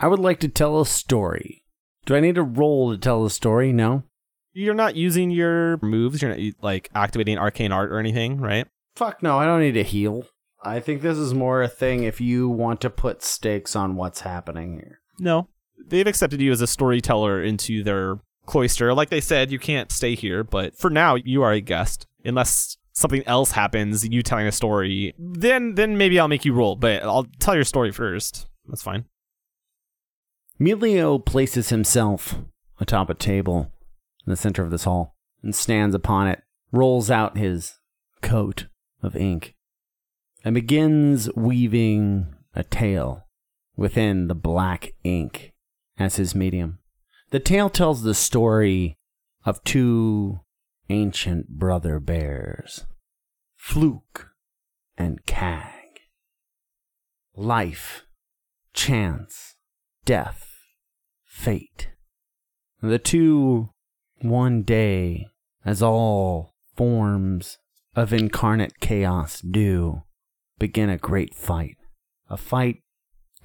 I 0.00 0.08
would 0.08 0.18
like 0.18 0.40
to 0.40 0.48
tell 0.48 0.80
a 0.80 0.86
story. 0.86 1.64
Do 2.04 2.16
I 2.16 2.20
need 2.20 2.38
a 2.38 2.42
roll 2.42 2.90
to 2.90 2.98
tell 2.98 3.24
a 3.24 3.30
story? 3.30 3.72
No. 3.72 4.04
You're 4.52 4.74
not 4.74 4.96
using 4.96 5.30
your 5.30 5.78
moves, 5.82 6.20
you're 6.20 6.34
not 6.34 6.54
like 6.62 6.90
activating 6.94 7.38
arcane 7.38 7.70
art 7.70 7.92
or 7.92 7.98
anything, 7.98 8.40
right? 8.40 8.66
Fuck 8.96 9.22
no, 9.22 9.38
I 9.38 9.44
don't 9.44 9.60
need 9.60 9.72
to 9.72 9.84
heal. 9.84 10.26
I 10.62 10.80
think 10.80 11.02
this 11.02 11.18
is 11.18 11.32
more 11.32 11.62
a 11.62 11.68
thing 11.68 12.02
if 12.02 12.20
you 12.20 12.48
want 12.48 12.80
to 12.80 12.90
put 12.90 13.22
stakes 13.22 13.76
on 13.76 13.94
what's 13.94 14.22
happening 14.22 14.74
here. 14.74 15.00
No. 15.20 15.48
They've 15.86 16.06
accepted 16.06 16.40
you 16.40 16.50
as 16.50 16.60
a 16.60 16.66
storyteller 16.66 17.42
into 17.42 17.84
their 17.84 18.18
cloister. 18.48 18.92
Like 18.94 19.10
they 19.10 19.20
said, 19.20 19.52
you 19.52 19.58
can't 19.58 19.92
stay 19.92 20.14
here, 20.14 20.42
but 20.42 20.76
for 20.76 20.90
now, 20.90 21.14
you 21.14 21.42
are 21.42 21.52
a 21.52 21.60
guest. 21.60 22.06
Unless 22.24 22.78
something 22.92 23.22
else 23.26 23.52
happens, 23.52 24.08
you 24.08 24.22
telling 24.22 24.46
a 24.46 24.52
story, 24.52 25.14
then 25.18 25.74
then 25.74 25.96
maybe 25.96 26.18
I'll 26.18 26.28
make 26.28 26.44
you 26.44 26.54
roll, 26.54 26.74
but 26.74 27.04
I'll 27.04 27.26
tell 27.38 27.54
your 27.54 27.64
story 27.64 27.92
first. 27.92 28.48
That's 28.66 28.82
fine. 28.82 29.04
Melio 30.60 31.24
places 31.24 31.68
himself 31.68 32.34
atop 32.80 33.08
a 33.08 33.14
table 33.14 33.70
in 34.26 34.30
the 34.30 34.36
center 34.36 34.62
of 34.64 34.70
this 34.70 34.84
hall 34.84 35.14
and 35.42 35.54
stands 35.54 35.94
upon 35.94 36.26
it, 36.26 36.42
rolls 36.72 37.10
out 37.10 37.38
his 37.38 37.74
coat 38.22 38.66
of 39.02 39.14
ink, 39.14 39.54
and 40.44 40.54
begins 40.54 41.30
weaving 41.36 42.34
a 42.54 42.64
tale 42.64 43.26
within 43.76 44.26
the 44.26 44.34
black 44.34 44.94
ink 45.04 45.52
as 45.98 46.16
his 46.16 46.34
medium. 46.34 46.77
The 47.30 47.40
tale 47.40 47.68
tells 47.68 48.02
the 48.02 48.14
story 48.14 48.96
of 49.44 49.62
two 49.62 50.40
ancient 50.88 51.50
brother 51.50 52.00
bears, 52.00 52.86
Fluke 53.54 54.30
and 54.96 55.24
Cag. 55.26 56.00
Life, 57.36 58.06
chance, 58.72 59.56
death, 60.06 60.56
fate. 61.26 61.90
The 62.80 62.98
two, 62.98 63.70
one 64.22 64.62
day, 64.62 65.26
as 65.64 65.82
all 65.82 66.54
forms 66.76 67.58
of 67.94 68.12
incarnate 68.12 68.80
chaos 68.80 69.42
do, 69.42 70.02
begin 70.58 70.88
a 70.88 70.96
great 70.96 71.34
fight. 71.34 71.76
A 72.30 72.38
fight, 72.38 72.82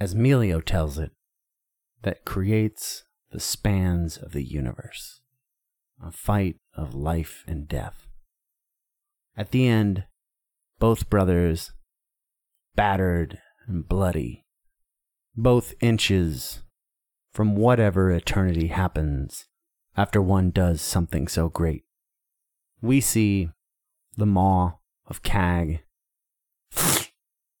as 0.00 0.14
Melio 0.14 0.64
tells 0.64 0.98
it, 0.98 1.10
that 2.02 2.24
creates 2.24 3.03
the 3.34 3.40
spans 3.40 4.16
of 4.16 4.30
the 4.30 4.44
universe. 4.44 5.20
a 6.00 6.12
fight 6.12 6.56
of 6.76 6.94
life 6.94 7.42
and 7.48 7.66
death. 7.66 8.06
At 9.36 9.50
the 9.50 9.66
end, 9.66 10.04
both 10.78 11.10
brothers, 11.10 11.72
battered 12.76 13.38
and 13.66 13.88
bloody, 13.88 14.44
both 15.36 15.74
inches 15.80 16.62
from 17.32 17.56
whatever 17.56 18.12
eternity 18.12 18.68
happens 18.68 19.46
after 19.96 20.22
one 20.22 20.50
does 20.50 20.80
something 20.80 21.26
so 21.26 21.48
great. 21.48 21.84
We 22.80 23.00
see 23.00 23.48
the 24.16 24.26
maw 24.26 24.74
of 25.06 25.24
Cag 25.24 25.82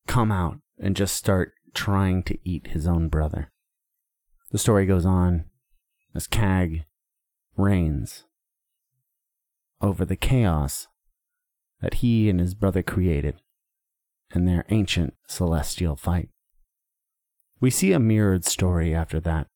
come 0.06 0.30
out 0.30 0.60
and 0.78 0.94
just 0.94 1.16
start 1.16 1.52
trying 1.72 2.22
to 2.24 2.38
eat 2.44 2.68
his 2.68 2.86
own 2.86 3.08
brother. 3.08 3.50
The 4.52 4.58
story 4.58 4.86
goes 4.86 5.04
on 5.04 5.46
as 6.14 6.26
Cag 6.26 6.84
reigns 7.56 8.24
over 9.80 10.04
the 10.04 10.16
chaos 10.16 10.88
that 11.80 11.94
he 11.94 12.28
and 12.30 12.40
his 12.40 12.54
brother 12.54 12.82
created 12.82 13.40
in 14.34 14.44
their 14.46 14.64
ancient 14.70 15.14
celestial 15.28 15.96
fight. 15.96 16.28
We 17.60 17.70
see 17.70 17.92
a 17.92 17.98
mirrored 17.98 18.44
story 18.44 18.94
after 18.94 19.20
that. 19.20 19.48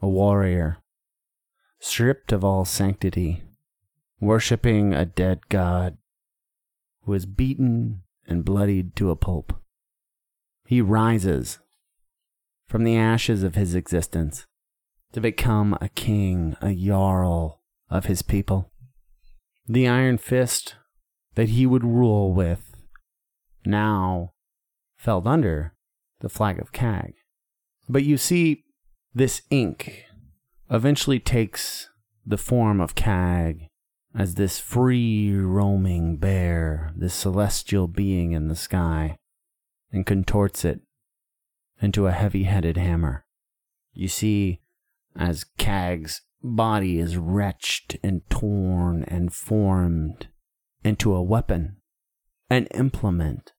A 0.00 0.08
warrior, 0.08 0.78
stripped 1.80 2.32
of 2.32 2.44
all 2.44 2.64
sanctity, 2.64 3.42
worshipping 4.20 4.94
a 4.94 5.04
dead 5.04 5.48
god, 5.48 5.98
who 7.02 7.14
is 7.14 7.26
beaten 7.26 8.02
and 8.26 8.44
bloodied 8.44 8.94
to 8.96 9.10
a 9.10 9.16
pulp. 9.16 9.60
He 10.66 10.80
rises 10.80 11.58
from 12.68 12.84
the 12.84 12.96
ashes 12.96 13.42
of 13.42 13.54
his 13.54 13.74
existence 13.74 14.46
to 15.12 15.20
become 15.20 15.76
a 15.80 15.88
king, 15.88 16.56
a 16.60 16.74
jarl 16.74 17.62
of 17.90 18.06
his 18.06 18.22
people. 18.22 18.70
The 19.66 19.88
iron 19.88 20.18
fist 20.18 20.76
that 21.34 21.50
he 21.50 21.66
would 21.66 21.84
rule 21.84 22.32
with 22.32 22.74
now 23.64 24.32
fell 24.96 25.26
under 25.26 25.74
the 26.20 26.28
flag 26.28 26.58
of 26.58 26.72
Cag. 26.72 27.14
But 27.88 28.04
you 28.04 28.16
see, 28.16 28.64
this 29.14 29.42
ink 29.50 30.04
eventually 30.70 31.20
takes 31.20 31.88
the 32.26 32.38
form 32.38 32.80
of 32.80 32.94
Cag 32.94 33.68
as 34.14 34.34
this 34.34 34.58
free 34.58 35.34
roaming 35.34 36.16
bear, 36.16 36.92
this 36.96 37.14
celestial 37.14 37.88
being 37.88 38.32
in 38.32 38.48
the 38.48 38.56
sky, 38.56 39.16
and 39.92 40.04
contorts 40.04 40.64
it 40.64 40.80
into 41.80 42.06
a 42.06 42.12
heavy 42.12 42.44
headed 42.44 42.76
hammer. 42.76 43.24
You 43.92 44.08
see, 44.08 44.60
as 45.16 45.44
Cag's 45.56 46.22
body 46.42 46.98
is 46.98 47.16
wretched 47.16 47.98
and 48.02 48.22
torn 48.30 49.04
and 49.04 49.32
formed 49.32 50.28
into 50.84 51.14
a 51.14 51.22
weapon, 51.22 51.76
an 52.48 52.66
implement 52.66 53.52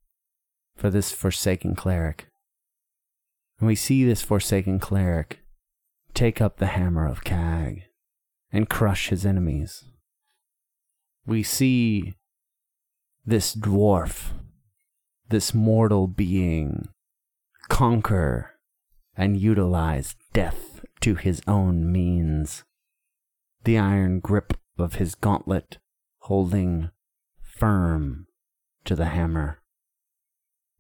for 0.76 0.90
this 0.90 1.12
forsaken 1.12 1.76
cleric. 1.76 2.28
And 3.60 3.68
we 3.68 3.76
see 3.76 4.06
this 4.06 4.22
forsaken 4.22 4.80
cleric 4.80 5.40
take 6.14 6.42
up 6.42 6.58
the 6.58 6.68
hammer 6.68 7.06
of 7.06 7.24
Cag 7.24 7.84
and 8.52 8.70
crush 8.70 9.10
his 9.10 9.26
enemies. 9.26 9.84
We 11.26 11.44
see 11.44 12.16
this 13.26 13.56
dwarf, 13.56 14.32
this 15.30 15.54
mortal 15.54 16.08
being, 16.08 16.88
conquer 17.68 18.56
and 19.16 19.38
utilize 19.38 20.16
death 20.34 20.69
to 21.02 21.16
his 21.16 21.42
own 21.48 21.92
means. 21.92 22.64
The 23.64 23.78
iron 23.78 24.20
grip 24.20 24.54
of 24.78 24.96
his 24.96 25.16
gauntlet 25.16 25.78
holding 26.20 26.90
firm 27.42 28.28
to 28.86 28.96
the 28.96 29.08
hammer. 29.08 29.62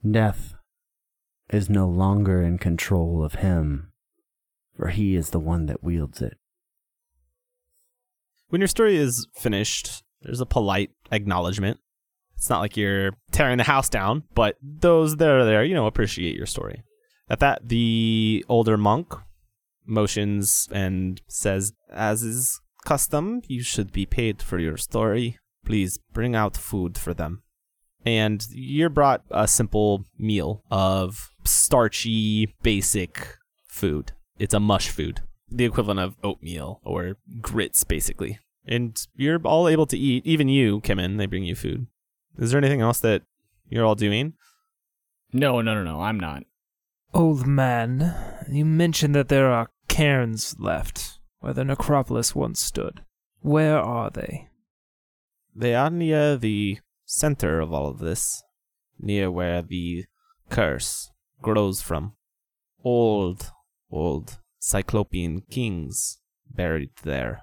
Death 0.09 0.53
is 1.49 1.69
no 1.69 1.87
longer 1.87 2.41
in 2.41 2.57
control 2.57 3.23
of 3.23 3.35
him, 3.35 3.91
for 4.75 4.89
he 4.89 5.15
is 5.15 5.31
the 5.31 5.39
one 5.39 5.65
that 5.65 5.83
wields 5.83 6.21
it. 6.21 6.37
When 8.49 8.61
your 8.61 8.67
story 8.67 8.97
is 8.97 9.27
finished, 9.35 10.03
there's 10.21 10.41
a 10.41 10.45
polite 10.45 10.91
acknowledgement. 11.11 11.79
It's 12.35 12.49
not 12.49 12.61
like 12.61 12.77
you're 12.77 13.11
tearing 13.31 13.57
the 13.57 13.63
house 13.65 13.89
down, 13.89 14.23
but 14.33 14.55
those 14.61 15.17
that 15.17 15.29
are 15.29 15.45
there, 15.45 15.63
you 15.63 15.75
know, 15.75 15.87
appreciate 15.87 16.35
your 16.35 16.45
story. 16.45 16.83
At 17.29 17.39
that, 17.39 17.67
the 17.67 18.45
older 18.47 18.77
monk 18.77 19.13
motions 19.89 20.67
and 20.71 21.21
says, 21.27 21.73
As 21.91 22.23
is 22.23 22.61
custom, 22.85 23.41
you 23.47 23.63
should 23.63 23.91
be 23.91 24.05
paid 24.05 24.41
for 24.41 24.59
your 24.59 24.77
story. 24.77 25.37
Please 25.65 25.99
bring 26.13 26.35
out 26.35 26.55
food 26.55 26.97
for 26.97 27.13
them. 27.13 27.43
And 28.05 28.45
you're 28.51 28.89
brought 28.89 29.23
a 29.29 29.47
simple 29.47 30.05
meal 30.17 30.63
of 30.71 31.31
starchy, 31.43 32.55
basic 32.63 33.37
food. 33.67 34.13
It's 34.37 34.53
a 34.53 34.59
mush 34.59 34.89
food, 34.89 35.21
the 35.51 35.65
equivalent 35.65 35.99
of 35.99 36.15
oatmeal 36.23 36.79
or 36.83 37.17
grits, 37.41 37.83
basically. 37.83 38.39
And 38.65 38.97
you're 39.15 39.41
all 39.43 39.67
able 39.67 39.85
to 39.87 39.97
eat. 39.97 40.25
Even 40.25 40.47
you, 40.47 40.79
Kimin, 40.81 41.17
they 41.17 41.25
bring 41.25 41.43
you 41.43 41.55
food. 41.55 41.87
Is 42.37 42.51
there 42.51 42.57
anything 42.57 42.81
else 42.81 42.99
that 43.01 43.23
you're 43.69 43.85
all 43.85 43.95
doing? 43.95 44.33
No, 45.33 45.61
no, 45.61 45.73
no, 45.73 45.83
no. 45.83 46.01
I'm 46.01 46.19
not. 46.19 46.43
Old 47.13 47.45
man, 47.45 48.15
you 48.49 48.65
mentioned 48.65 49.15
that 49.15 49.29
there 49.29 49.51
are 49.51 49.69
cairns 49.99 50.55
left 50.59 51.19
where 51.41 51.51
the 51.51 51.65
necropolis 51.65 52.33
once 52.33 52.61
stood. 52.61 53.01
Where 53.41 53.79
are 53.79 54.09
they? 54.09 54.47
They 55.53 55.75
are 55.75 55.89
near 55.89 56.37
the 56.37 56.79
center 57.03 57.59
of 57.59 57.73
all 57.73 57.87
of 57.87 57.99
this, 57.99 58.41
near 58.97 59.29
where 59.29 59.61
the 59.61 60.05
curse 60.49 61.11
grows 61.41 61.81
from. 61.81 62.13
Old, 62.81 63.51
old 63.91 64.37
Cyclopean 64.59 65.41
kings 65.51 66.19
buried 66.49 66.91
there. 67.03 67.41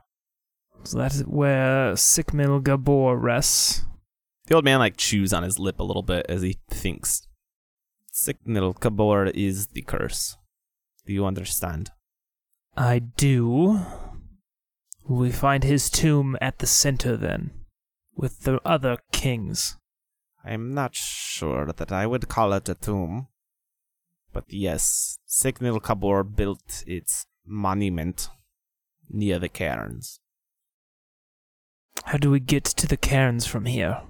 So 0.85 0.97
that 0.97 1.13
is 1.13 1.25
where 1.27 1.93
Siknil 1.93 2.63
Kabor 2.63 3.21
rests. 3.21 3.85
The 4.47 4.55
old 4.55 4.65
man 4.65 4.79
like 4.79 4.97
chews 4.97 5.35
on 5.35 5.43
his 5.43 5.59
lip 5.59 5.79
a 5.79 5.85
little 5.85 6.03
bit 6.03 6.25
as 6.27 6.41
he 6.41 6.59
thinks. 6.71 7.29
Siknil 8.15 8.79
Kabor 8.79 9.31
is 9.35 9.67
the 9.67 9.83
curse. 9.83 10.39
Do 11.05 11.13
you 11.13 11.27
understand? 11.27 11.91
I 12.77 12.99
do. 12.99 13.81
We 15.09 15.33
find 15.33 15.65
his 15.65 15.89
tomb 15.89 16.37
at 16.41 16.59
the 16.59 16.67
center 16.67 17.17
then, 17.17 17.53
with 18.15 18.41
the 18.41 18.61
other 18.67 18.99
kings. 19.13 19.79
I 20.45 20.53
am 20.53 20.75
not 20.75 20.95
sure 20.95 21.73
that 21.73 21.91
I 21.91 22.07
would 22.07 22.29
call 22.29 22.53
it 22.53 22.69
a 22.69 22.75
tomb. 22.75 23.29
But 24.33 24.45
yes, 24.49 25.19
Siknil 25.27 25.81
Kabor 25.81 26.23
built 26.23 26.85
its 26.87 27.27
monument 27.47 28.29
near 29.09 29.39
the 29.39 29.49
cairns. 29.49 30.21
How 32.05 32.19
do 32.19 32.31
we 32.31 32.41
get 32.41 32.65
to 32.65 32.87
the 32.87 32.99
cairns 32.99 33.47
from 33.47 33.65
here? 33.65 34.03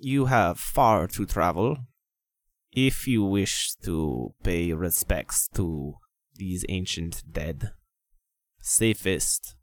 You 0.00 0.26
have 0.26 0.58
far 0.58 1.06
to 1.08 1.24
travel. 1.24 1.78
If 2.72 3.06
you 3.06 3.22
wish 3.24 3.74
to 3.84 4.34
pay 4.42 4.72
respects 4.72 5.48
to 5.54 5.94
these 6.36 6.64
ancient 6.68 7.22
dead, 7.30 7.72
safest 8.60 9.56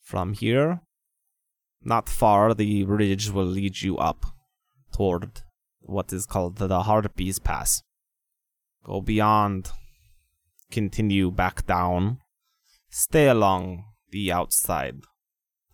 from 0.00 0.34
here, 0.34 0.80
not 1.84 2.08
far, 2.08 2.54
the 2.54 2.84
ridge 2.84 3.30
will 3.30 3.46
lead 3.46 3.82
you 3.82 3.98
up 3.98 4.26
toward 4.92 5.42
what 5.80 6.12
is 6.12 6.26
called 6.26 6.56
the 6.56 6.82
Harpies 6.82 7.38
Pass. 7.38 7.82
Go 8.84 9.00
beyond, 9.00 9.70
continue 10.70 11.30
back 11.30 11.66
down, 11.66 12.18
stay 12.90 13.28
along 13.28 13.84
the 14.10 14.30
outside. 14.30 15.00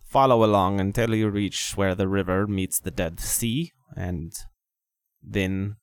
Follow 0.03 0.43
along 0.43 0.79
until 0.79 1.13
you 1.13 1.29
reach 1.29 1.73
where 1.75 1.93
the 1.93 2.07
river 2.07 2.47
meets 2.47 2.79
the 2.79 2.89
Dead 2.89 3.19
Sea, 3.19 3.71
and 3.95 4.33
then 5.21 5.75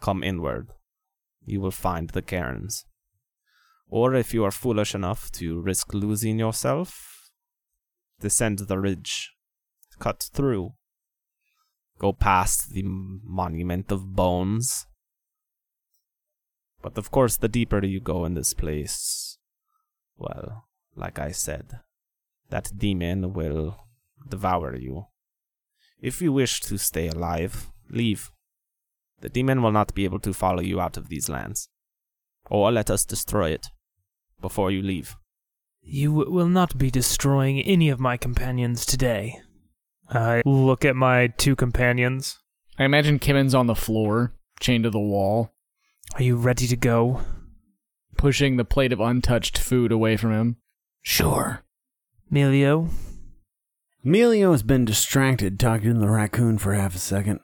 come 0.00 0.22
inward. 0.22 0.70
You 1.44 1.60
will 1.60 1.70
find 1.70 2.10
the 2.10 2.22
cairns. 2.22 2.86
Or 3.88 4.14
if 4.14 4.34
you 4.34 4.44
are 4.44 4.50
foolish 4.50 4.94
enough 4.94 5.30
to 5.32 5.60
risk 5.60 5.94
losing 5.94 6.38
yourself, 6.38 7.30
descend 8.20 8.58
the 8.58 8.78
ridge, 8.78 9.32
cut 9.98 10.28
through, 10.32 10.74
go 11.98 12.12
past 12.12 12.70
the 12.70 12.82
monument 12.84 13.92
of 13.92 14.14
bones. 14.14 14.86
But 16.82 16.98
of 16.98 17.10
course, 17.10 17.36
the 17.36 17.48
deeper 17.48 17.84
you 17.84 18.00
go 18.00 18.24
in 18.24 18.34
this 18.34 18.54
place, 18.54 19.38
well, 20.16 20.66
like 20.96 21.18
I 21.18 21.30
said, 21.30 21.80
that 22.50 22.72
demon 22.76 23.32
will 23.32 23.76
devour 24.28 24.74
you. 24.74 25.06
If 26.00 26.20
you 26.20 26.32
wish 26.32 26.60
to 26.62 26.76
stay 26.76 27.08
alive, 27.08 27.70
leave. 27.88 28.30
The 29.20 29.28
demon 29.28 29.62
will 29.62 29.72
not 29.72 29.94
be 29.94 30.04
able 30.04 30.20
to 30.20 30.34
follow 30.34 30.60
you 30.60 30.80
out 30.80 30.96
of 30.96 31.08
these 31.08 31.28
lands. 31.28 31.68
Or 32.50 32.70
let 32.70 32.90
us 32.90 33.04
destroy 33.04 33.50
it 33.50 33.68
before 34.40 34.70
you 34.70 34.82
leave. 34.82 35.16
You 35.82 36.10
w- 36.10 36.30
will 36.30 36.48
not 36.48 36.76
be 36.78 36.90
destroying 36.90 37.60
any 37.60 37.88
of 37.88 38.00
my 38.00 38.16
companions 38.16 38.84
today. 38.84 39.40
I 40.10 40.42
look 40.44 40.84
at 40.84 40.96
my 40.96 41.28
two 41.28 41.56
companions. 41.56 42.38
I 42.78 42.84
imagine 42.84 43.18
Kimmon's 43.18 43.54
on 43.54 43.66
the 43.66 43.74
floor, 43.74 44.34
chained 44.60 44.84
to 44.84 44.90
the 44.90 44.98
wall, 45.00 45.52
Are 46.14 46.22
you 46.22 46.36
ready 46.36 46.66
to 46.66 46.76
go? 46.76 47.22
pushing 48.16 48.56
the 48.56 48.64
plate 48.64 48.92
of 48.94 49.00
untouched 49.00 49.58
food 49.58 49.92
away 49.92 50.16
from 50.16 50.32
him. 50.32 50.56
Sure. 51.02 51.62
Melio? 52.32 52.88
Emilio 54.04 54.52
has 54.52 54.62
been 54.62 54.84
distracted 54.86 55.58
talking 55.60 55.92
to 55.94 55.98
the 56.00 56.08
raccoon 56.08 56.56
for 56.58 56.72
half 56.72 56.94
a 56.94 56.98
second. 56.98 57.40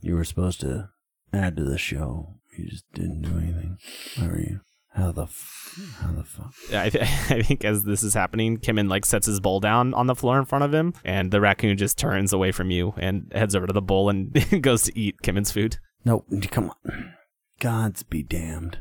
You 0.00 0.14
were 0.14 0.24
supposed 0.24 0.60
to 0.60 0.90
add 1.32 1.56
to 1.56 1.64
the 1.64 1.76
show. 1.78 2.34
You 2.56 2.68
just 2.68 2.84
didn't 2.94 3.22
do 3.22 3.36
anything. 3.38 3.78
Where 4.16 4.28
were 4.30 4.38
you? 4.40 4.60
How 4.96 5.12
the 5.12 5.24
f- 5.24 5.98
how 6.00 6.12
the 6.12 6.24
fuck? 6.24 6.54
I, 6.72 6.88
th- 6.88 7.04
I 7.30 7.42
think 7.42 7.64
as 7.66 7.84
this 7.84 8.02
is 8.02 8.14
happening, 8.14 8.56
Kimmin 8.56 8.88
like 8.88 9.04
sets 9.04 9.26
his 9.26 9.40
bowl 9.40 9.60
down 9.60 9.92
on 9.92 10.06
the 10.06 10.14
floor 10.14 10.38
in 10.38 10.46
front 10.46 10.64
of 10.64 10.72
him, 10.72 10.94
and 11.04 11.30
the 11.30 11.40
raccoon 11.40 11.76
just 11.76 11.98
turns 11.98 12.32
away 12.32 12.50
from 12.50 12.70
you 12.70 12.94
and 12.96 13.30
heads 13.34 13.54
over 13.54 13.66
to 13.66 13.72
the 13.74 13.82
bowl 13.82 14.08
and 14.08 14.32
goes 14.62 14.84
to 14.84 14.98
eat 14.98 15.16
Kimmin's 15.22 15.52
food. 15.52 15.76
Nope. 16.04 16.26
Come 16.50 16.70
on. 16.70 17.12
Gods 17.60 18.02
be 18.04 18.22
damned. 18.22 18.78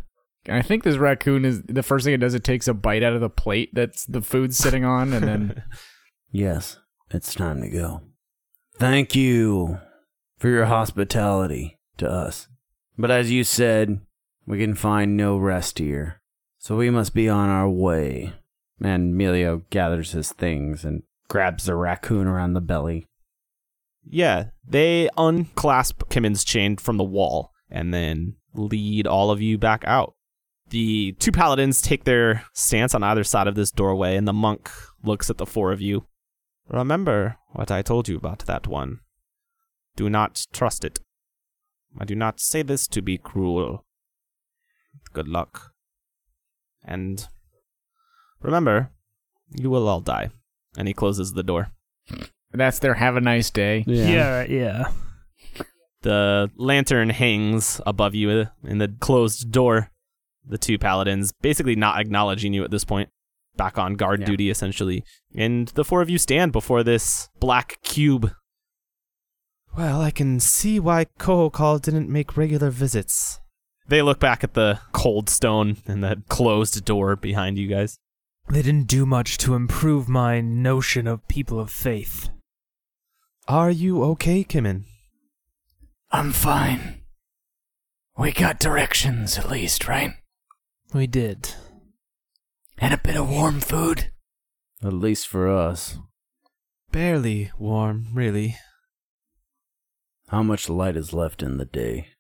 I 0.48 0.62
think 0.62 0.84
this 0.84 0.98
raccoon 0.98 1.44
is 1.44 1.64
the 1.64 1.84
first 1.84 2.06
thing 2.06 2.14
it 2.14 2.20
does. 2.20 2.34
It 2.34 2.44
takes 2.44 2.68
a 2.68 2.74
bite 2.74 3.04
out 3.04 3.14
of 3.14 3.22
the 3.22 3.30
plate 3.30 3.72
that's 3.74 4.06
the 4.06 4.22
food's 4.22 4.58
sitting 4.58 4.86
on, 4.86 5.12
and 5.12 5.28
then 5.28 5.64
Yes, 6.32 6.80
it's 7.10 7.34
time 7.34 7.62
to 7.62 7.70
go. 7.70 8.02
Thank 8.78 9.16
you 9.16 9.80
for 10.38 10.50
your 10.50 10.66
hospitality 10.66 11.80
to 11.98 12.10
us. 12.10 12.48
But 12.98 13.12
as 13.12 13.32
you 13.32 13.44
said, 13.44 14.02
we 14.46 14.60
can 14.60 14.76
find 14.76 15.18
no 15.18 15.38
rest 15.38 15.80
here. 15.80 16.22
So 16.58 16.78
we 16.78 16.90
must 16.90 17.14
be 17.14 17.30
on 17.30 17.50
our 17.50 17.70
way. 17.70 18.34
And 18.82 19.14
Emilio 19.14 19.64
gathers 19.70 20.12
his 20.12 20.32
things 20.32 20.84
and 20.84 21.04
grabs 21.28 21.66
the 21.66 21.76
raccoon 21.76 22.28
around 22.28 22.54
the 22.54 22.62
belly. 22.62 23.08
Yeah, 24.04 24.46
they 24.68 25.10
unclasp 25.18 26.10
Kimmin's 26.10 26.44
chain 26.44 26.78
from 26.78 26.98
the 26.98 27.04
wall 27.04 27.52
and 27.70 27.94
then 27.94 28.36
lead 28.54 29.08
all 29.08 29.32
of 29.32 29.42
you 29.42 29.58
back 29.58 29.84
out. 29.86 30.14
The 30.70 31.14
two 31.14 31.32
paladins 31.32 31.82
take 31.82 32.04
their 32.04 32.44
stance 32.54 32.96
on 32.96 33.04
either 33.04 33.24
side 33.24 33.48
of 33.48 33.56
this 33.56 33.72
doorway, 33.72 34.16
and 34.16 34.28
the 34.28 34.34
monk 34.34 34.72
looks 35.04 35.30
at 35.30 35.38
the 35.38 35.46
four 35.46 35.72
of 35.72 35.82
you. 35.82 36.08
Remember 36.68 37.38
what 37.52 37.70
I 37.70 37.84
told 37.84 38.08
you 38.08 38.18
about 38.18 38.40
that 38.40 38.68
one. 38.68 39.00
Do 39.96 40.10
not 40.10 40.48
trust 40.52 40.84
it. 40.84 41.00
I 42.00 42.06
do 42.06 42.16
not 42.16 42.40
say 42.40 42.64
this 42.64 42.88
to 42.88 43.02
be 43.02 43.18
cruel. 43.18 43.86
Good 45.16 45.28
luck. 45.30 45.72
And 46.84 47.26
remember, 48.42 48.92
you 49.50 49.70
will 49.70 49.88
all 49.88 50.02
die. 50.02 50.30
And 50.78 50.88
he 50.90 50.94
closes 50.94 51.32
the 51.34 51.42
door. 51.42 51.70
that's 52.52 52.80
their 52.80 52.96
have 52.96 53.16
a 53.16 53.22
nice 53.22 53.50
day. 53.50 53.84
Yeah, 53.88 54.44
yeah. 54.44 54.92
The 56.02 56.52
lantern 56.58 57.10
hangs 57.10 57.80
above 57.88 58.14
you 58.14 58.48
in 58.64 58.78
the 58.78 58.90
closed 59.00 59.52
door. 59.52 59.90
The 60.48 60.58
two 60.58 60.78
paladins 60.78 61.32
basically 61.42 61.76
not 61.76 62.00
acknowledging 62.00 62.54
you 62.54 62.64
at 62.66 62.72
this 62.72 62.84
point, 62.86 63.10
back 63.56 63.78
on 63.80 63.96
guard 63.96 64.20
Yeah. 64.20 64.26
duty 64.28 64.50
essentially. 64.50 65.04
And 65.36 65.70
the 65.70 65.86
four 65.86 66.02
of 66.02 66.10
you 66.10 66.18
stand 66.18 66.52
before 66.52 66.84
this 66.84 67.30
black 67.40 67.80
cube. 67.84 68.32
Well, 69.78 70.02
I 70.02 70.12
can 70.12 70.40
see 70.40 70.80
why 70.80 71.06
Kohokal 71.20 71.82
didn't 71.82 72.10
make 72.10 72.38
regular 72.38 72.70
visits. 72.70 73.40
They 73.88 74.02
look 74.02 74.20
back 74.20 74.44
at 74.44 74.54
the 74.54 74.80
cold 74.94 75.30
stone 75.30 75.78
and 75.86 76.04
the 76.04 76.24
closed 76.28 76.84
door 76.86 77.16
behind 77.16 77.58
you 77.58 77.68
guys. 77.68 77.98
They 78.50 78.62
didn't 78.62 78.88
do 78.88 79.06
much 79.06 79.38
to 79.40 79.56
improve 79.56 80.08
my 80.08 80.42
notion 80.42 81.08
of 81.08 81.28
people 81.28 81.60
of 81.60 81.72
faith. 81.72 82.30
Are 83.48 83.70
you 83.70 84.04
okay, 84.04 84.44
Kimmin? 84.44 84.86
I'm 86.12 86.32
fine. 86.32 87.02
We 88.18 88.32
got 88.32 88.60
directions 88.60 89.38
at 89.38 89.50
least, 89.50 89.88
right? 89.88 90.14
We 90.94 91.06
did. 91.06 91.54
And 92.78 92.94
a 92.94 92.98
bit 92.98 93.16
of 93.16 93.30
warm 93.30 93.60
food. 93.62 94.12
At 94.84 94.94
least 94.94 95.28
for 95.28 95.48
us. 95.48 95.98
Barely 96.92 97.52
warm, 97.58 98.08
really. 98.14 98.58
How 100.30 100.44
much 100.44 100.70
light 100.70 100.96
is 100.96 101.14
left 101.14 101.44
in 101.44 101.58
the 101.58 101.66
day? 101.66 102.15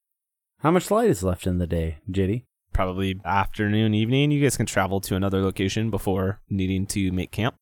How 0.65 0.71
much 0.71 0.89
light 0.89 1.11
is 1.11 1.21
left 1.21 1.45
in 1.45 1.59
the 1.59 1.67
day, 1.67 1.99
Jitty? 2.09 2.45
Probably 2.73 3.21
afternoon, 3.23 3.93
evening. 3.93 4.31
You 4.31 4.41
guys 4.41 4.57
can 4.57 4.65
travel 4.65 4.99
to 5.01 5.15
another 5.15 5.39
location 5.43 5.91
before 5.91 6.41
needing 6.49 6.87
to 6.87 7.11
make 7.11 7.29
camp. 7.29 7.53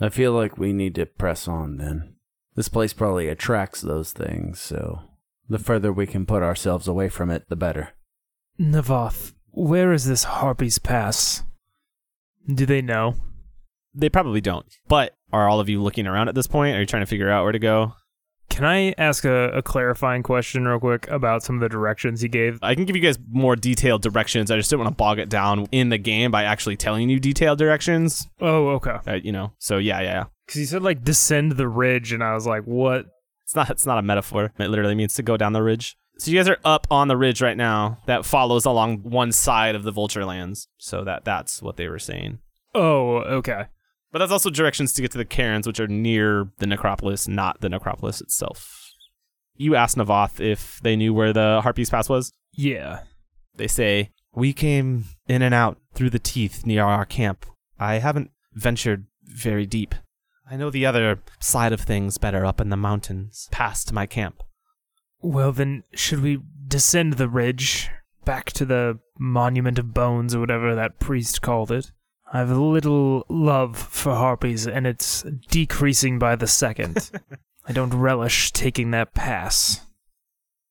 I 0.00 0.08
feel 0.08 0.30
like 0.30 0.56
we 0.56 0.72
need 0.72 0.94
to 0.94 1.06
press 1.06 1.48
on 1.48 1.78
then. 1.78 2.14
This 2.54 2.68
place 2.68 2.92
probably 2.92 3.26
attracts 3.26 3.80
those 3.80 4.12
things, 4.12 4.60
so 4.60 5.00
the 5.48 5.58
further 5.58 5.92
we 5.92 6.06
can 6.06 6.26
put 6.26 6.44
ourselves 6.44 6.86
away 6.86 7.08
from 7.08 7.28
it, 7.28 7.48
the 7.48 7.56
better. 7.56 7.94
Navoth, 8.56 9.32
where 9.50 9.92
is 9.92 10.04
this 10.04 10.22
Harpy's 10.22 10.78
Pass? 10.78 11.42
Do 12.46 12.66
they 12.66 12.82
know? 12.82 13.16
They 13.92 14.08
probably 14.08 14.40
don't. 14.40 14.66
But 14.86 15.16
are 15.32 15.48
all 15.48 15.58
of 15.58 15.68
you 15.68 15.82
looking 15.82 16.06
around 16.06 16.28
at 16.28 16.36
this 16.36 16.46
point? 16.46 16.76
Are 16.76 16.80
you 16.80 16.86
trying 16.86 17.02
to 17.02 17.10
figure 17.10 17.30
out 17.30 17.42
where 17.42 17.50
to 17.50 17.58
go? 17.58 17.94
Can 18.48 18.64
I 18.64 18.94
ask 18.98 19.24
a, 19.24 19.48
a 19.50 19.62
clarifying 19.62 20.22
question 20.22 20.66
real 20.66 20.78
quick 20.78 21.08
about 21.08 21.42
some 21.42 21.56
of 21.56 21.60
the 21.60 21.68
directions 21.68 22.20
he 22.20 22.28
gave? 22.28 22.58
I 22.62 22.74
can 22.74 22.84
give 22.84 22.94
you 22.94 23.02
guys 23.02 23.18
more 23.28 23.56
detailed 23.56 24.02
directions. 24.02 24.50
I 24.50 24.56
just 24.56 24.70
didn't 24.70 24.84
want 24.84 24.92
to 24.92 24.96
bog 24.96 25.18
it 25.18 25.28
down 25.28 25.66
in 25.72 25.88
the 25.88 25.98
game 25.98 26.30
by 26.30 26.44
actually 26.44 26.76
telling 26.76 27.08
you 27.08 27.18
detailed 27.18 27.58
directions. 27.58 28.28
Oh, 28.40 28.68
okay. 28.70 28.98
Uh, 29.06 29.14
you 29.14 29.32
know, 29.32 29.52
so 29.58 29.78
yeah, 29.78 30.00
yeah, 30.00 30.06
yeah. 30.12 30.24
Because 30.46 30.58
he 30.58 30.66
said 30.66 30.82
like 30.82 31.02
descend 31.02 31.52
the 31.52 31.66
ridge, 31.68 32.12
and 32.12 32.22
I 32.22 32.34
was 32.34 32.46
like, 32.46 32.62
what? 32.64 33.06
It's 33.44 33.56
not. 33.56 33.70
It's 33.70 33.86
not 33.86 33.98
a 33.98 34.02
metaphor. 34.02 34.52
It 34.58 34.68
literally 34.68 34.94
means 34.94 35.14
to 35.14 35.22
go 35.22 35.36
down 35.36 35.52
the 35.52 35.62
ridge. 35.62 35.96
So 36.18 36.30
you 36.30 36.38
guys 36.38 36.48
are 36.48 36.58
up 36.64 36.86
on 36.90 37.08
the 37.08 37.16
ridge 37.16 37.42
right 37.42 37.56
now 37.56 37.98
that 38.06 38.24
follows 38.24 38.64
along 38.64 38.98
one 38.98 39.32
side 39.32 39.74
of 39.74 39.82
the 39.82 39.90
Vulture 39.90 40.24
Lands. 40.24 40.68
So 40.78 41.02
that 41.04 41.24
that's 41.24 41.60
what 41.60 41.76
they 41.76 41.88
were 41.88 41.98
saying. 41.98 42.38
Oh, 42.74 43.16
okay. 43.18 43.66
But 44.14 44.20
that's 44.20 44.30
also 44.30 44.48
directions 44.48 44.92
to 44.92 45.02
get 45.02 45.10
to 45.10 45.18
the 45.18 45.24
cairns, 45.24 45.66
which 45.66 45.80
are 45.80 45.88
near 45.88 46.48
the 46.58 46.68
necropolis, 46.68 47.26
not 47.26 47.60
the 47.62 47.68
necropolis 47.68 48.20
itself. 48.20 48.92
You 49.56 49.74
asked 49.74 49.96
Navoth 49.96 50.38
if 50.38 50.78
they 50.84 50.94
knew 50.94 51.12
where 51.12 51.32
the 51.32 51.58
Harpy's 51.64 51.90
Pass 51.90 52.08
was. 52.08 52.32
Yeah. 52.52 53.00
They 53.56 53.66
say, 53.66 54.12
We 54.32 54.52
came 54.52 55.06
in 55.26 55.42
and 55.42 55.52
out 55.52 55.78
through 55.94 56.10
the 56.10 56.20
teeth 56.20 56.64
near 56.64 56.84
our 56.84 57.04
camp. 57.04 57.44
I 57.80 57.94
haven't 57.94 58.30
ventured 58.52 59.06
very 59.24 59.66
deep. 59.66 59.96
I 60.48 60.54
know 60.54 60.70
the 60.70 60.86
other 60.86 61.18
side 61.40 61.72
of 61.72 61.80
things 61.80 62.16
better 62.16 62.46
up 62.46 62.60
in 62.60 62.68
the 62.68 62.76
mountains, 62.76 63.48
past 63.50 63.92
my 63.92 64.06
camp. 64.06 64.44
Well, 65.22 65.50
then, 65.50 65.82
should 65.92 66.22
we 66.22 66.40
descend 66.68 67.14
the 67.14 67.28
ridge 67.28 67.90
back 68.24 68.52
to 68.52 68.64
the 68.64 69.00
Monument 69.18 69.80
of 69.80 69.92
Bones 69.92 70.36
or 70.36 70.38
whatever 70.38 70.72
that 70.76 71.00
priest 71.00 71.42
called 71.42 71.72
it? 71.72 71.90
I 72.32 72.38
have 72.38 72.50
a 72.50 72.60
little 72.60 73.24
love 73.28 73.76
for 73.76 74.14
harpies, 74.14 74.66
and 74.66 74.86
it's 74.86 75.22
decreasing 75.48 76.18
by 76.18 76.36
the 76.36 76.46
second. 76.46 77.10
I 77.66 77.72
don't 77.72 77.94
relish 77.94 78.50
taking 78.52 78.90
that 78.90 79.14
pass. 79.14 79.80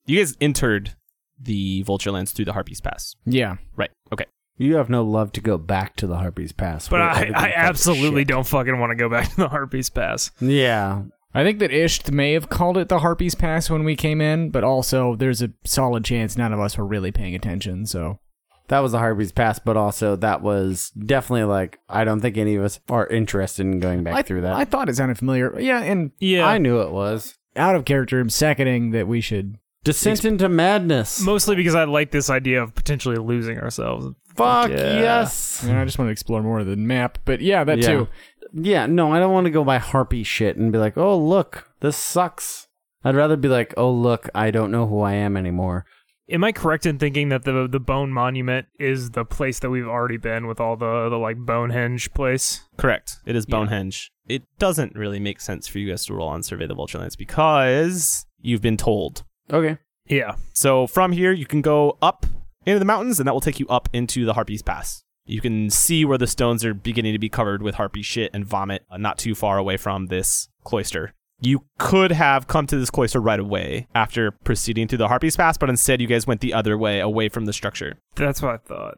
You 0.06 0.18
guys 0.18 0.36
entered 0.40 0.94
the 1.40 1.82
Vulture 1.82 2.10
Lands 2.10 2.32
through 2.32 2.44
the 2.44 2.52
Harpies 2.52 2.80
Pass. 2.80 3.16
Yeah. 3.24 3.56
Right. 3.76 3.90
Okay. 4.12 4.26
You 4.56 4.76
have 4.76 4.88
no 4.88 5.02
love 5.02 5.32
to 5.32 5.40
go 5.40 5.58
back 5.58 5.96
to 5.96 6.06
the 6.06 6.16
Harpies 6.18 6.52
Pass. 6.52 6.88
But 6.88 7.00
I, 7.00 7.32
I 7.34 7.52
absolutely 7.56 8.20
shit. 8.22 8.28
don't 8.28 8.46
fucking 8.46 8.78
want 8.78 8.90
to 8.90 8.96
go 8.96 9.08
back 9.08 9.30
to 9.30 9.36
the 9.36 9.48
Harpies 9.48 9.90
Pass. 9.90 10.30
Yeah. 10.40 11.02
I 11.34 11.42
think 11.42 11.58
that 11.58 11.72
Ish 11.72 12.06
may 12.08 12.32
have 12.34 12.48
called 12.48 12.78
it 12.78 12.88
the 12.88 13.00
Harpies 13.00 13.34
Pass 13.34 13.68
when 13.68 13.82
we 13.82 13.96
came 13.96 14.20
in, 14.20 14.50
but 14.50 14.62
also 14.62 15.16
there's 15.16 15.42
a 15.42 15.50
solid 15.64 16.04
chance 16.04 16.36
none 16.36 16.52
of 16.52 16.60
us 16.60 16.78
were 16.78 16.86
really 16.86 17.10
paying 17.10 17.34
attention, 17.34 17.86
so. 17.86 18.20
That 18.68 18.78
was 18.80 18.92
the 18.92 18.98
Harpy's 18.98 19.30
Pass, 19.32 19.58
but 19.58 19.76
also 19.76 20.16
that 20.16 20.40
was 20.42 20.90
definitely 20.90 21.44
like, 21.44 21.78
I 21.88 22.04
don't 22.04 22.20
think 22.20 22.36
any 22.38 22.54
of 22.54 22.64
us 22.64 22.80
are 22.88 23.06
interested 23.06 23.66
in 23.66 23.78
going 23.78 24.02
back 24.04 24.14
I, 24.14 24.22
through 24.22 24.40
that. 24.42 24.54
I 24.54 24.64
thought 24.64 24.88
it 24.88 24.96
sounded 24.96 25.18
familiar. 25.18 25.58
Yeah, 25.60 25.82
and 25.82 26.12
Yeah. 26.18 26.46
I 26.46 26.58
knew 26.58 26.80
it 26.80 26.90
was. 26.90 27.36
out 27.56 27.76
of 27.76 27.84
character, 27.84 28.18
I'm 28.18 28.30
seconding 28.30 28.90
that 28.92 29.06
we 29.06 29.20
should. 29.20 29.58
Descent 29.84 30.24
into 30.24 30.48
madness. 30.48 31.20
Mostly 31.20 31.54
because 31.56 31.74
I 31.74 31.84
like 31.84 32.10
this 32.10 32.30
idea 32.30 32.62
of 32.62 32.74
potentially 32.74 33.16
losing 33.16 33.58
ourselves. 33.58 34.06
Fuck 34.34 34.70
Yeah. 34.70 34.98
yes. 34.98 35.62
You 35.64 35.72
know, 35.74 35.82
I 35.82 35.84
just 35.84 35.98
want 35.98 36.08
to 36.08 36.12
explore 36.12 36.42
more 36.42 36.60
of 36.60 36.66
the 36.66 36.74
map, 36.76 37.18
but 37.26 37.40
yeah, 37.42 37.62
that 37.64 37.78
Yeah. 37.78 37.86
too. 37.86 38.08
Yeah, 38.54 38.86
no, 38.86 39.12
I 39.12 39.18
don't 39.18 39.32
want 39.32 39.44
to 39.44 39.50
go 39.50 39.62
by 39.62 39.78
harpy 39.78 40.22
shit 40.22 40.56
and 40.56 40.72
be 40.72 40.78
like, 40.78 40.96
oh, 40.96 41.18
look, 41.18 41.68
this 41.80 41.96
sucks. 41.96 42.66
I'd 43.04 43.14
rather 43.14 43.36
be 43.36 43.48
like, 43.48 43.74
oh, 43.76 43.90
look, 43.92 44.30
I 44.34 44.50
don't 44.50 44.70
know 44.70 44.86
who 44.86 45.00
I 45.02 45.12
am 45.12 45.36
anymore. 45.36 45.84
Am 46.30 46.42
I 46.42 46.52
correct 46.52 46.86
in 46.86 46.98
thinking 46.98 47.28
that 47.28 47.44
the 47.44 47.68
the 47.70 47.80
Bone 47.80 48.10
Monument 48.10 48.66
is 48.78 49.10
the 49.10 49.24
place 49.24 49.58
that 49.58 49.70
we've 49.70 49.86
already 49.86 50.16
been 50.16 50.46
with 50.46 50.58
all 50.58 50.76
the 50.76 51.08
the 51.10 51.18
like 51.18 51.36
Bonehenge 51.36 52.12
place? 52.14 52.62
Correct. 52.78 53.18
It 53.26 53.36
is 53.36 53.44
Bonehenge. 53.44 54.10
It 54.26 54.42
doesn't 54.58 54.94
really 54.94 55.20
make 55.20 55.40
sense 55.40 55.68
for 55.68 55.78
you 55.78 55.90
guys 55.90 56.06
to 56.06 56.14
roll 56.14 56.28
on 56.28 56.42
Survey 56.42 56.66
the 56.66 56.74
Vulture 56.74 56.98
Lands 56.98 57.14
because 57.16 58.24
you've 58.40 58.62
been 58.62 58.78
told. 58.78 59.24
Okay. 59.52 59.76
Yeah. 60.06 60.36
So 60.54 60.86
from 60.86 61.12
here, 61.12 61.32
you 61.32 61.44
can 61.44 61.60
go 61.60 61.98
up 62.00 62.24
into 62.64 62.78
the 62.78 62.86
mountains, 62.86 63.20
and 63.20 63.26
that 63.26 63.34
will 63.34 63.40
take 63.42 63.60
you 63.60 63.68
up 63.68 63.90
into 63.92 64.24
the 64.24 64.32
Harpy's 64.32 64.62
Pass. 64.62 65.04
You 65.26 65.40
can 65.40 65.70
see 65.70 66.04
where 66.04 66.18
the 66.18 66.26
stones 66.26 66.64
are 66.64 66.74
beginning 66.74 67.12
to 67.14 67.18
be 67.18 67.30
covered 67.30 67.62
with 67.62 67.76
harpy 67.76 68.02
shit 68.02 68.30
and 68.34 68.44
vomit, 68.44 68.84
uh, 68.90 68.98
not 68.98 69.16
too 69.18 69.34
far 69.34 69.56
away 69.56 69.76
from 69.78 70.06
this 70.06 70.48
cloister. 70.64 71.14
You 71.44 71.66
could 71.78 72.10
have 72.10 72.46
come 72.46 72.66
to 72.68 72.78
this 72.78 72.88
cloister 72.88 73.20
right 73.20 73.38
away 73.38 73.86
after 73.94 74.30
proceeding 74.30 74.88
through 74.88 74.98
the 74.98 75.08
Harpy's 75.08 75.36
Pass, 75.36 75.58
but 75.58 75.68
instead 75.68 76.00
you 76.00 76.06
guys 76.06 76.26
went 76.26 76.40
the 76.40 76.54
other 76.54 76.78
way, 76.78 77.00
away 77.00 77.28
from 77.28 77.44
the 77.44 77.52
structure. 77.52 77.98
That's 78.14 78.40
what 78.40 78.54
I 78.54 78.56
thought. 78.56 78.96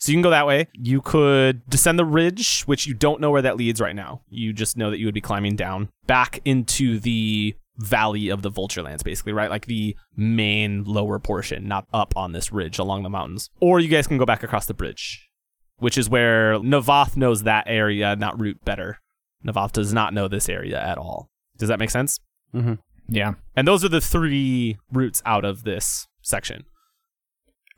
So 0.00 0.10
you 0.10 0.16
can 0.16 0.22
go 0.22 0.30
that 0.30 0.46
way. 0.46 0.66
You 0.74 1.00
could 1.00 1.64
descend 1.70 1.96
the 1.96 2.04
ridge, 2.04 2.62
which 2.62 2.88
you 2.88 2.94
don't 2.94 3.20
know 3.20 3.30
where 3.30 3.42
that 3.42 3.56
leads 3.56 3.80
right 3.80 3.94
now. 3.94 4.22
You 4.28 4.52
just 4.52 4.76
know 4.76 4.90
that 4.90 4.98
you 4.98 5.06
would 5.06 5.14
be 5.14 5.20
climbing 5.20 5.54
down 5.54 5.88
back 6.08 6.40
into 6.44 6.98
the 6.98 7.54
valley 7.76 8.28
of 8.28 8.42
the 8.42 8.50
Vulture 8.50 8.82
Lands, 8.82 9.04
basically, 9.04 9.32
right? 9.32 9.50
Like 9.50 9.66
the 9.66 9.96
main 10.16 10.82
lower 10.82 11.20
portion, 11.20 11.68
not 11.68 11.86
up 11.92 12.12
on 12.16 12.32
this 12.32 12.50
ridge 12.50 12.80
along 12.80 13.04
the 13.04 13.08
mountains. 13.08 13.50
Or 13.60 13.78
you 13.78 13.86
guys 13.88 14.08
can 14.08 14.18
go 14.18 14.26
back 14.26 14.42
across 14.42 14.66
the 14.66 14.74
bridge, 14.74 15.30
which 15.78 15.96
is 15.96 16.10
where 16.10 16.58
Navoth 16.58 17.16
knows 17.16 17.44
that 17.44 17.64
area, 17.68 18.16
not 18.16 18.40
Root, 18.40 18.64
better. 18.64 18.98
Navoth 19.46 19.70
does 19.70 19.92
not 19.92 20.12
know 20.12 20.26
this 20.26 20.48
area 20.48 20.80
at 20.80 20.98
all. 20.98 21.30
Does 21.58 21.68
that 21.68 21.78
make 21.78 21.90
sense? 21.90 22.20
Mm-hmm. 22.54 22.74
Yeah. 23.08 23.34
And 23.56 23.66
those 23.66 23.84
are 23.84 23.88
the 23.88 24.00
three 24.00 24.78
routes 24.92 25.22
out 25.24 25.44
of 25.44 25.64
this 25.64 26.06
section. 26.22 26.64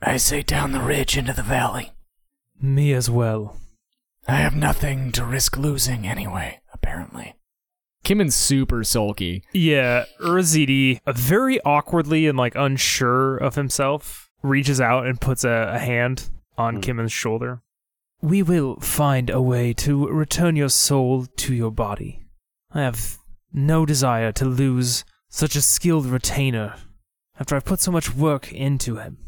I 0.03 0.17
say 0.17 0.43
down 0.43 0.73
the 0.73 0.81
ridge 0.81 1.17
into 1.17 1.33
the 1.33 1.43
valley. 1.43 1.93
Me 2.61 2.93
as 2.93 3.09
well. 3.11 3.57
I 4.27 4.37
have 4.37 4.55
nothing 4.55 5.13
to 5.13 5.25
risk 5.25 5.57
losing 5.57 6.07
anyway, 6.07 6.61
apparently. 6.73 7.35
Kimmon's 8.03 8.35
super 8.35 8.83
sulky. 8.83 9.45
Yeah, 9.53 10.05
Urzidi, 10.21 11.01
uh, 11.07 11.13
very 11.13 11.61
awkwardly 11.63 12.27
and 12.27 12.37
like 12.37 12.55
unsure 12.55 13.37
of 13.37 13.55
himself, 13.55 14.31
reaches 14.43 14.81
out 14.81 15.07
and 15.07 15.21
puts 15.21 15.45
a, 15.45 15.73
a 15.75 15.79
hand 15.79 16.31
on 16.57 16.81
Kimmon's 16.81 17.13
shoulder. 17.13 17.63
We 18.23 18.43
will 18.43 18.77
find 18.81 19.31
a 19.31 19.41
way 19.41 19.73
to 19.75 20.07
return 20.09 20.57
your 20.57 20.69
soul 20.69 21.27
to 21.27 21.55
your 21.55 21.71
body. 21.71 22.25
I 22.73 22.83
have 22.83 23.19
no 23.53 23.85
desire 23.87 24.33
to 24.33 24.45
lose 24.45 25.05
such 25.29 25.57
a 25.57 25.61
skilled 25.61 26.07
retainer 26.07 26.75
after 27.39 27.57
I've 27.57 27.65
put 27.65 27.81
so 27.81 27.91
much 27.93 28.15
work 28.15 28.53
into 28.53 28.97
him. 28.97 29.19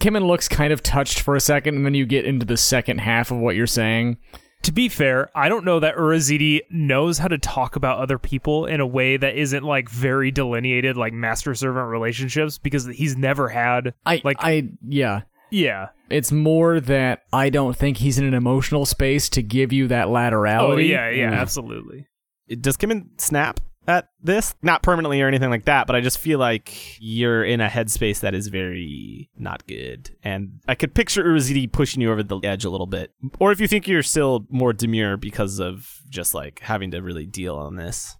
Kimmon 0.00 0.26
looks 0.26 0.48
kind 0.48 0.72
of 0.72 0.82
touched 0.82 1.20
for 1.20 1.34
a 1.36 1.40
second, 1.40 1.76
and 1.76 1.86
then 1.86 1.94
you 1.94 2.04
get 2.04 2.24
into 2.26 2.44
the 2.44 2.56
second 2.56 2.98
half 2.98 3.30
of 3.30 3.38
what 3.38 3.54
you're 3.56 3.66
saying. 3.66 4.18
To 4.62 4.72
be 4.72 4.88
fair, 4.88 5.30
I 5.34 5.48
don't 5.48 5.64
know 5.64 5.78
that 5.80 5.96
Urazidi 5.96 6.60
knows 6.70 7.18
how 7.18 7.28
to 7.28 7.38
talk 7.38 7.76
about 7.76 7.98
other 7.98 8.18
people 8.18 8.66
in 8.66 8.80
a 8.80 8.86
way 8.86 9.16
that 9.16 9.36
isn't 9.36 9.62
like 9.62 9.88
very 9.88 10.30
delineated, 10.30 10.96
like 10.96 11.12
master 11.12 11.54
servant 11.54 11.88
relationships, 11.88 12.58
because 12.58 12.86
he's 12.86 13.16
never 13.16 13.48
had. 13.48 13.94
I 14.06 14.20
Like- 14.24 14.38
I 14.40 14.70
yeah. 14.86 15.22
Yeah. 15.50 15.88
It's 16.10 16.32
more 16.32 16.80
that 16.80 17.22
I 17.32 17.48
don't 17.50 17.76
think 17.76 17.98
he's 17.98 18.18
in 18.18 18.24
an 18.24 18.34
emotional 18.34 18.86
space 18.86 19.28
to 19.30 19.42
give 19.42 19.72
you 19.72 19.86
that 19.88 20.08
laterality. 20.08 20.60
Oh, 20.60 20.76
laterality. 20.76 20.88
yeah, 20.88 21.08
yeah, 21.10 21.32
absolutely. 21.32 22.06
Does 22.48 22.76
Kimmin 22.76 23.08
snap 23.18 23.60
at 23.86 24.08
this? 24.22 24.54
Not 24.62 24.82
permanently 24.82 25.20
or 25.20 25.28
anything 25.28 25.50
like 25.50 25.64
that, 25.66 25.86
but 25.86 25.96
I 25.96 26.00
just 26.00 26.18
feel 26.18 26.38
like 26.38 26.96
you're 27.00 27.44
in 27.44 27.60
a 27.60 27.68
headspace 27.68 28.20
that 28.20 28.34
is 28.34 28.48
very 28.48 29.30
not 29.36 29.66
good. 29.66 30.10
And 30.22 30.60
I 30.66 30.74
could 30.74 30.94
picture 30.94 31.24
Urzidi 31.24 31.70
pushing 31.70 32.00
you 32.00 32.10
over 32.10 32.22
the 32.22 32.40
edge 32.40 32.64
a 32.64 32.70
little 32.70 32.86
bit. 32.86 33.12
Or 33.38 33.52
if 33.52 33.60
you 33.60 33.68
think 33.68 33.86
you're 33.86 34.02
still 34.02 34.46
more 34.48 34.72
demure 34.72 35.16
because 35.16 35.58
of 35.58 36.00
just 36.08 36.34
like 36.34 36.60
having 36.60 36.90
to 36.92 37.00
really 37.00 37.26
deal 37.26 37.56
on 37.56 37.76
this. 37.76 38.16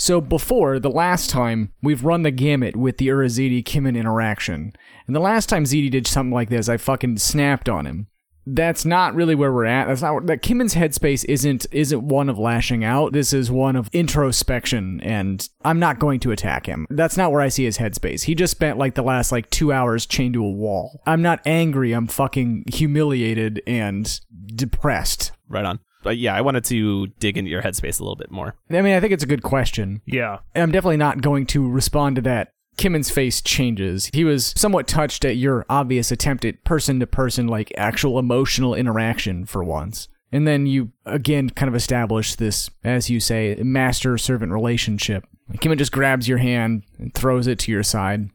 So 0.00 0.20
before 0.20 0.78
the 0.78 0.90
last 0.90 1.28
time 1.28 1.72
we've 1.82 2.04
run 2.04 2.22
the 2.22 2.30
gamut 2.30 2.76
with 2.76 2.98
the 2.98 3.08
Urazidi 3.08 3.64
Kimmon 3.64 3.96
interaction, 3.96 4.72
and 5.06 5.16
the 5.16 5.20
last 5.20 5.48
time 5.48 5.64
Zidi 5.64 5.90
did 5.90 6.06
something 6.06 6.32
like 6.32 6.50
this, 6.50 6.68
I 6.68 6.76
fucking 6.76 7.18
snapped 7.18 7.68
on 7.68 7.84
him. 7.84 8.06
That's 8.50 8.84
not 8.84 9.14
really 9.14 9.34
where 9.34 9.52
we're 9.52 9.66
at. 9.66 9.88
That's 9.88 10.02
not 10.02 10.26
that 10.26 10.42
Kimmon's 10.42 10.74
headspace 10.74 11.24
isn't 11.28 11.66
isn't 11.70 12.02
one 12.02 12.28
of 12.28 12.38
lashing 12.38 12.84
out. 12.84 13.12
This 13.12 13.32
is 13.32 13.50
one 13.50 13.76
of 13.76 13.88
introspection, 13.92 15.00
and 15.02 15.46
I'm 15.64 15.78
not 15.78 15.98
going 15.98 16.20
to 16.20 16.32
attack 16.32 16.66
him. 16.66 16.86
That's 16.90 17.16
not 17.16 17.30
where 17.32 17.40
I 17.40 17.48
see 17.48 17.64
his 17.64 17.78
headspace. 17.78 18.22
He 18.22 18.34
just 18.34 18.52
spent 18.52 18.78
like 18.78 18.94
the 18.94 19.02
last 19.02 19.32
like 19.32 19.50
two 19.50 19.72
hours 19.72 20.06
chained 20.06 20.34
to 20.34 20.44
a 20.44 20.50
wall. 20.50 21.02
I'm 21.06 21.22
not 21.22 21.40
angry. 21.44 21.92
I'm 21.92 22.06
fucking 22.06 22.64
humiliated 22.72 23.62
and 23.66 24.20
depressed. 24.46 25.32
Right 25.48 25.64
on. 25.64 25.80
But 26.02 26.16
yeah, 26.16 26.34
I 26.34 26.40
wanted 26.40 26.64
to 26.66 27.08
dig 27.18 27.36
into 27.36 27.50
your 27.50 27.62
headspace 27.62 28.00
a 28.00 28.02
little 28.02 28.16
bit 28.16 28.30
more. 28.30 28.54
I 28.70 28.80
mean, 28.82 28.94
I 28.94 29.00
think 29.00 29.12
it's 29.12 29.24
a 29.24 29.28
good 29.28 29.42
question. 29.42 30.00
Yeah. 30.06 30.38
I'm 30.54 30.70
definitely 30.70 30.96
not 30.96 31.20
going 31.20 31.46
to 31.46 31.68
respond 31.68 32.16
to 32.16 32.22
that. 32.22 32.52
Kimmon's 32.78 33.10
face 33.10 33.42
changes. 33.42 34.08
He 34.14 34.24
was 34.24 34.54
somewhat 34.56 34.86
touched 34.86 35.24
at 35.24 35.36
your 35.36 35.66
obvious 35.68 36.10
attempt 36.10 36.44
at 36.44 36.64
person 36.64 37.00
to 37.00 37.06
person, 37.06 37.46
like 37.46 37.72
actual 37.76 38.18
emotional 38.18 38.74
interaction 38.74 39.44
for 39.44 39.62
once. 39.62 40.08
And 40.30 40.46
then 40.46 40.66
you 40.66 40.92
again 41.04 41.50
kind 41.50 41.68
of 41.68 41.74
establish 41.74 42.34
this, 42.36 42.70
as 42.84 43.10
you 43.10 43.18
say, 43.20 43.56
master 43.62 44.16
servant 44.16 44.52
relationship. 44.52 45.24
Kimmon 45.60 45.78
just 45.78 45.92
grabs 45.92 46.28
your 46.28 46.38
hand 46.38 46.84
and 46.98 47.12
throws 47.12 47.46
it 47.46 47.58
to 47.60 47.72
your 47.72 47.82
side. 47.82 48.30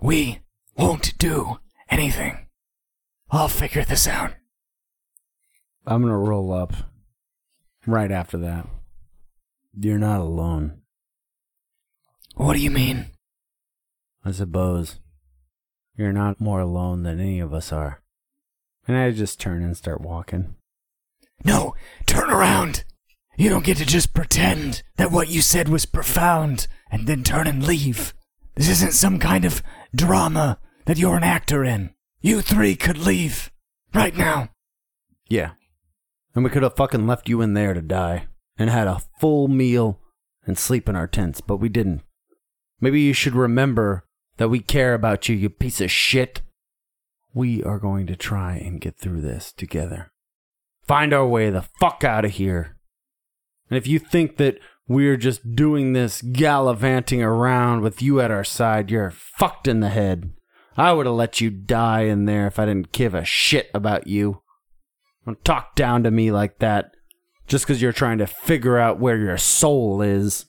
We 0.00 0.40
won't 0.76 1.16
do 1.18 1.58
anything. 1.90 2.46
I'll 3.30 3.48
figure 3.48 3.84
this 3.84 4.06
out. 4.06 4.34
I'm 5.86 6.02
gonna 6.02 6.18
roll 6.18 6.52
up 6.52 6.72
right 7.86 8.10
after 8.10 8.38
that. 8.38 8.66
You're 9.78 9.98
not 9.98 10.20
alone. 10.20 10.80
What 12.36 12.54
do 12.54 12.60
you 12.60 12.70
mean? 12.70 13.06
I 14.26 14.32
suppose 14.32 14.98
you're 15.96 16.12
not 16.12 16.40
more 16.40 16.58
alone 16.58 17.04
than 17.04 17.20
any 17.20 17.38
of 17.38 17.54
us 17.54 17.72
are. 17.72 18.02
And 18.88 18.96
I 18.96 19.12
just 19.12 19.38
turn 19.38 19.62
and 19.62 19.76
start 19.76 20.00
walking. 20.00 20.56
No, 21.44 21.76
turn 22.06 22.28
around. 22.28 22.82
You 23.36 23.50
don't 23.50 23.64
get 23.64 23.76
to 23.76 23.86
just 23.86 24.14
pretend 24.14 24.82
that 24.96 25.12
what 25.12 25.28
you 25.28 25.40
said 25.40 25.68
was 25.68 25.86
profound 25.86 26.66
and 26.90 27.06
then 27.06 27.22
turn 27.22 27.46
and 27.46 27.64
leave. 27.64 28.14
This 28.56 28.68
isn't 28.68 28.94
some 28.94 29.20
kind 29.20 29.44
of 29.44 29.62
drama 29.94 30.58
that 30.86 30.98
you're 30.98 31.16
an 31.16 31.22
actor 31.22 31.62
in. 31.62 31.94
You 32.20 32.40
three 32.40 32.74
could 32.74 32.98
leave 32.98 33.52
right 33.94 34.16
now. 34.16 34.48
Yeah. 35.28 35.52
And 36.34 36.42
we 36.42 36.50
could 36.50 36.64
have 36.64 36.74
fucking 36.74 37.06
left 37.06 37.28
you 37.28 37.42
in 37.42 37.54
there 37.54 37.74
to 37.74 37.80
die 37.80 38.26
and 38.58 38.70
had 38.70 38.88
a 38.88 39.02
full 39.20 39.46
meal 39.46 40.00
and 40.44 40.58
sleep 40.58 40.88
in 40.88 40.96
our 40.96 41.06
tents, 41.06 41.40
but 41.40 41.58
we 41.58 41.68
didn't. 41.68 42.02
Maybe 42.80 43.02
you 43.02 43.12
should 43.12 43.36
remember 43.36 44.02
that 44.36 44.48
we 44.48 44.60
care 44.60 44.94
about 44.94 45.28
you, 45.28 45.36
you 45.36 45.48
piece 45.48 45.80
of 45.80 45.90
shit. 45.90 46.42
We 47.34 47.62
are 47.62 47.78
going 47.78 48.06
to 48.06 48.16
try 48.16 48.56
and 48.56 48.80
get 48.80 48.98
through 48.98 49.20
this 49.20 49.52
together. 49.52 50.12
Find 50.86 51.12
our 51.12 51.26
way 51.26 51.50
the 51.50 51.66
fuck 51.80 52.04
out 52.04 52.24
of 52.24 52.32
here. 52.32 52.76
And 53.68 53.76
if 53.76 53.86
you 53.86 53.98
think 53.98 54.36
that 54.36 54.58
we're 54.88 55.16
just 55.16 55.54
doing 55.54 55.92
this 55.92 56.22
gallivanting 56.22 57.22
around 57.22 57.80
with 57.80 58.00
you 58.00 58.20
at 58.20 58.30
our 58.30 58.44
side, 58.44 58.90
you're 58.90 59.10
fucked 59.10 59.66
in 59.66 59.80
the 59.80 59.88
head. 59.88 60.32
I 60.76 60.92
would 60.92 61.06
have 61.06 61.14
let 61.14 61.40
you 61.40 61.50
die 61.50 62.02
in 62.02 62.26
there 62.26 62.46
if 62.46 62.58
I 62.58 62.66
didn't 62.66 62.92
give 62.92 63.14
a 63.14 63.24
shit 63.24 63.70
about 63.74 64.06
you. 64.06 64.42
Don't 65.24 65.44
talk 65.44 65.74
down 65.74 66.04
to 66.04 66.10
me 66.10 66.30
like 66.30 66.58
that 66.60 66.92
just 67.48 67.66
because 67.66 67.82
you're 67.82 67.92
trying 67.92 68.18
to 68.18 68.26
figure 68.26 68.78
out 68.78 69.00
where 69.00 69.18
your 69.18 69.38
soul 69.38 70.02
is. 70.02 70.46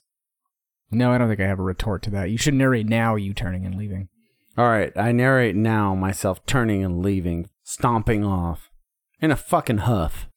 No, 0.90 1.12
I 1.12 1.18
don't 1.18 1.28
think 1.28 1.40
I 1.40 1.46
have 1.46 1.58
a 1.58 1.62
retort 1.62 2.02
to 2.04 2.10
that. 2.10 2.30
You 2.30 2.38
should 2.38 2.54
narrate 2.54 2.86
now 2.86 3.16
you 3.16 3.34
turning 3.34 3.66
and 3.66 3.74
leaving. 3.74 4.08
All 4.56 4.68
right, 4.68 4.92
I 4.96 5.12
narrate 5.12 5.54
now 5.54 5.94
myself 5.94 6.44
turning 6.46 6.82
and 6.82 7.02
leaving, 7.02 7.48
stomping 7.62 8.24
off 8.24 8.70
in 9.20 9.30
a 9.30 9.36
fucking 9.36 9.78
huff. 9.78 10.28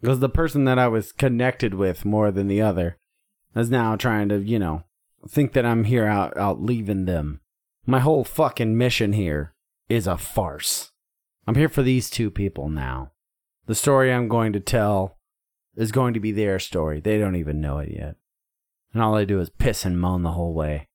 Because 0.00 0.18
the 0.18 0.28
person 0.28 0.64
that 0.64 0.78
I 0.78 0.88
was 0.88 1.12
connected 1.12 1.74
with 1.74 2.04
more 2.04 2.30
than 2.32 2.48
the 2.48 2.60
other 2.60 2.98
is 3.54 3.70
now 3.70 3.94
trying 3.94 4.28
to, 4.30 4.38
you 4.38 4.58
know, 4.58 4.84
think 5.28 5.52
that 5.52 5.66
I'm 5.66 5.84
here 5.84 6.06
out, 6.06 6.36
out 6.36 6.60
leaving 6.60 7.04
them. 7.04 7.40
My 7.86 8.00
whole 8.00 8.24
fucking 8.24 8.76
mission 8.76 9.12
here 9.12 9.54
is 9.88 10.06
a 10.06 10.16
farce. 10.16 10.90
I'm 11.46 11.54
here 11.54 11.68
for 11.68 11.82
these 11.82 12.10
two 12.10 12.30
people 12.30 12.68
now. 12.68 13.12
The 13.66 13.74
story 13.74 14.12
I'm 14.12 14.28
going 14.28 14.52
to 14.54 14.60
tell 14.60 15.18
is 15.76 15.92
going 15.92 16.14
to 16.14 16.20
be 16.20 16.32
their 16.32 16.58
story. 16.58 17.00
They 17.00 17.18
don't 17.18 17.36
even 17.36 17.60
know 17.60 17.78
it 17.78 17.90
yet. 17.90 18.16
And 18.92 19.02
all 19.02 19.14
they 19.14 19.24
do 19.24 19.40
is 19.40 19.50
piss 19.50 19.84
and 19.84 20.00
moan 20.00 20.22
the 20.22 20.32
whole 20.32 20.54
way. 20.54 20.88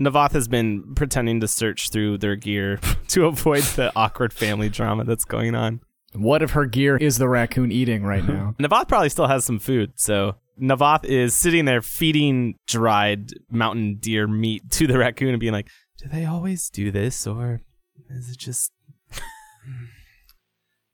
Navath 0.00 0.32
has 0.32 0.46
been 0.46 0.94
pretending 0.94 1.40
to 1.40 1.48
search 1.48 1.90
through 1.90 2.18
their 2.18 2.36
gear 2.36 2.78
to 3.08 3.26
avoid 3.26 3.62
the 3.62 3.92
awkward 3.96 4.32
family 4.32 4.68
drama 4.68 5.04
that's 5.04 5.24
going 5.24 5.54
on. 5.54 5.80
What 6.14 6.42
if 6.42 6.52
her 6.52 6.66
gear 6.66 6.96
is 6.96 7.18
the 7.18 7.28
raccoon 7.28 7.72
eating 7.72 8.04
right 8.04 8.24
now? 8.24 8.54
Navath 8.60 8.88
probably 8.88 9.08
still 9.08 9.26
has 9.26 9.44
some 9.44 9.58
food, 9.58 9.92
so 9.96 10.36
Navath 10.60 11.04
is 11.04 11.34
sitting 11.34 11.64
there 11.64 11.82
feeding 11.82 12.56
dried 12.66 13.32
mountain 13.50 13.96
deer 14.00 14.26
meat 14.26 14.70
to 14.72 14.86
the 14.86 14.98
raccoon 14.98 15.30
and 15.30 15.40
being 15.40 15.52
like, 15.52 15.68
"Do 15.98 16.08
they 16.08 16.24
always 16.24 16.70
do 16.70 16.90
this, 16.90 17.26
or 17.26 17.60
is 18.08 18.30
it 18.30 18.38
just?" 18.38 18.72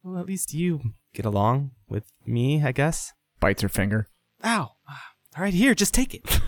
well, 0.02 0.18
at 0.18 0.26
least 0.26 0.52
you 0.52 0.80
get 1.14 1.24
along 1.24 1.70
with 1.88 2.04
me, 2.26 2.64
I 2.64 2.72
guess. 2.72 3.12
Bites 3.38 3.62
her 3.62 3.68
finger. 3.68 4.08
Ow! 4.44 4.73
All 5.36 5.42
right, 5.42 5.54
here, 5.54 5.74
just 5.74 5.92
take 5.92 6.14
it. 6.14 6.40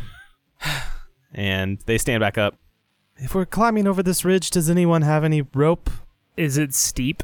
and 1.34 1.78
they 1.86 1.98
stand 1.98 2.20
back 2.20 2.38
up. 2.38 2.54
If 3.16 3.34
we're 3.34 3.46
climbing 3.46 3.86
over 3.86 4.02
this 4.02 4.24
ridge, 4.24 4.50
does 4.50 4.70
anyone 4.70 5.02
have 5.02 5.24
any 5.24 5.42
rope? 5.42 5.90
Is 6.36 6.56
it 6.56 6.74
steep? 6.74 7.22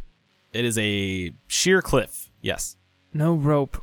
It 0.53 0.65
is 0.65 0.77
a 0.79 1.33
sheer 1.47 1.81
cliff. 1.83 2.31
Yes. 2.41 2.77
No 3.15 3.35
rope. 3.35 3.83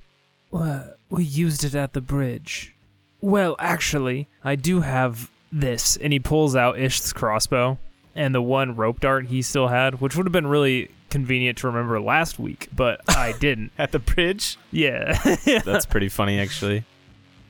Uh, 0.51 0.87
we 1.09 1.23
used 1.23 1.63
it 1.63 1.75
at 1.75 1.93
the 1.93 2.01
bridge. 2.01 2.75
Well, 3.21 3.55
actually, 3.59 4.27
I 4.43 4.55
do 4.55 4.81
have 4.81 5.29
this. 5.51 5.95
And 5.97 6.11
he 6.11 6.19
pulls 6.19 6.55
out 6.55 6.79
Ish's 6.79 7.13
crossbow 7.13 7.77
and 8.15 8.35
the 8.35 8.41
one 8.41 8.75
rope 8.75 8.99
dart 8.99 9.27
he 9.27 9.41
still 9.41 9.67
had, 9.67 10.01
which 10.01 10.15
would 10.15 10.25
have 10.25 10.33
been 10.33 10.47
really 10.47 10.91
convenient 11.09 11.57
to 11.59 11.67
remember 11.67 11.99
last 12.01 12.39
week, 12.39 12.67
but 12.75 13.01
I 13.07 13.31
didn't. 13.39 13.71
At 13.77 13.91
the 13.91 13.99
bridge? 13.99 14.57
Yeah. 14.71 15.17
That's 15.63 15.85
pretty 15.85 16.09
funny, 16.09 16.39
actually. 16.39 16.83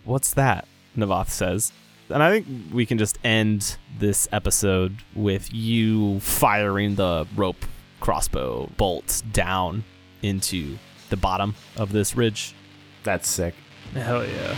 What's 0.04 0.34
that? 0.34 0.68
Navoth 0.97 1.30
says. 1.30 1.72
And 2.10 2.24
I 2.24 2.32
think 2.32 2.47
we 2.74 2.86
can 2.86 2.97
just 2.97 3.20
end 3.24 3.78
this 4.00 4.28
episode 4.32 4.97
with 5.16 5.54
you 5.54 6.20
firing 6.22 6.95
the 6.95 7.28
rope 7.36 7.66
crossbow 8.00 8.70
bolt 8.78 9.22
down 9.32 9.84
into 10.22 10.78
the 11.10 11.18
bottom 11.18 11.56
of 11.78 11.91
this 11.91 12.16
ridge. 12.16 12.56
That's 13.04 13.28
sick. 13.30 13.54
Hell 13.93 14.26
yeah. 14.26 14.56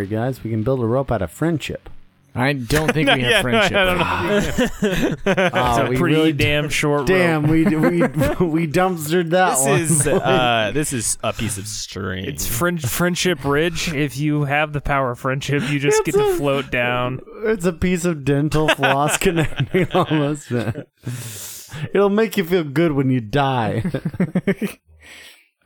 Worry, 0.00 0.06
guys. 0.06 0.42
We 0.42 0.50
can 0.50 0.62
build 0.62 0.80
a 0.80 0.86
rope 0.86 1.12
out 1.12 1.22
of 1.22 1.30
friendship. 1.30 1.88
I 2.32 2.52
don't 2.52 2.92
think 2.92 3.08
we 3.12 3.20
have 3.22 3.30
Yeah, 3.30 3.42
no, 3.42 3.42
friendship. 3.42 3.76
I 3.76 3.84
don't 3.84 3.98
know. 3.98 5.16
Oh, 5.52 5.82
It's 5.90 5.96
a 5.96 5.98
pretty 5.98 6.32
damn 6.32 6.68
short 6.80 7.06
Damn, 7.08 7.42
rope. 7.42 7.50
we 7.50 7.64
we 7.64 8.00
we 8.46 8.66
dumpstered 8.68 9.30
that 9.30 9.56
This 9.56 9.66
one. 9.66 9.80
is 9.80 10.06
uh, 10.06 10.70
this 10.72 10.92
is 10.92 11.18
a 11.24 11.32
piece 11.32 11.58
of 11.58 11.66
string. 11.66 12.24
It's 12.24 12.46
friend- 12.46 12.80
Friendship 12.80 13.44
Ridge. 13.44 13.92
If 13.92 14.16
you 14.16 14.44
have 14.44 14.72
the 14.72 14.80
power 14.80 15.10
of 15.10 15.18
friendship, 15.18 15.68
you 15.70 15.78
just 15.80 16.04
get 16.04 16.14
to 16.14 16.36
float 16.36 16.70
down. 16.70 17.20
It's 17.44 17.66
a 17.66 17.72
piece 17.72 18.04
of 18.04 18.24
dental 18.24 18.68
floss 18.68 19.18
connecting 19.18 19.90
almost. 19.92 20.52
It'll 21.92 22.08
make 22.10 22.36
you 22.36 22.44
feel 22.44 22.64
good 22.64 22.92
when 22.92 23.10
you 23.10 23.20
die. 23.20 23.82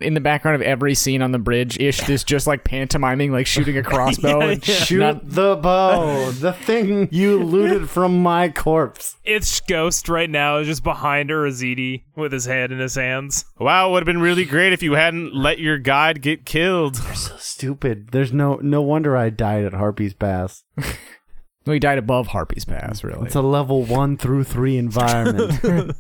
In 0.01 0.15
the 0.15 0.21
background 0.21 0.57
of 0.57 0.63
every 0.63 0.95
scene 0.95 1.23
on 1.23 1.31
the 1.31 1.39
bridge, 1.39 1.79
Ish 1.79 2.09
is 2.09 2.25
just 2.25 2.49
like 2.49 2.65
pantomiming, 2.65 3.31
like 3.31 3.47
shooting 3.47 3.79
a 3.79 3.83
crossbow 3.85 4.41
Yeah, 4.41 4.47
and 4.51 4.69
yeah. 4.69 4.75
Shoot 4.75 4.99
not- 4.99 5.31
the 5.31 5.55
bow, 5.57 6.31
the 6.33 6.53
thing 6.53 7.09
you 7.13 7.39
looted 7.45 7.89
from 7.89 8.21
my 8.21 8.49
corpse. 8.49 9.17
Its 9.25 9.61
ghost 9.61 10.09
right 10.09 10.29
now 10.29 10.59
is 10.59 10.67
just 10.67 10.83
behind 10.83 11.31
Urazidi 11.31 12.03
with 12.17 12.33
his 12.33 12.45
head 12.45 12.73
in 12.73 12.81
his 12.81 12.97
hands. 12.97 13.45
wow, 13.59 13.93
would 13.93 14.01
have 14.03 14.07
been 14.07 14.21
really 14.21 14.45
great 14.45 14.73
if 14.73 14.83
you 14.83 14.95
hadn't 14.95 15.33
let 15.33 15.61
your 15.61 15.79
guide 15.79 16.21
get 16.23 16.45
killed. 16.45 16.99
You're 17.05 17.15
so 17.15 17.37
stupid. 17.39 18.09
There's 18.11 18.33
no 18.33 18.57
no 18.57 18.83
wonder 18.83 19.17
I 19.17 19.31
died 19.31 19.65
at 19.65 19.75
Harpy's 19.75 20.15
Pass. 20.15 20.65
Well, 21.67 21.73
he 21.73 21.81
died 21.81 21.97
above 21.97 22.27
Harpy's 22.27 22.67
Pass, 22.67 23.03
really. 23.03 23.25
It's 23.25 23.35
a 23.35 23.41
level 23.41 23.85
one 23.85 24.19
through 24.19 24.45
three 24.45 24.77
environment. 24.77 25.97